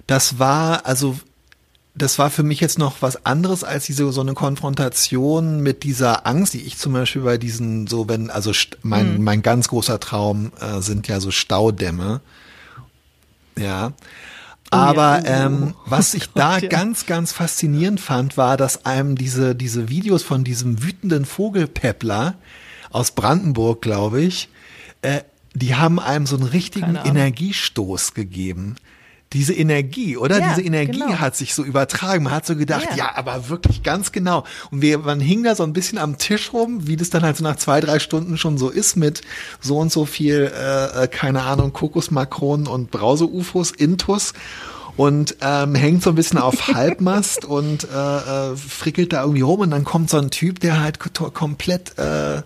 das 0.06 0.38
war, 0.38 0.86
also 0.86 1.18
das 1.94 2.18
war 2.18 2.30
für 2.30 2.42
mich 2.42 2.60
jetzt 2.60 2.78
noch 2.78 3.02
was 3.02 3.26
anderes 3.26 3.64
als 3.64 3.84
diese 3.84 4.10
so 4.12 4.20
eine 4.22 4.34
Konfrontation 4.34 5.60
mit 5.60 5.82
dieser 5.82 6.26
Angst, 6.26 6.54
die 6.54 6.62
ich 6.62 6.78
zum 6.78 6.94
Beispiel 6.94 7.22
bei 7.22 7.36
diesen 7.36 7.86
so 7.86 8.08
wenn 8.08 8.30
also 8.30 8.52
mein 8.82 9.18
mhm. 9.18 9.24
mein 9.24 9.42
ganz 9.42 9.68
großer 9.68 10.00
Traum 10.00 10.52
äh, 10.60 10.80
sind 10.80 11.08
ja 11.08 11.20
so 11.20 11.30
Staudämme, 11.30 12.20
ja. 13.58 13.92
Oh 14.72 14.76
Aber 14.76 15.18
ja, 15.18 15.18
oh, 15.18 15.26
oh. 15.26 15.46
ähm, 15.46 15.74
was 15.84 16.14
ich 16.14 16.30
da 16.30 16.58
ja. 16.58 16.68
ganz, 16.68 17.04
ganz 17.04 17.32
faszinierend 17.32 18.00
fand, 18.00 18.38
war, 18.38 18.56
dass 18.56 18.86
einem 18.86 19.16
diese, 19.16 19.54
diese 19.54 19.90
Videos 19.90 20.22
von 20.22 20.44
diesem 20.44 20.82
wütenden 20.82 21.26
Vogelpeppler 21.26 22.36
aus 22.90 23.10
Brandenburg, 23.10 23.82
glaube 23.82 24.22
ich, 24.22 24.48
äh, 25.02 25.20
die 25.54 25.74
haben 25.74 26.00
einem 26.00 26.26
so 26.26 26.36
einen 26.36 26.46
richtigen. 26.46 26.96
Energiestoß 26.96 28.14
gegeben. 28.14 28.76
Diese 29.32 29.54
Energie, 29.54 30.16
oder? 30.16 30.38
Ja, 30.40 30.48
Diese 30.50 30.62
Energie 30.66 30.98
genau. 31.00 31.14
hat 31.18 31.36
sich 31.36 31.54
so 31.54 31.64
übertragen. 31.64 32.24
Man 32.24 32.32
hat 32.34 32.44
so 32.46 32.54
gedacht, 32.56 32.88
Ja. 32.90 32.96
ja, 32.96 33.12
aber 33.16 33.48
wirklich 33.48 33.82
ganz 33.82 34.12
genau. 34.12 34.44
Und 34.70 34.82
wir, 34.82 34.98
man 34.98 35.20
hing 35.20 35.42
da 35.42 35.54
so 35.54 35.62
ein 35.62 35.72
bisschen 35.72 35.98
am 35.98 36.18
Tisch 36.18 36.52
rum, 36.52 36.86
wie 36.86 36.96
das 36.96 37.10
dann 37.10 37.22
halt 37.22 37.36
so 37.36 37.44
nach 37.44 37.56
zwei, 37.56 37.80
drei 37.80 37.98
Stunden 37.98 38.36
schon 38.36 38.58
so 38.58 38.68
ist 38.68 38.96
mit 38.96 39.22
so 39.60 39.78
und 39.78 39.90
so 39.90 40.04
viel, 40.04 40.52
äh, 40.54 41.04
äh, 41.04 41.08
keine 41.08 41.42
Ahnung, 41.42 41.72
Kokosmakronen 41.72 42.66
und 42.66 42.90
Brause-UFOs, 42.90 43.70
Intus. 43.70 44.32
Und 44.94 45.36
ähm, 45.40 45.74
hängt 45.74 46.02
so 46.02 46.10
ein 46.10 46.16
bisschen 46.16 46.38
auf 46.38 46.68
Halbmast 46.74 47.46
und 47.46 47.84
äh, 47.84 47.96
äh, 48.52 48.56
frickelt 48.56 49.14
da 49.14 49.22
irgendwie 49.22 49.40
rum 49.40 49.60
und 49.60 49.70
dann 49.70 49.84
kommt 49.84 50.10
so 50.10 50.18
ein 50.18 50.30
Typ, 50.30 50.60
der 50.60 50.80
halt 50.82 50.98
ko- 51.00 51.30
komplett 51.30 51.96
äh, 51.98 52.42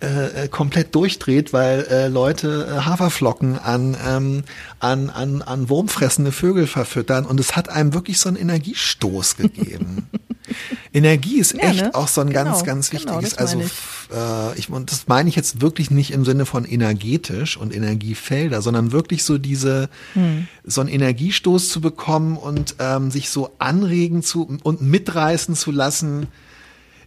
äh, 0.00 0.44
äh, 0.44 0.48
komplett 0.48 0.94
durchdreht, 0.94 1.52
weil 1.52 1.80
äh, 1.90 2.06
Leute 2.08 2.68
äh, 2.70 2.80
Haferflocken 2.84 3.58
an, 3.58 3.96
ähm, 4.06 4.44
an, 4.78 5.10
an, 5.10 5.42
an 5.42 5.68
wurmfressende 5.68 6.30
Vögel 6.30 6.66
verfüttern 6.68 7.26
und 7.26 7.40
es 7.40 7.56
hat 7.56 7.68
einem 7.68 7.94
wirklich 7.94 8.20
so 8.20 8.28
einen 8.28 8.38
Energiestoß 8.38 9.36
gegeben. 9.36 10.06
Energie 10.92 11.38
ist 11.38 11.52
Ja, 11.54 11.70
echt 11.70 11.82
ne? 11.82 11.94
auch 11.94 12.08
so 12.08 12.20
ein 12.20 12.30
ganz, 12.30 12.60
Genau, 12.60 12.64
ganz 12.64 12.90
genau, 12.90 13.02
wichtiges. 13.20 13.30
das 13.30 13.38
also 13.38 13.60
ich. 13.60 13.72
äh, 14.16 14.58
ich, 14.58 14.70
und 14.70 14.90
das 14.92 15.08
meine 15.08 15.28
ich 15.28 15.36
jetzt 15.36 15.60
wirklich 15.60 15.90
nicht 15.90 16.12
im 16.12 16.24
Sinne 16.24 16.46
von 16.46 16.64
energetisch 16.64 17.56
und 17.56 17.74
Energiefelder, 17.74 18.62
sondern 18.62 18.92
wirklich 18.92 19.24
so 19.24 19.36
diese, 19.36 19.88
Hm. 20.14 20.46
so 20.64 20.80
einen 20.80 20.90
Energiestoß 20.90 21.68
zu 21.70 21.80
bekommen 21.80 22.36
und 22.36 22.76
ähm, 22.78 23.10
sich 23.10 23.30
so 23.30 23.50
anregen 23.58 24.22
zu 24.22 24.58
und 24.62 24.80
mitreißen 24.80 25.54
zu 25.54 25.70
lassen. 25.72 26.28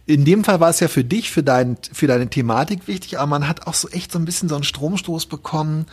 In 0.06 0.24
dem 0.24 0.42
Fall 0.44 0.58
war 0.60 0.70
es 0.70 0.80
ja 0.80 0.88
für 0.88 1.04
dich, 1.04 1.30
für, 1.30 1.42
dein, 1.42 1.76
für 1.92 2.06
deine 2.08 2.28
Thematik 2.28 2.88
wichtig, 2.88 3.18
aber 3.18 3.26
man 3.28 3.46
hat 3.48 3.66
auch 3.66 3.74
so 3.74 3.88
echt 3.88 4.10
so 4.12 4.18
ein 4.18 4.24
bisschen 4.24 4.48
so 4.48 4.54
einen 4.56 4.64
Stromstoß 4.64 5.26
bekommen, 5.26 5.86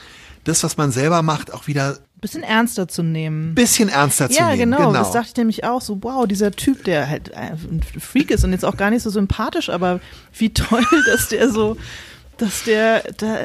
das, 0.45 0.64
was 0.64 0.78
man 0.78 0.91
selber 0.91 1.22
macht, 1.22 1.53
auch 1.53 1.68
wieder 1.68 1.97
Bisschen 2.22 2.43
ernster 2.43 2.88
zu 2.89 3.01
nehmen. 3.03 3.55
bisschen 3.55 3.88
ernster 3.88 4.30
zu 4.30 4.38
Ja, 4.38 4.47
nehmen. 4.49 4.72
genau, 4.72 4.91
Das 4.91 5.12
dachte 5.12 5.28
ich 5.30 5.36
nämlich 5.38 5.64
auch 5.64 5.80
so, 5.80 5.99
wow, 6.01 6.28
dieser 6.28 6.51
Typ, 6.51 6.84
der 6.84 7.07
halt 7.07 7.34
ein 7.34 7.82
Freak 7.99 8.32
ist 8.32 8.43
und 8.43 8.51
jetzt 8.51 8.66
auch 8.66 8.76
gar 8.78 8.89
nicht 8.89 9.03
so 9.03 9.10
sympathisch, 9.10 9.70
aber 9.70 10.01
wie 10.38 10.49
toll, 10.53 10.84
dass 11.05 11.30
der 11.30 11.49
so, 11.49 11.78
dass 12.38 12.64
der, 12.64 13.03
da, 13.18 13.38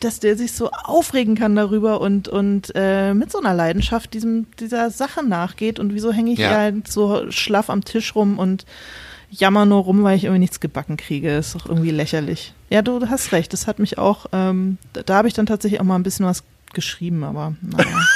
dass 0.00 0.20
der 0.20 0.38
sich 0.38 0.52
so 0.52 0.70
aufregen 0.70 1.34
kann 1.34 1.54
darüber 1.56 2.00
und, 2.00 2.28
und 2.28 2.72
äh, 2.74 3.12
mit 3.14 3.30
so 3.32 3.38
einer 3.40 3.52
Leidenschaft 3.52 4.14
diesem, 4.14 4.46
dieser 4.58 4.90
Sache 4.90 5.22
nachgeht 5.22 5.78
und 5.78 5.92
wieso 5.92 6.10
hänge 6.12 6.32
ich 6.32 6.38
Ja. 6.38 6.48
hier 6.48 6.56
halt 6.58 6.88
so 6.88 7.30
schlaff 7.30 7.68
am 7.68 7.84
Tisch 7.84 8.14
rum 8.14 8.38
und 8.38 8.64
jammer 9.38 9.66
nur 9.66 9.82
rum, 9.82 10.02
weil 10.04 10.16
ich 10.16 10.24
irgendwie 10.24 10.40
nichts 10.40 10.60
gebacken 10.60 10.96
kriege. 10.96 11.36
Ist 11.36 11.54
doch 11.54 11.66
irgendwie 11.66 11.90
lächerlich. 11.90 12.52
Ja, 12.70 12.82
du, 12.82 12.98
du 12.98 13.08
hast 13.10 13.32
recht. 13.32 13.52
Das 13.52 13.66
hat 13.66 13.78
mich 13.78 13.98
auch, 13.98 14.26
ähm, 14.32 14.78
da, 14.92 15.02
da 15.02 15.14
habe 15.16 15.28
ich 15.28 15.34
dann 15.34 15.46
tatsächlich 15.46 15.80
auch 15.80 15.84
mal 15.84 15.96
ein 15.96 16.02
bisschen 16.02 16.26
was 16.26 16.42
geschrieben, 16.72 17.24
aber 17.24 17.54
naja. 17.62 17.86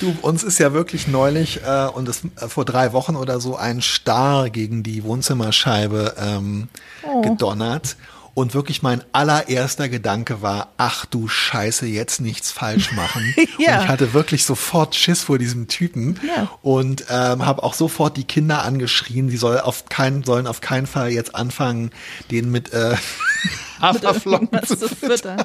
Du, 0.00 0.12
uns 0.22 0.42
ist 0.42 0.58
ja 0.58 0.72
wirklich 0.72 1.06
neulich 1.06 1.60
äh, 1.64 1.86
und 1.86 2.08
das, 2.08 2.22
äh, 2.40 2.48
vor 2.48 2.64
drei 2.64 2.92
Wochen 2.92 3.14
oder 3.14 3.40
so 3.40 3.56
ein 3.56 3.80
Star 3.80 4.50
gegen 4.50 4.82
die 4.82 5.04
Wohnzimmerscheibe 5.04 6.14
ähm, 6.18 6.68
Oh. 7.04 7.20
gedonnert. 7.22 7.96
Und 8.34 8.54
wirklich 8.54 8.82
mein 8.82 9.02
allererster 9.12 9.88
Gedanke 9.90 10.40
war, 10.40 10.68
ach 10.78 11.04
du 11.04 11.28
Scheiße, 11.28 11.86
jetzt 11.86 12.20
nichts 12.20 12.50
falsch 12.50 12.92
machen. 12.92 13.34
Ja. 13.58 13.76
Und 13.76 13.82
ich 13.84 13.88
hatte 13.88 14.12
wirklich 14.14 14.44
sofort 14.44 14.94
Schiss 14.94 15.22
vor 15.22 15.38
diesem 15.38 15.68
Typen 15.68 16.18
Ja. 16.26 16.50
und 16.62 17.04
ähm, 17.10 17.44
habe 17.44 17.62
auch 17.62 17.74
sofort 17.74 18.16
die 18.16 18.24
Kinder 18.24 18.64
angeschrien, 18.64 19.28
die 19.28 19.36
soll 19.36 19.60
auf 19.60 19.84
keinen, 19.86 20.24
sollen 20.24 20.46
auf 20.46 20.60
keinen 20.60 20.86
Fall 20.86 21.10
jetzt 21.10 21.34
anfangen, 21.34 21.90
den 22.30 22.50
mit 22.50 22.72
äh, 22.72 22.96
Haferflocken 23.80 24.48
zu 24.66 24.76
zu 24.76 24.88
füttern. 24.88 25.44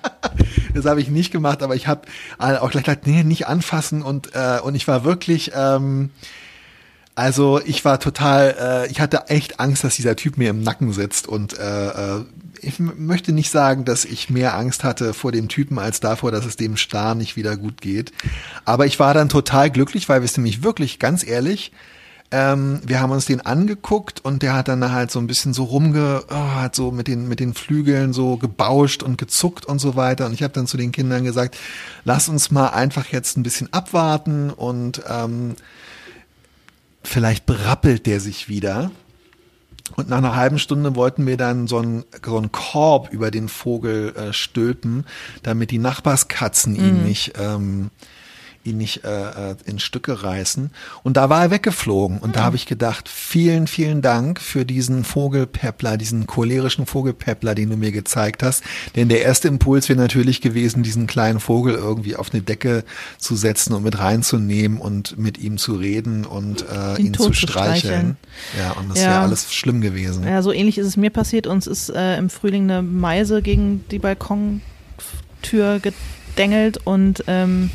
das 0.74 0.84
habe 0.86 1.00
ich 1.00 1.08
nicht 1.08 1.32
gemacht, 1.32 1.62
aber 1.62 1.74
ich 1.74 1.86
habe 1.86 2.02
auch 2.38 2.70
gleich 2.70 2.84
gesagt, 2.84 3.06
nee, 3.06 3.22
nicht 3.24 3.46
anfassen 3.48 4.02
und 4.02 4.34
äh, 4.34 4.60
und 4.62 4.74
ich 4.74 4.86
war 4.88 5.04
wirklich, 5.04 5.52
ähm, 5.54 6.10
also 7.22 7.60
ich 7.64 7.84
war 7.84 8.00
total, 8.00 8.56
äh, 8.58 8.90
ich 8.90 9.00
hatte 9.00 9.28
echt 9.28 9.60
Angst, 9.60 9.84
dass 9.84 9.94
dieser 9.94 10.16
Typ 10.16 10.38
mir 10.38 10.50
im 10.50 10.60
Nacken 10.60 10.92
sitzt 10.92 11.28
und 11.28 11.56
äh, 11.56 12.16
äh, 12.16 12.24
ich 12.60 12.80
möchte 12.80 13.32
nicht 13.32 13.50
sagen, 13.50 13.84
dass 13.84 14.04
ich 14.04 14.28
mehr 14.28 14.56
Angst 14.56 14.82
hatte 14.82 15.14
vor 15.14 15.30
dem 15.30 15.46
Typen 15.46 15.78
als 15.78 16.00
davor, 16.00 16.32
dass 16.32 16.44
es 16.44 16.56
dem 16.56 16.76
Star 16.76 17.14
nicht 17.14 17.36
wieder 17.36 17.56
gut 17.56 17.80
geht. 17.80 18.10
Aber 18.64 18.86
ich 18.86 18.98
war 18.98 19.14
dann 19.14 19.28
total 19.28 19.70
glücklich, 19.70 20.08
weil 20.08 20.20
wir 20.20 20.24
es 20.24 20.36
nämlich 20.36 20.64
wirklich, 20.64 20.98
ganz 20.98 21.24
ehrlich, 21.24 21.70
ähm, 22.32 22.80
wir 22.84 23.00
haben 23.00 23.12
uns 23.12 23.26
den 23.26 23.40
angeguckt 23.40 24.24
und 24.24 24.42
der 24.42 24.54
hat 24.54 24.66
dann 24.66 24.90
halt 24.90 25.12
so 25.12 25.20
ein 25.20 25.28
bisschen 25.28 25.54
so 25.54 25.62
rumge, 25.62 26.24
oh, 26.28 26.34
hat 26.34 26.74
so 26.74 26.90
mit 26.90 27.06
den, 27.06 27.28
mit 27.28 27.38
den 27.38 27.54
Flügeln 27.54 28.12
so 28.12 28.36
gebauscht 28.36 29.04
und 29.04 29.16
gezuckt 29.16 29.64
und 29.64 29.78
so 29.78 29.94
weiter. 29.94 30.26
Und 30.26 30.32
ich 30.32 30.42
habe 30.42 30.54
dann 30.54 30.66
zu 30.66 30.76
den 30.76 30.90
Kindern 30.90 31.22
gesagt, 31.22 31.56
lass 32.04 32.28
uns 32.28 32.50
mal 32.50 32.70
einfach 32.70 33.06
jetzt 33.06 33.36
ein 33.36 33.44
bisschen 33.44 33.72
abwarten 33.72 34.50
und 34.50 35.02
ähm, 35.08 35.54
vielleicht 37.02 37.46
berappelt 37.46 38.06
der 38.06 38.20
sich 38.20 38.48
wieder. 38.48 38.90
Und 39.96 40.08
nach 40.08 40.18
einer 40.18 40.36
halben 40.36 40.58
Stunde 40.58 40.96
wollten 40.96 41.26
wir 41.26 41.36
dann 41.36 41.66
so 41.66 41.78
einen, 41.78 42.04
so 42.24 42.38
einen 42.38 42.52
Korb 42.52 43.12
über 43.12 43.30
den 43.30 43.48
Vogel 43.48 44.14
äh, 44.16 44.32
stülpen, 44.32 45.04
damit 45.42 45.70
die 45.70 45.78
Nachbarskatzen 45.78 46.74
ihn 46.76 47.04
nicht, 47.04 47.34
ähm, 47.38 47.90
ihn 48.64 48.78
nicht 48.78 49.04
äh, 49.04 49.50
äh, 49.50 49.56
in 49.64 49.78
Stücke 49.78 50.22
reißen. 50.22 50.70
Und 51.02 51.16
da 51.16 51.28
war 51.30 51.42
er 51.44 51.50
weggeflogen. 51.50 52.18
Und 52.18 52.36
da 52.36 52.44
habe 52.44 52.56
ich 52.56 52.66
gedacht, 52.66 53.08
vielen, 53.08 53.66
vielen 53.66 54.02
Dank 54.02 54.40
für 54.40 54.64
diesen 54.64 55.04
Vogelpeppler, 55.04 55.96
diesen 55.96 56.26
cholerischen 56.26 56.86
Vogelpeppler, 56.86 57.54
den 57.54 57.70
du 57.70 57.76
mir 57.76 57.92
gezeigt 57.92 58.42
hast. 58.42 58.62
Denn 58.94 59.08
der 59.08 59.22
erste 59.22 59.48
Impuls 59.48 59.88
wäre 59.88 59.98
natürlich 59.98 60.40
gewesen, 60.40 60.82
diesen 60.82 61.06
kleinen 61.06 61.40
Vogel 61.40 61.74
irgendwie 61.74 62.16
auf 62.16 62.32
eine 62.32 62.42
Decke 62.42 62.84
zu 63.18 63.34
setzen 63.36 63.72
und 63.74 63.82
mit 63.82 63.98
reinzunehmen 63.98 64.78
und 64.78 65.18
mit 65.18 65.38
ihm 65.38 65.58
zu 65.58 65.74
reden 65.74 66.24
und 66.24 66.64
äh, 66.68 66.96
Ihn 67.00 67.06
ihn, 67.06 67.14
zu 67.14 67.32
streicheln. 67.32 68.16
Ja, 68.58 68.72
und 68.72 68.88
das 68.90 69.00
Ja. 69.00 69.10
wäre 69.10 69.20
alles 69.20 69.52
schlimm 69.52 69.80
gewesen. 69.80 70.24
Ja, 70.24 70.42
so 70.42 70.52
ähnlich 70.52 70.78
ist 70.78 70.86
es 70.86 70.96
mir 70.96 71.10
passiert. 71.10 71.46
Uns 71.46 71.66
ist 71.66 71.90
äh, 71.90 72.16
im 72.16 72.30
Frühling 72.30 72.70
eine 72.70 72.82
Meise 72.82 73.42
gegen 73.42 73.84
die 73.90 73.98
Balkontür 73.98 75.80
gedengelt 75.80 76.78
und 76.84 77.24
ähm, 77.26 77.70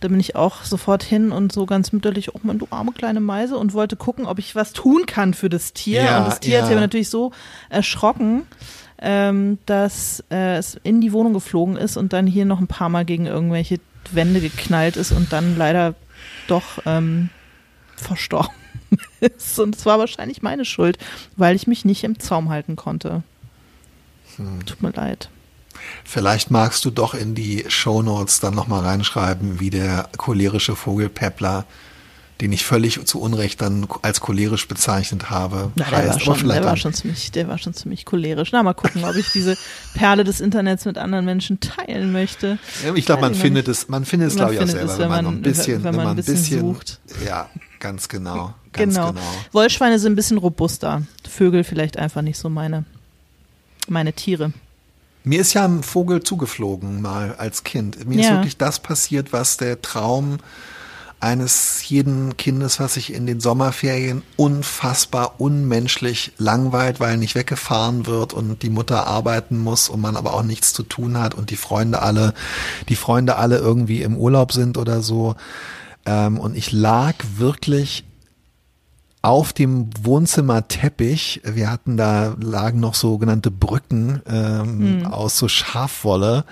da 0.00 0.08
bin 0.08 0.18
ich 0.18 0.34
auch 0.34 0.64
sofort 0.64 1.02
hin 1.02 1.30
und 1.30 1.52
so 1.52 1.66
ganz 1.66 1.92
mütterlich, 1.92 2.34
oh 2.34 2.40
man, 2.42 2.58
du 2.58 2.66
arme 2.70 2.92
kleine 2.92 3.20
Meise 3.20 3.56
und 3.56 3.74
wollte 3.74 3.96
gucken, 3.96 4.26
ob 4.26 4.38
ich 4.38 4.54
was 4.54 4.72
tun 4.72 5.06
kann 5.06 5.34
für 5.34 5.48
das 5.48 5.72
Tier. 5.72 6.02
Ja, 6.02 6.18
und 6.18 6.26
das 6.26 6.40
Tier 6.40 6.54
ja. 6.54 6.58
hat 6.58 6.66
sich 6.66 6.72
aber 6.72 6.80
natürlich 6.80 7.10
so 7.10 7.32
erschrocken, 7.68 8.42
ähm, 9.00 9.58
dass 9.66 10.24
äh, 10.30 10.56
es 10.56 10.78
in 10.82 11.00
die 11.00 11.12
Wohnung 11.12 11.34
geflogen 11.34 11.76
ist 11.76 11.96
und 11.96 12.12
dann 12.12 12.26
hier 12.26 12.44
noch 12.44 12.60
ein 12.60 12.66
paar 12.66 12.88
Mal 12.88 13.04
gegen 13.04 13.26
irgendwelche 13.26 13.78
Wände 14.12 14.40
geknallt 14.40 14.96
ist 14.96 15.12
und 15.12 15.32
dann 15.32 15.56
leider 15.56 15.94
doch 16.46 16.80
ähm, 16.86 17.28
verstorben 17.96 18.54
ist. 19.20 19.58
Und 19.58 19.76
es 19.76 19.86
war 19.86 19.98
wahrscheinlich 19.98 20.42
meine 20.42 20.64
Schuld, 20.64 20.98
weil 21.36 21.54
ich 21.56 21.66
mich 21.66 21.84
nicht 21.84 22.04
im 22.04 22.18
Zaum 22.18 22.48
halten 22.48 22.76
konnte. 22.76 23.22
Hm. 24.36 24.64
Tut 24.64 24.82
mir 24.82 24.90
leid. 24.90 25.28
Vielleicht 26.04 26.50
magst 26.50 26.84
du 26.84 26.90
doch 26.90 27.14
in 27.14 27.34
die 27.34 27.64
Shownotes 27.68 28.40
dann 28.40 28.54
nochmal 28.54 28.80
reinschreiben, 28.84 29.60
wie 29.60 29.70
der 29.70 30.08
cholerische 30.16 30.74
Vogelpeppler, 30.76 31.64
den 32.40 32.52
ich 32.52 32.64
völlig 32.64 33.04
zu 33.06 33.20
Unrecht 33.20 33.60
dann 33.60 33.86
als 34.00 34.20
cholerisch 34.22 34.66
bezeichnet 34.66 35.28
habe, 35.28 35.72
Na, 35.76 35.84
der, 35.84 35.98
heißt. 35.98 36.26
war 36.26 36.36
schon, 36.36 36.48
der, 36.48 36.64
war 36.64 36.76
schon 36.78 36.94
ziemlich, 36.94 37.30
der 37.32 37.48
war 37.48 37.58
schon 37.58 37.74
ziemlich 37.74 38.06
cholerisch. 38.06 38.50
Na, 38.52 38.62
mal 38.62 38.72
gucken, 38.72 39.04
ob 39.04 39.14
ich 39.14 39.30
diese 39.32 39.58
Perle 39.94 40.24
des 40.24 40.40
Internets 40.40 40.86
mit 40.86 40.96
anderen 40.96 41.26
Menschen 41.26 41.60
teilen 41.60 42.12
möchte. 42.12 42.58
Ja, 42.84 42.94
ich 42.94 43.04
glaube, 43.04 43.20
man 43.20 43.32
ich 43.32 43.38
findet 43.38 43.68
es, 43.68 43.88
man 43.88 44.06
findet 44.06 44.28
es, 44.28 44.34
Man 44.36 44.48
glaube 44.48 44.54
ich, 44.54 44.60
auch 44.62 44.72
selber, 44.74 44.92
es, 44.92 44.98
wenn 44.98 45.08
man 45.10 45.24
man- 45.26 45.34
ein 45.34 45.42
bisschen, 45.42 45.84
wenn 45.84 45.94
man 45.96 46.06
ein 46.08 46.16
bisschen 46.16 46.60
sucht. 46.60 46.98
Ja, 47.26 47.50
ganz 47.78 48.08
genau, 48.08 48.54
ganz 48.72 48.94
Genau. 48.94 49.08
genau. 49.10 49.20
Wollschweine 49.52 49.98
sind 49.98 50.14
ein 50.14 50.16
bisschen 50.16 50.38
robuster. 50.38 51.02
Vögel 51.28 51.62
vielleicht 51.62 51.98
einfach 51.98 52.22
nicht 52.22 52.38
so 52.38 52.48
meine, 52.48 52.84
meine 53.86 54.14
Tiere. 54.14 54.52
Mir 55.24 55.40
ist 55.40 55.52
ja 55.54 55.64
ein 55.64 55.82
Vogel 55.82 56.22
zugeflogen 56.22 57.02
mal 57.02 57.34
als 57.36 57.64
Kind. 57.64 58.06
Mir 58.08 58.20
ist 58.20 58.26
Ja. 58.26 58.36
wirklich 58.36 58.56
das 58.56 58.80
passiert, 58.80 59.32
was 59.32 59.56
der 59.56 59.82
Traum 59.82 60.38
eines 61.20 61.86
jeden 61.86 62.38
Kindes, 62.38 62.80
was 62.80 62.94
sich 62.94 63.12
in 63.12 63.26
den 63.26 63.40
Sommerferien 63.40 64.22
unfassbar 64.36 65.34
unmenschlich 65.38 66.32
langweilt, 66.38 66.98
weil 66.98 67.18
nicht 67.18 67.34
weggefahren 67.34 68.06
wird 68.06 68.32
und 68.32 68.62
die 68.62 68.70
Mutter 68.70 69.06
arbeiten 69.06 69.58
muss 69.58 69.90
und 69.90 70.00
man 70.00 70.16
aber 70.16 70.32
auch 70.32 70.42
nichts 70.42 70.72
zu 70.72 70.82
tun 70.82 71.18
hat 71.18 71.34
und 71.34 71.50
die 71.50 71.56
Freunde 71.56 72.00
alle, 72.00 72.32
die 72.88 72.96
Freunde 72.96 73.36
alle 73.36 73.58
irgendwie 73.58 74.00
im 74.02 74.16
Urlaub 74.16 74.52
sind 74.52 74.78
oder 74.78 75.02
so. 75.02 75.36
Ähm, 76.06 76.38
und 76.38 76.56
ich 76.56 76.72
lag 76.72 77.14
wirklich 77.36 78.04
auf 79.22 79.52
dem 79.52 79.90
Wohnzimmerteppich, 80.02 81.42
wir 81.44 81.70
hatten 81.70 81.96
da, 81.96 82.34
lagen 82.40 82.80
noch 82.80 82.94
sogenannte 82.94 83.50
Brücken 83.50 84.22
ähm, 84.26 85.06
aus 85.06 85.36
so 85.36 85.46
Schafwolle 85.48 86.44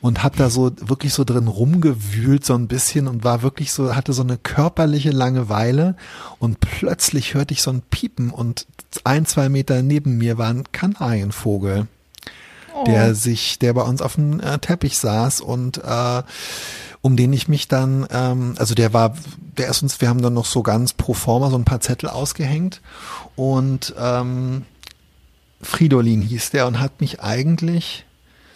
und 0.00 0.24
hab 0.24 0.36
da 0.36 0.50
so 0.50 0.72
wirklich 0.80 1.14
so 1.14 1.22
drin 1.22 1.46
rumgewühlt 1.46 2.44
so 2.44 2.54
ein 2.54 2.66
bisschen 2.66 3.06
und 3.06 3.22
war 3.22 3.42
wirklich 3.42 3.72
so, 3.72 3.94
hatte 3.94 4.12
so 4.12 4.22
eine 4.22 4.36
körperliche 4.36 5.12
Langeweile 5.12 5.96
und 6.40 6.58
plötzlich 6.58 7.34
hörte 7.34 7.54
ich 7.54 7.62
so 7.62 7.70
ein 7.70 7.82
Piepen 7.82 8.30
und 8.30 8.66
ein, 9.04 9.24
zwei 9.24 9.48
Meter 9.48 9.80
neben 9.82 10.18
mir 10.18 10.38
war 10.38 10.48
ein 10.48 10.64
Kanarienvogel. 10.72 11.86
der 12.86 13.14
sich, 13.14 13.58
der 13.58 13.74
bei 13.74 13.82
uns 13.82 14.02
auf 14.02 14.14
dem 14.14 14.40
äh, 14.40 14.58
Teppich 14.58 14.98
saß 14.98 15.40
und 15.40 15.78
äh, 15.78 16.22
um 17.02 17.16
den 17.16 17.32
ich 17.32 17.48
mich 17.48 17.68
dann, 17.68 18.06
ähm, 18.10 18.54
also 18.58 18.74
der 18.74 18.92
war, 18.92 19.14
der 19.58 19.68
ist 19.68 19.82
uns, 19.82 20.00
wir 20.00 20.08
haben 20.08 20.22
dann 20.22 20.34
noch 20.34 20.46
so 20.46 20.62
ganz 20.62 20.92
pro 20.92 21.14
forma 21.14 21.50
so 21.50 21.56
ein 21.58 21.64
paar 21.64 21.80
Zettel 21.80 22.08
ausgehängt 22.08 22.80
und 23.36 23.94
ähm, 23.98 24.64
Fridolin 25.60 26.22
hieß 26.22 26.50
der 26.50 26.66
und 26.66 26.80
hat 26.80 27.00
mich 27.00 27.20
eigentlich 27.20 28.04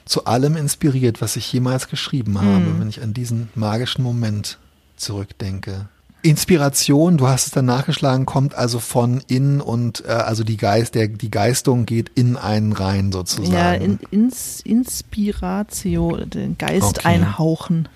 zu 0.04 0.24
allem 0.24 0.56
inspiriert, 0.56 1.20
was 1.20 1.36
ich 1.36 1.52
jemals 1.52 1.88
geschrieben 1.88 2.40
habe, 2.40 2.66
Hm. 2.66 2.80
wenn 2.80 2.88
ich 2.88 3.02
an 3.02 3.12
diesen 3.14 3.48
magischen 3.54 4.04
Moment 4.04 4.58
zurückdenke. 4.96 5.88
Inspiration, 6.22 7.18
du 7.18 7.28
hast 7.28 7.46
es 7.46 7.52
dann 7.52 7.66
nachgeschlagen, 7.66 8.26
kommt 8.26 8.54
also 8.54 8.80
von 8.80 9.22
innen 9.28 9.60
und 9.60 10.04
äh, 10.06 10.08
also 10.10 10.42
die 10.42 10.56
Geist, 10.56 10.94
der 10.96 11.06
die 11.08 11.30
Geistung 11.30 11.86
geht 11.86 12.10
in 12.16 12.36
einen 12.36 12.72
rein 12.72 13.12
sozusagen. 13.12 13.52
Ja, 13.52 13.72
in, 13.74 13.98
ins, 14.10 14.60
Inspiratio, 14.60 16.16
den 16.24 16.58
Geist 16.58 16.98
Okay. 16.98 17.08
einhauchen. 17.08 17.88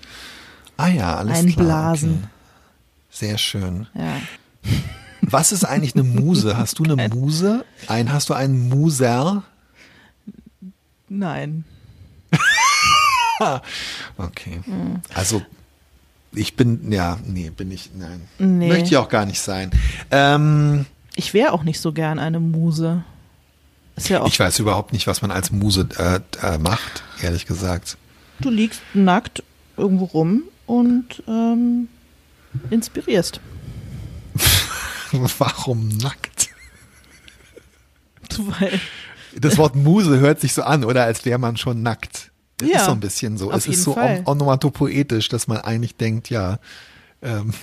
Ah 0.77 0.87
ja, 0.87 1.15
alles 1.17 1.39
einblasen. 1.39 2.09
klar. 2.09 2.23
Okay. 2.23 2.27
Sehr 3.11 3.37
schön. 3.37 3.87
Ja. 3.93 4.17
Was 5.21 5.51
ist 5.51 5.63
eigentlich 5.65 5.93
eine 5.95 6.03
Muse? 6.03 6.57
Hast 6.57 6.79
du 6.79 6.83
eine 6.83 6.95
Muse? 7.09 7.65
Ein, 7.87 8.11
hast 8.11 8.29
du 8.29 8.33
einen 8.33 8.69
Muser? 8.69 9.43
Nein. 11.09 11.65
Okay. 14.17 14.61
Also 15.15 15.41
ich 16.33 16.55
bin, 16.55 16.91
ja, 16.91 17.17
nee, 17.25 17.49
bin 17.49 17.71
ich, 17.71 17.89
nein. 17.97 18.21
Nee. 18.37 18.67
Möchte 18.67 18.85
ich 18.85 18.97
auch 18.97 19.09
gar 19.09 19.25
nicht 19.25 19.41
sein. 19.41 19.71
Ähm, 20.11 20.85
Ich 21.15 21.33
wäre 21.33 21.51
auch 21.51 21.63
nicht 21.63 21.79
so 21.81 21.91
gern 21.91 22.19
eine 22.19 22.39
Muse. 22.39 23.03
Ist 23.95 24.09
ja 24.09 24.21
auch, 24.21 24.27
ich 24.27 24.39
weiß 24.39 24.59
überhaupt 24.59 24.93
nicht, 24.93 25.07
was 25.07 25.21
man 25.23 25.31
als 25.31 25.51
Muse 25.51 25.89
äh, 25.97 26.19
äh, 26.45 26.57
macht, 26.59 27.03
ehrlich 27.21 27.45
gesagt. 27.47 27.97
du 28.39 28.49
liegst 28.51 28.81
nackt 28.93 29.43
irgendwo 29.75 30.05
rum 30.05 30.43
und 30.71 31.21
ähm, 31.27 31.89
inspirierst. 32.69 33.41
Warum 35.37 35.89
nackt? 35.97 36.49
Weil, 38.37 38.79
Das 39.35 39.57
Wort 39.57 39.75
Muse 39.75 40.19
hört 40.19 40.39
sich 40.39 40.53
so 40.53 40.63
an, 40.63 40.85
oder 40.85 41.03
als 41.03 41.25
wäre 41.25 41.37
man 41.39 41.57
schon 41.57 41.81
nackt. 41.83 42.31
Das 42.57 42.69
Ja, 42.69 42.77
ist 42.77 42.85
so 42.85 42.91
ein 42.91 43.01
bisschen 43.01 43.37
so. 43.37 43.51
es 43.51 43.67
ist 43.67 43.83
so 43.83 43.97
on 43.97 44.21
onomatopoetisch, 44.25 45.27
dass 45.27 45.49
man 45.49 45.57
eigentlich 45.57 45.97
denkt, 45.97 46.29
ja, 46.29 46.59
ähm, 47.21 47.53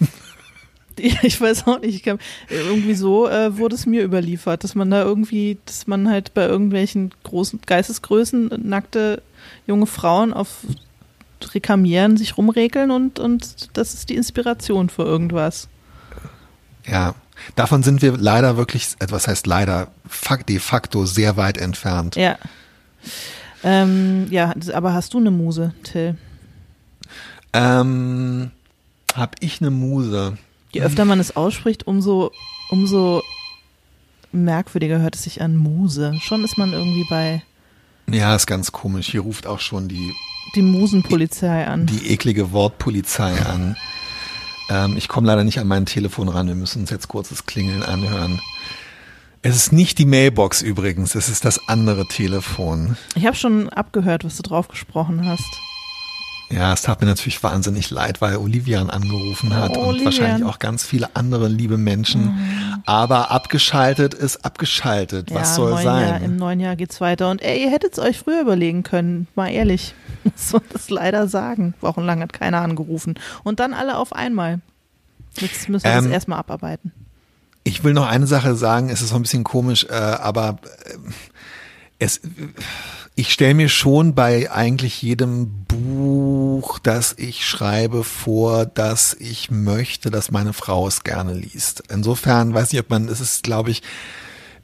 ich 0.98 1.40
weiß 1.40 1.66
auch 1.66 1.80
nicht, 1.80 1.94
ich 1.94 2.02
kann, 2.02 2.18
irgendwie 2.50 2.94
so 2.94 3.26
äh, 3.26 3.56
wurde 3.56 3.74
es 3.74 3.86
mir 3.86 4.04
überliefert, 4.04 4.64
dass 4.64 4.74
man 4.74 4.90
da 4.90 5.02
irgendwie, 5.02 5.56
dass 5.64 5.86
man 5.86 6.10
halt 6.10 6.34
bei 6.34 6.44
irgendwelchen 6.46 7.14
großen 7.22 7.60
Geistesgrößen 7.64 8.50
nackte 8.64 9.22
junge 9.66 9.86
Frauen 9.86 10.34
auf 10.34 10.58
Rekamieren 11.54 12.16
sich 12.16 12.36
rumregeln 12.36 12.90
und, 12.90 13.18
und 13.18 13.76
das 13.76 13.94
ist 13.94 14.08
die 14.08 14.16
Inspiration 14.16 14.88
für 14.88 15.04
irgendwas. 15.04 15.68
ja. 16.86 17.14
Davon 17.54 17.84
sind 17.84 18.02
wir 18.02 18.16
leider 18.16 18.56
wirklich, 18.56 18.96
äh, 18.98 19.06
was 19.10 19.28
heißt 19.28 19.46
leider, 19.46 19.88
de 20.48 20.58
facto 20.58 21.06
sehr 21.06 21.36
weit 21.36 21.56
entfernt. 21.56 22.16
Ja. 22.16 22.36
Ähm, 23.62 24.26
ja, 24.30 24.54
aber 24.74 24.92
hast 24.92 25.14
du 25.14 25.18
eine 25.18 25.30
Muse, 25.30 25.72
Till? 25.84 26.16
Ähm, 27.52 28.50
hab 29.14 29.36
ich 29.40 29.60
eine 29.60 29.70
Muse? 29.70 30.36
Je 30.72 30.82
öfter 30.82 31.04
man 31.04 31.18
es 31.18 31.36
ausspricht, 31.36 31.86
umso, 31.86 32.30
umso 32.70 33.22
merkwürdiger 34.32 34.98
hört 35.00 35.14
es 35.14 35.22
sich 35.22 35.40
an 35.40 35.56
Muse. 35.56 36.14
Schon 36.20 36.44
ist 36.44 36.58
man 36.58 36.72
irgendwie 36.72 37.06
bei 37.08 37.42
Ja, 38.10 38.34
ist 38.34 38.46
ganz 38.46 38.72
komisch. 38.72 39.10
Hier 39.10 39.22
ruft 39.22 39.46
auch 39.46 39.60
schon 39.60 39.88
die, 39.88 40.12
die 40.54 40.62
Musenpolizei 40.62 41.66
an. 41.66 41.86
die 41.86 42.10
eklige 42.10 42.52
Wortpolizei 42.52 43.40
an. 43.40 43.76
Ähm, 44.70 44.96
ich 44.96 45.08
komme 45.08 45.26
leider 45.26 45.44
nicht 45.44 45.58
an 45.58 45.68
mein 45.68 45.86
Telefon 45.86 46.28
ran. 46.28 46.46
Wir 46.46 46.54
müssen 46.54 46.82
uns 46.82 46.90
jetzt 46.90 47.08
kurzes 47.08 47.46
Klingeln 47.46 47.82
anhören. 47.82 48.40
Es 49.42 49.54
ist 49.54 49.72
nicht 49.72 49.98
die 49.98 50.04
Mailbox 50.04 50.62
übrigens, 50.62 51.14
es 51.14 51.28
ist 51.28 51.44
das 51.44 51.68
andere 51.68 52.06
Telefon. 52.06 52.96
Ich 53.14 53.24
habe 53.24 53.36
schon 53.36 53.68
abgehört, 53.68 54.24
was 54.24 54.36
du 54.36 54.42
drauf 54.42 54.66
gesprochen 54.68 55.26
hast. 55.26 55.46
Ja, 56.50 56.72
es 56.72 56.80
tat 56.82 57.00
mir 57.02 57.06
natürlich 57.06 57.42
wahnsinnig 57.42 57.90
leid, 57.90 58.22
weil 58.22 58.36
Olivian 58.38 58.88
angerufen 58.88 59.54
hat 59.54 59.76
Oh, 59.76 59.80
und 59.80 59.86
Olivian. 59.88 60.04
wahrscheinlich 60.06 60.48
auch 60.48 60.58
ganz 60.58 60.82
viele 60.84 61.14
andere 61.14 61.46
liebe 61.48 61.76
Menschen. 61.76 62.82
Aber 62.86 63.30
abgeschaltet 63.30 64.14
ist 64.14 64.46
abgeschaltet. 64.46 65.32
Was 65.34 65.50
ja, 65.50 65.54
soll 65.56 65.68
im 65.70 65.74
neuen 65.74 65.84
sein? 65.84 66.08
Jahr, 66.08 66.20
Im 66.22 66.36
neuen 66.36 66.60
Jahr 66.60 66.76
geht's 66.76 67.00
weiter. 67.02 67.30
Und 67.30 67.42
ey, 67.42 67.62
ihr 67.64 67.70
hättet 67.70 67.92
es 67.92 67.98
euch 67.98 68.18
früher 68.18 68.40
überlegen 68.40 68.82
können, 68.82 69.28
mal 69.34 69.48
ehrlich. 69.48 69.94
Muss 70.24 70.52
man 70.54 70.62
das 70.72 70.88
leider 70.88 71.28
sagen. 71.28 71.74
Wochenlang 71.82 72.22
hat 72.22 72.32
keiner 72.32 72.62
angerufen. 72.62 73.18
Und 73.44 73.60
dann 73.60 73.74
alle 73.74 73.98
auf 73.98 74.14
einmal. 74.14 74.60
Jetzt 75.38 75.68
müssen 75.68 75.84
wir 75.84 75.92
das 75.96 76.06
Ähm, 76.06 76.12
erstmal 76.12 76.38
abarbeiten. 76.38 76.92
Ich 77.64 77.84
will 77.84 77.92
noch 77.92 78.06
eine 78.08 78.26
Sache 78.26 78.54
sagen, 78.54 78.88
es 78.88 79.02
ist 79.02 79.10
so 79.10 79.16
ein 79.16 79.22
bisschen 79.22 79.44
komisch, 79.44 79.84
äh, 79.90 79.92
aber 79.92 80.56
äh, 80.86 80.96
es, 81.98 82.20
ich 83.18 83.32
stelle 83.32 83.54
mir 83.54 83.68
schon 83.68 84.14
bei 84.14 84.48
eigentlich 84.48 85.02
jedem 85.02 85.64
Buch, 85.64 86.78
das 86.78 87.16
ich 87.18 87.44
schreibe, 87.44 88.04
vor, 88.04 88.64
dass 88.64 89.12
ich 89.14 89.50
möchte, 89.50 90.12
dass 90.12 90.30
meine 90.30 90.52
Frau 90.52 90.86
es 90.86 91.02
gerne 91.02 91.34
liest. 91.34 91.82
Insofern 91.90 92.54
weiß 92.54 92.72
nicht, 92.72 92.80
ob 92.80 92.90
man, 92.90 93.08
es 93.08 93.20
ist, 93.20 93.42
glaube 93.42 93.72
ich, 93.72 93.82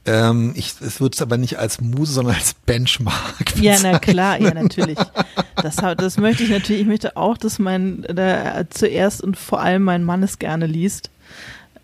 ähm, 0.07 0.53
ich, 0.55 0.75
es 0.81 1.01
wird 1.01 1.17
es 1.17 1.23
aber 1.23 1.37
nicht 1.37 1.59
als 1.59 1.81
Muse, 1.81 2.13
sondern 2.13 2.37
als 2.37 2.55
Benchmark. 2.55 3.57
Ja, 3.57 3.77
na 3.83 3.99
klar, 3.99 4.41
ja, 4.41 4.55
natürlich. 4.55 4.99
Das, 5.57 5.77
das 5.77 6.19
möchte 6.19 6.43
ich 6.43 6.51
natürlich. 6.51 6.83
Ich 6.83 6.87
möchte 6.87 7.17
auch, 7.17 7.39
dass 7.39 7.59
mein, 7.59 8.03
der, 8.03 8.67
zuerst 8.69 9.23
und 9.23 9.37
vor 9.37 9.63
allem 9.63 9.83
mein 9.83 10.05
Mann 10.05 10.23
es 10.23 10.39
gerne 10.39 10.67
liest. 10.67 11.11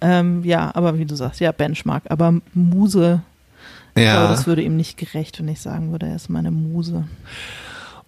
Ähm, 0.02 0.44
ja, 0.44 0.70
aber 0.74 0.98
wie 0.98 1.06
du 1.06 1.14
sagst, 1.14 1.40
ja, 1.40 1.50
Benchmark. 1.50 2.02
Aber 2.10 2.34
Muse, 2.52 3.22
Ja. 4.00 4.28
das 4.28 4.46
würde 4.46 4.62
ihm 4.62 4.76
nicht 4.76 4.96
gerecht, 4.96 5.38
wenn 5.38 5.48
ich 5.48 5.60
sagen 5.60 5.90
würde, 5.92 6.06
er 6.06 6.16
ist 6.16 6.28
meine 6.30 6.50
Muse. 6.50 7.06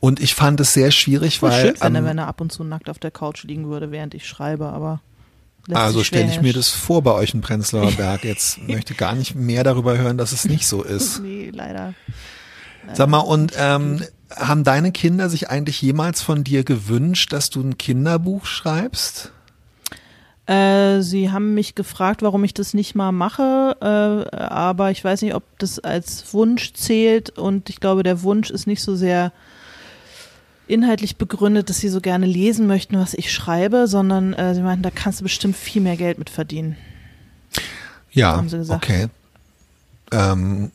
Und 0.01 0.20
ich 0.20 0.34
fand 0.34 0.59
es 0.61 0.74
sehr 0.74 0.90
schwierig, 0.90 1.38
Voll 1.38 1.51
weil 1.51 1.66
schön 1.68 1.76
fände, 1.76 1.99
am- 2.01 2.05
wenn 2.05 2.18
er 2.18 2.26
ab 2.26 2.40
und 2.40 2.51
zu 2.53 2.64
nackt 2.64 2.90
auf 2.90 2.99
der 2.99 3.11
Couch 3.12 3.45
liegen 3.45 3.68
würde, 3.68 3.90
während 3.93 4.14
ich 4.14 4.26
schreibe, 4.26 4.66
aber. 4.68 5.01
Also 5.70 6.03
stelle 6.03 6.28
ich 6.28 6.43
mir 6.43 6.53
das 6.53 6.70
vor 6.70 7.03
bei 7.03 7.12
euch 7.12 7.34
in 7.34 7.40
Prenzlauer 7.40 7.93
Berg. 7.97 8.24
Jetzt 8.24 8.59
möchte 8.66 8.95
gar 8.95 9.14
nicht 9.14 9.36
mehr 9.36 9.62
darüber 9.62 9.97
hören, 9.97 10.18
dass 10.18 10.32
es 10.32 10.45
nicht 10.45 10.66
so 10.66 10.82
ist. 10.84 11.20
Nee, 11.20 11.51
leider. 11.55 11.95
Sag 12.95 13.09
mal, 13.09 13.18
und 13.20 13.53
ähm, 13.57 14.03
haben 14.34 14.64
deine 14.64 14.90
Kinder 14.90 15.28
sich 15.28 15.51
eigentlich 15.51 15.80
jemals 15.80 16.20
von 16.20 16.43
dir 16.43 16.64
gewünscht, 16.64 17.32
dass 17.32 17.49
du 17.51 17.61
ein 17.62 17.78
Kinderbuch 17.78 18.45
schreibst? 18.45 19.30
Äh, 20.47 21.03
sie 21.03 21.30
haben 21.30 21.55
mich 21.55 21.76
gefragt, 21.76 22.22
warum 22.22 22.43
ich 22.43 22.53
das 22.53 22.74
nicht 22.74 22.95
mal 22.97 23.12
mache, 23.12 23.76
äh, 23.80 24.36
aber 24.36 24.90
ich 24.90 25.05
weiß 25.05 25.22
nicht, 25.22 25.34
ob 25.34 25.45
das 25.59 25.78
als 25.78 26.34
Wunsch 26.34 26.72
zählt 26.72 27.30
und 27.30 27.70
ich 27.70 27.78
glaube, 27.78 28.03
der 28.03 28.22
Wunsch 28.22 28.51
ist 28.51 28.66
nicht 28.66 28.82
so 28.82 28.97
sehr 28.97 29.32
inhaltlich 30.66 31.16
begründet, 31.16 31.68
dass 31.70 31.78
sie 31.78 31.88
so 31.88 32.01
gerne 32.01 32.26
lesen 32.26 32.66
möchten, 32.66 32.99
was 32.99 33.14
ich 33.14 33.32
schreibe, 33.32 33.86
sondern 33.86 34.32
äh, 34.32 34.55
sie 34.55 34.62
meinten, 34.62 34.82
da 34.82 34.90
kannst 34.90 35.20
du 35.20 35.24
bestimmt 35.24 35.57
viel 35.57 35.82
mehr 35.82 35.97
Geld 35.97 36.18
mit 36.18 36.30
verdienen. 36.30 36.76
Ja, 38.11 38.36
Haben 38.36 38.49
sie 38.49 38.59
gesagt. 38.59 38.84
okay. 38.84 39.09
Ähm, 40.11 40.70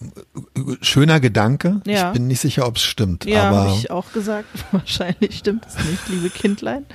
schöner 0.81 1.19
Gedanke. 1.19 1.81
Ja. 1.85 2.07
Ich 2.07 2.13
bin 2.13 2.27
nicht 2.27 2.39
sicher, 2.39 2.65
ob 2.65 2.77
es 2.77 2.83
stimmt. 2.83 3.25
Ja, 3.25 3.51
habe 3.51 3.75
ich 3.75 3.91
auch 3.91 4.11
gesagt. 4.11 4.47
Wahrscheinlich 4.71 5.37
stimmt 5.37 5.65
es 5.67 5.75
nicht, 5.85 6.09
liebe 6.09 6.29
Kindlein. 6.29 6.85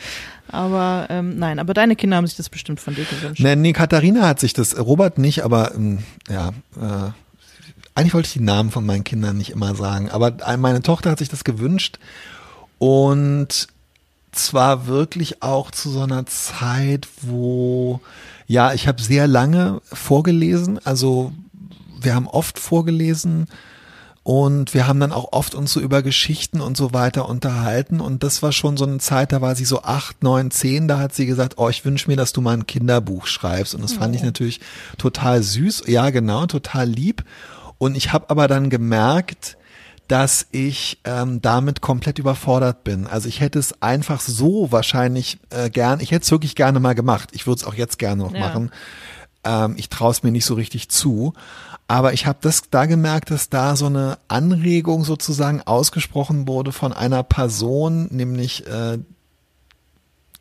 Aber 0.52 1.06
ähm, 1.08 1.38
nein, 1.38 1.58
aber 1.58 1.74
deine 1.74 1.96
Kinder 1.96 2.16
haben 2.16 2.26
sich 2.26 2.36
das 2.36 2.50
bestimmt 2.50 2.78
von 2.78 2.94
dir 2.94 3.04
gewünscht. 3.04 3.42
Nee, 3.42 3.56
nee, 3.56 3.72
Katharina 3.72 4.28
hat 4.28 4.38
sich 4.38 4.52
das, 4.52 4.78
Robert 4.78 5.18
nicht, 5.18 5.42
aber 5.44 5.74
ähm, 5.74 6.00
ja, 6.28 6.50
äh, 6.76 7.10
eigentlich 7.94 8.14
wollte 8.14 8.26
ich 8.26 8.34
die 8.34 8.40
Namen 8.40 8.70
von 8.70 8.84
meinen 8.84 9.02
Kindern 9.02 9.38
nicht 9.38 9.50
immer 9.50 9.74
sagen, 9.74 10.10
aber 10.10 10.34
meine 10.58 10.82
Tochter 10.82 11.10
hat 11.10 11.18
sich 11.18 11.28
das 11.28 11.44
gewünscht 11.44 11.98
und 12.78 13.68
zwar 14.32 14.86
wirklich 14.86 15.42
auch 15.42 15.70
zu 15.70 15.90
so 15.90 16.02
einer 16.02 16.26
Zeit, 16.26 17.06
wo, 17.20 18.00
ja, 18.46 18.72
ich 18.72 18.88
habe 18.88 19.02
sehr 19.02 19.26
lange 19.26 19.80
vorgelesen, 19.84 20.78
also 20.84 21.32
wir 22.00 22.14
haben 22.14 22.26
oft 22.26 22.58
vorgelesen 22.58 23.46
und 24.24 24.72
wir 24.72 24.86
haben 24.86 25.00
dann 25.00 25.10
auch 25.12 25.32
oft 25.32 25.54
uns 25.54 25.72
so 25.72 25.80
über 25.80 26.00
Geschichten 26.02 26.60
und 26.60 26.76
so 26.76 26.92
weiter 26.92 27.28
unterhalten. 27.28 28.00
Und 28.00 28.22
das 28.22 28.40
war 28.42 28.52
schon 28.52 28.76
so 28.76 28.84
eine 28.86 28.98
Zeit, 28.98 29.32
da 29.32 29.40
war 29.40 29.56
sie 29.56 29.64
so 29.64 29.82
acht, 29.82 30.22
neun, 30.22 30.52
zehn, 30.52 30.86
da 30.86 30.98
hat 31.00 31.12
sie 31.12 31.26
gesagt, 31.26 31.54
oh, 31.56 31.68
ich 31.68 31.84
wünsche 31.84 32.08
mir, 32.08 32.16
dass 32.16 32.32
du 32.32 32.40
mal 32.40 32.56
ein 32.56 32.66
Kinderbuch 32.66 33.26
schreibst. 33.26 33.74
Und 33.74 33.82
das 33.82 33.94
fand 33.94 34.14
ich 34.14 34.22
natürlich 34.22 34.60
total 34.96 35.42
süß. 35.42 35.84
Ja, 35.88 36.10
genau, 36.10 36.46
total 36.46 36.88
lieb. 36.88 37.24
Und 37.78 37.96
ich 37.96 38.12
habe 38.12 38.30
aber 38.30 38.46
dann 38.46 38.70
gemerkt, 38.70 39.56
dass 40.06 40.46
ich 40.52 41.00
ähm, 41.04 41.40
damit 41.42 41.80
komplett 41.80 42.18
überfordert 42.20 42.84
bin. 42.84 43.08
Also 43.08 43.28
ich 43.28 43.40
hätte 43.40 43.58
es 43.58 43.82
einfach 43.82 44.20
so 44.20 44.70
wahrscheinlich 44.70 45.38
äh, 45.50 45.68
gern, 45.68 45.98
ich 46.00 46.12
hätte 46.12 46.22
es 46.24 46.30
wirklich 46.30 46.54
gerne 46.54 46.78
mal 46.78 46.94
gemacht. 46.94 47.30
Ich 47.32 47.46
würde 47.48 47.60
es 47.60 47.66
auch 47.66 47.74
jetzt 47.74 47.98
gerne 47.98 48.22
noch 48.22 48.32
Ja. 48.34 48.38
machen. 48.40 48.70
Ähm, 49.44 49.74
ich 49.76 49.88
traue 49.88 50.10
es 50.10 50.22
mir 50.22 50.30
nicht 50.30 50.44
so 50.44 50.54
richtig 50.54 50.88
zu. 50.88 51.34
Aber 51.88 52.12
ich 52.12 52.26
habe 52.26 52.38
das 52.40 52.62
da 52.70 52.86
gemerkt, 52.86 53.30
dass 53.30 53.50
da 53.50 53.76
so 53.76 53.86
eine 53.86 54.18
Anregung 54.28 55.04
sozusagen 55.04 55.60
ausgesprochen 55.60 56.48
wurde 56.48 56.72
von 56.72 56.92
einer 56.92 57.22
Person, 57.22 58.08
nämlich 58.10 58.66
äh, 58.66 58.98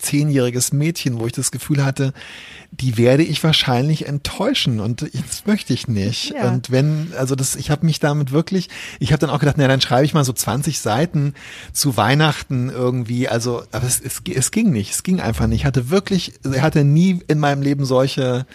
zehnjähriges 0.02 0.74
Mädchen, 0.74 1.20
wo 1.20 1.28
ich 1.28 1.34
das 1.34 1.52
Gefühl 1.52 1.84
hatte, 1.84 2.14
die 2.72 2.97
werde 2.97 3.24
ich 3.24 3.43
wahrscheinlich 3.43 4.08
enttäuschen 4.08 4.80
und 4.80 5.02
das 5.02 5.45
möchte 5.45 5.74
ich 5.74 5.88
nicht. 5.88 6.34
Ja. 6.34 6.49
Und 6.49 6.72
wenn, 6.72 7.14
also 7.18 7.36
das, 7.36 7.56
ich 7.56 7.70
habe 7.70 7.86
mich 7.86 7.99
damit 7.99 8.32
wirklich, 8.32 8.70
ich 8.99 9.12
habe 9.12 9.20
dann 9.20 9.30
auch 9.30 9.39
gedacht, 9.39 9.58
na 9.58 9.68
dann 9.68 9.82
schreibe 9.82 10.06
ich 10.06 10.14
mal 10.14 10.24
so 10.24 10.34
20 10.34 10.80
Seiten 10.80 11.34
zu 11.74 11.97
Weihnachten 11.97 12.70
irgendwie. 12.70 13.28
Also, 13.28 13.64
aber 13.72 13.86
es, 13.86 13.99
es, 13.99 14.22
es 14.34 14.52
ging 14.52 14.72
nicht, 14.72 14.91
es 14.91 15.04
ging 15.04 15.20
einfach 15.20 15.47
nicht. 15.47 15.62
Ich 15.62 15.66
hatte 15.66 15.89
wirklich, 15.89 16.34
ich 16.43 16.62
hatte 16.62 16.84
nie 16.84 17.20
in 17.28 17.39
meinem 17.39 17.62
Leben 17.62 17.86
solche 17.86 18.45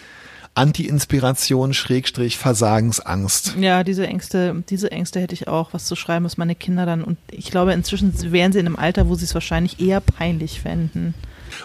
Anti-Inspiration, 0.57 1.73
Schrägstrich, 1.73 2.37
Versagensangst. 2.37 3.55
Ja, 3.59 3.83
diese 3.83 4.07
Ängste, 4.07 4.63
diese 4.69 4.91
Ängste 4.91 5.19
hätte 5.19 5.35
ich 5.35 5.47
auch, 5.47 5.73
was 5.73 5.85
zu 5.85 5.95
schreiben, 5.95 6.25
was 6.25 6.37
meine 6.37 6.55
Kinder 6.55 6.85
dann, 6.85 7.03
und 7.03 7.17
ich 7.31 7.51
glaube, 7.51 7.73
inzwischen 7.73 8.13
wären 8.31 8.51
sie 8.51 8.59
in 8.59 8.65
einem 8.65 8.75
Alter, 8.75 9.07
wo 9.07 9.15
sie 9.15 9.25
es 9.25 9.33
wahrscheinlich 9.33 9.79
eher 9.79 10.01
peinlich 10.01 10.61
fänden. 10.61 11.13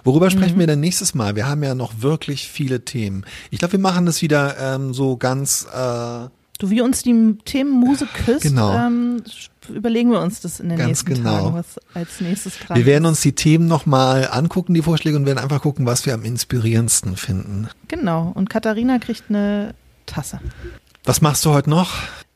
Worüber 0.05 0.30
sprechen 0.30 0.59
wir 0.59 0.66
denn 0.66 0.80
nächstes 0.80 1.14
Mal? 1.14 1.36
Wir 1.36 1.49
haben 1.49 1.62
ja 1.62 1.74
noch 1.74 2.03
wirklich 2.03 2.49
viele 2.49 2.84
Themen. 2.84 3.24
Ich 3.51 3.59
glaube, 3.59 3.72
wir 3.72 3.80
machen 3.80 4.07
das 4.07 4.22
wieder 4.22 4.57
ähm, 4.59 4.95
so 4.95 5.16
ganz. 5.16 5.66
Äh, 5.74 6.28
Du, 6.62 6.70
wie 6.70 6.80
uns 6.80 7.02
die 7.02 7.36
Themenmuse 7.44 8.06
küsst, 8.06 8.42
Genau. 8.42 8.72
ähm, 8.78 9.20
überlegen 9.68 10.12
wir 10.12 10.20
uns 10.20 10.40
das 10.40 10.60
in 10.60 10.68
den 10.68 10.78
Ganz 10.78 10.88
nächsten 10.88 11.14
genau. 11.14 11.38
Tagen, 11.38 11.54
was 11.54 11.80
als 11.92 12.20
nächstes 12.20 12.56
dran 12.60 12.76
wir 12.78 12.86
werden 12.86 13.04
uns 13.04 13.20
die 13.20 13.32
Themen 13.32 13.66
nochmal 13.66 14.28
angucken, 14.30 14.72
die 14.72 14.82
Vorschläge, 14.82 15.16
und 15.16 15.26
werden 15.26 15.38
einfach 15.38 15.60
gucken, 15.60 15.86
was 15.86 16.06
wir 16.06 16.14
am 16.14 16.22
inspirierendsten 16.22 17.16
finden. 17.16 17.68
Genau. 17.88 18.30
Und 18.36 18.48
Katharina 18.48 19.00
kriegt 19.00 19.24
eine 19.28 19.74
Tasse. 20.06 20.38
Was 21.02 21.20
machst 21.20 21.44
du 21.44 21.50
heute 21.50 21.68
noch? 21.68 21.94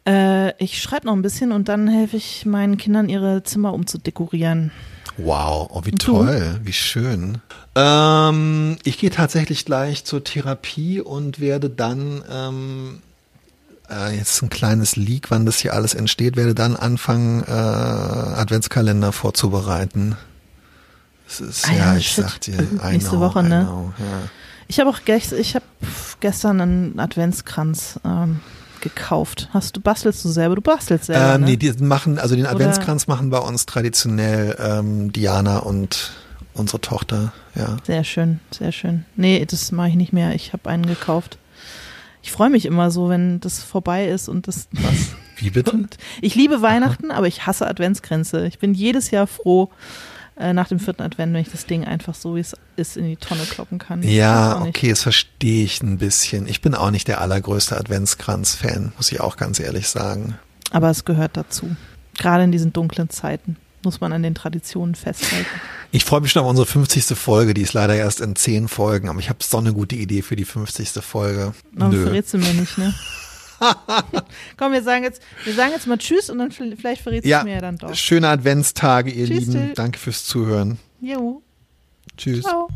Äh, 0.09 0.61
ich 0.61 0.83
schreibe 0.83 1.07
noch 1.07 1.13
ein 1.13 1.23
bisschen 1.23 1.53
und 1.53 1.69
dann 1.69 1.87
helfe 1.87 2.17
ich 2.17 2.47
meinen 2.47 2.79
Kindern, 2.79 3.09
ihre 3.09 3.45
Zimmer 3.45 3.75
umzudekorieren. 3.75 4.73
Wow, 5.19 5.71
oh, 5.73 5.83
wie 5.85 5.93
toll, 5.93 6.61
wie 6.65 6.73
schön. 6.73 7.39
Ähm, 7.77 8.77
ich 8.83 8.99
gehe 8.99 9.11
tatsächlich 9.11 9.65
gleich 9.65 10.05
zur 10.05 10.25
Therapie 10.25 11.01
und 11.01 11.39
werde 11.41 11.71
dann, 11.71 12.23
ähm, 12.31 13.03
äh, 13.91 14.17
jetzt 14.17 14.43
ein 14.43 14.51
kleines 14.51 14.97
Leak, 14.97 15.31
wann 15.31 15.47
das 15.47 15.59
hier 15.59 15.75
alles 15.75 15.95
entsteht, 15.95 16.37
werde 16.37 16.55
dann 16.55 16.77
anfangen, 16.77 17.43
äh, 17.43 17.51
Adventskalender 17.51 19.13
vorzubereiten. 19.13 20.17
Es 21.29 21.41
ist, 21.41 21.69
Ah 21.69 21.73
ja, 21.73 21.79
ja, 21.93 21.97
ich 21.97 22.09
shit. 22.09 22.25
sag 22.25 22.41
dir, 22.41 22.55
I 22.61 22.93
Nächste 22.93 23.11
know, 23.11 23.21
Woche, 23.21 23.43
ne? 23.43 23.65
know, 23.65 23.93
ja. 23.99 24.29
Ich 24.69 24.81
habe 24.81 24.91
auch 24.91 25.05
gest 25.05 25.33
ich 25.33 25.55
hab 25.55 25.63
gestern 26.21 26.61
einen 26.61 26.99
Adventskranz 27.01 28.01
ähm, 28.05 28.41
gekauft. 28.81 29.49
Hast 29.53 29.77
du 29.77 29.81
bastelst 29.81 30.25
du 30.25 30.29
selber? 30.29 30.57
Du 30.57 30.63
bastelst 30.63 31.07
selber. 31.07 31.39
Ne? 31.39 31.47
nee, 31.47 31.57
die 31.57 31.73
machen, 31.83 32.19
also 32.19 32.35
den 32.37 32.45
Oder- 32.45 32.53
Adventskranz 32.53 33.07
machen 33.07 33.31
bei 33.31 33.39
uns 33.39 33.67
traditionell 33.67 34.57
ähm, 34.59 35.13
Diana 35.13 35.59
und 35.59 36.13
unsere 36.55 36.81
Tochter, 36.81 37.33
ja. 37.55 37.77
Sehr 37.87 38.03
schön, 38.05 38.41
sehr 38.51 38.73
schön. 38.73 39.05
Nee, 39.17 39.45
das 39.45 39.71
mache 39.73 39.89
ich 39.91 39.95
nicht 39.95 40.13
mehr. 40.13 40.35
Ich 40.35 40.53
habe 40.53 40.69
einen 40.71 40.87
gekauft. 40.87 41.39
Ich 42.27 42.33
freue 42.33 42.51
mich 42.51 42.67
immer 42.67 42.91
so, 42.91 43.09
wenn 43.09 43.39
das 43.39 43.63
vorbei 43.63 44.09
ist 44.09 44.29
und 44.29 44.49
das. 44.49 44.67
Was? 44.73 45.15
Wie 45.37 45.51
bitte? 45.51 45.87
Ich 46.21 46.35
liebe 46.35 46.61
Weihnachten, 46.61 47.13
aber 47.13 47.29
ich 47.29 47.47
hasse 47.47 47.69
Adventskränze. 47.69 48.49
Ich 48.49 48.59
bin 48.59 48.75
jedes 48.75 49.13
Jahr 49.13 49.29
froh 49.29 49.71
äh, 50.37 50.53
nach 50.53 50.67
dem 50.67 50.81
vierten 50.81 51.03
Advent, 51.03 51.35
wenn 51.35 51.41
ich 51.41 51.53
das 51.53 51.67
Ding 51.67 51.85
einfach 51.85 52.17
so, 52.17 52.35
wie 52.35 52.41
es 52.41 52.57
ist, 52.75 52.97
in 52.97 53.05
die 53.05 53.17
Tonne 53.17 53.45
kloppen 53.45 53.79
kann. 53.79 54.03
Ja, 54.03 54.61
okay, 54.63 54.91
das 54.91 55.05
verstehe 55.05 55.63
ich 55.63 55.81
ein 55.85 55.99
bisschen. 55.99 56.49
Ich 56.49 56.63
bin 56.63 56.75
auch 56.75 56.91
nicht 56.91 57.07
der 57.07 57.21
allergrößte 57.21 57.77
Adventskranz-Fan, 57.79 58.95
muss 58.97 59.13
ich 59.13 59.21
auch 59.21 59.37
ganz 59.37 59.61
ehrlich 59.61 59.87
sagen. 59.87 60.37
Aber 60.73 60.91
es 60.91 61.05
gehört 61.05 61.37
dazu. 61.37 61.77
Gerade 62.19 62.43
in 62.43 62.51
diesen 62.51 62.73
dunklen 62.73 63.09
Zeiten 63.09 63.57
muss 63.87 64.01
man 64.03 64.13
an 64.13 64.23
den 64.23 64.35
Traditionen 64.35 64.95
festhalten. 64.95 65.47
Ich 65.93 66.05
freue 66.05 66.21
mich 66.21 66.33
schon 66.33 66.43
auf 66.43 66.49
unsere 66.51 66.67
50. 66.67 67.17
Folge, 67.17 67.55
die 67.55 67.63
ist 67.63 67.73
leider 67.73 67.95
erst 67.95 68.21
in 68.21 68.37
10 68.37 68.69
Folgen, 68.69 69.09
aber 69.09 69.19
ich 69.21 69.31
habe 69.31 69.39
so 69.43 69.57
eine 69.57 69.73
gute 69.73 69.95
Idee 69.97 70.21
für 70.21 70.37
die 70.37 70.45
50. 70.45 70.91
Folge. 71.03 71.55
Aber 71.79 71.89
Nö. 71.95 72.03
verrätst 72.03 72.35
du 72.35 72.39
mir 72.39 72.53
nicht, 72.53 72.77
ne? 72.77 72.93
Komm, 74.59 74.73
wir 74.73 74.83
sagen 74.83 75.05
jetzt, 75.05 75.23
wir 75.45 75.55
sagen 75.55 75.71
jetzt 75.73 75.87
mal 75.87 75.97
Tschüss 75.97 76.29
und 76.29 76.39
dann 76.39 76.51
vielleicht 76.51 77.01
verrätst 77.01 77.25
du 77.25 77.31
Ja, 77.31 77.43
mir 77.45 77.55
ja 77.55 77.61
dann 77.63 77.79
doch. 77.79 77.95
schöne 77.95 78.29
Adventstage, 78.29 79.11
ihr 79.11 79.27
Tschüss, 79.27 79.47
Lieben. 79.47 79.73
Danke 79.75 79.99
fürs 79.99 80.27
Zuhören. 80.27 80.79
Jo, 81.01 81.41
Tschüss. 82.19 82.43
ciao. 82.45 82.69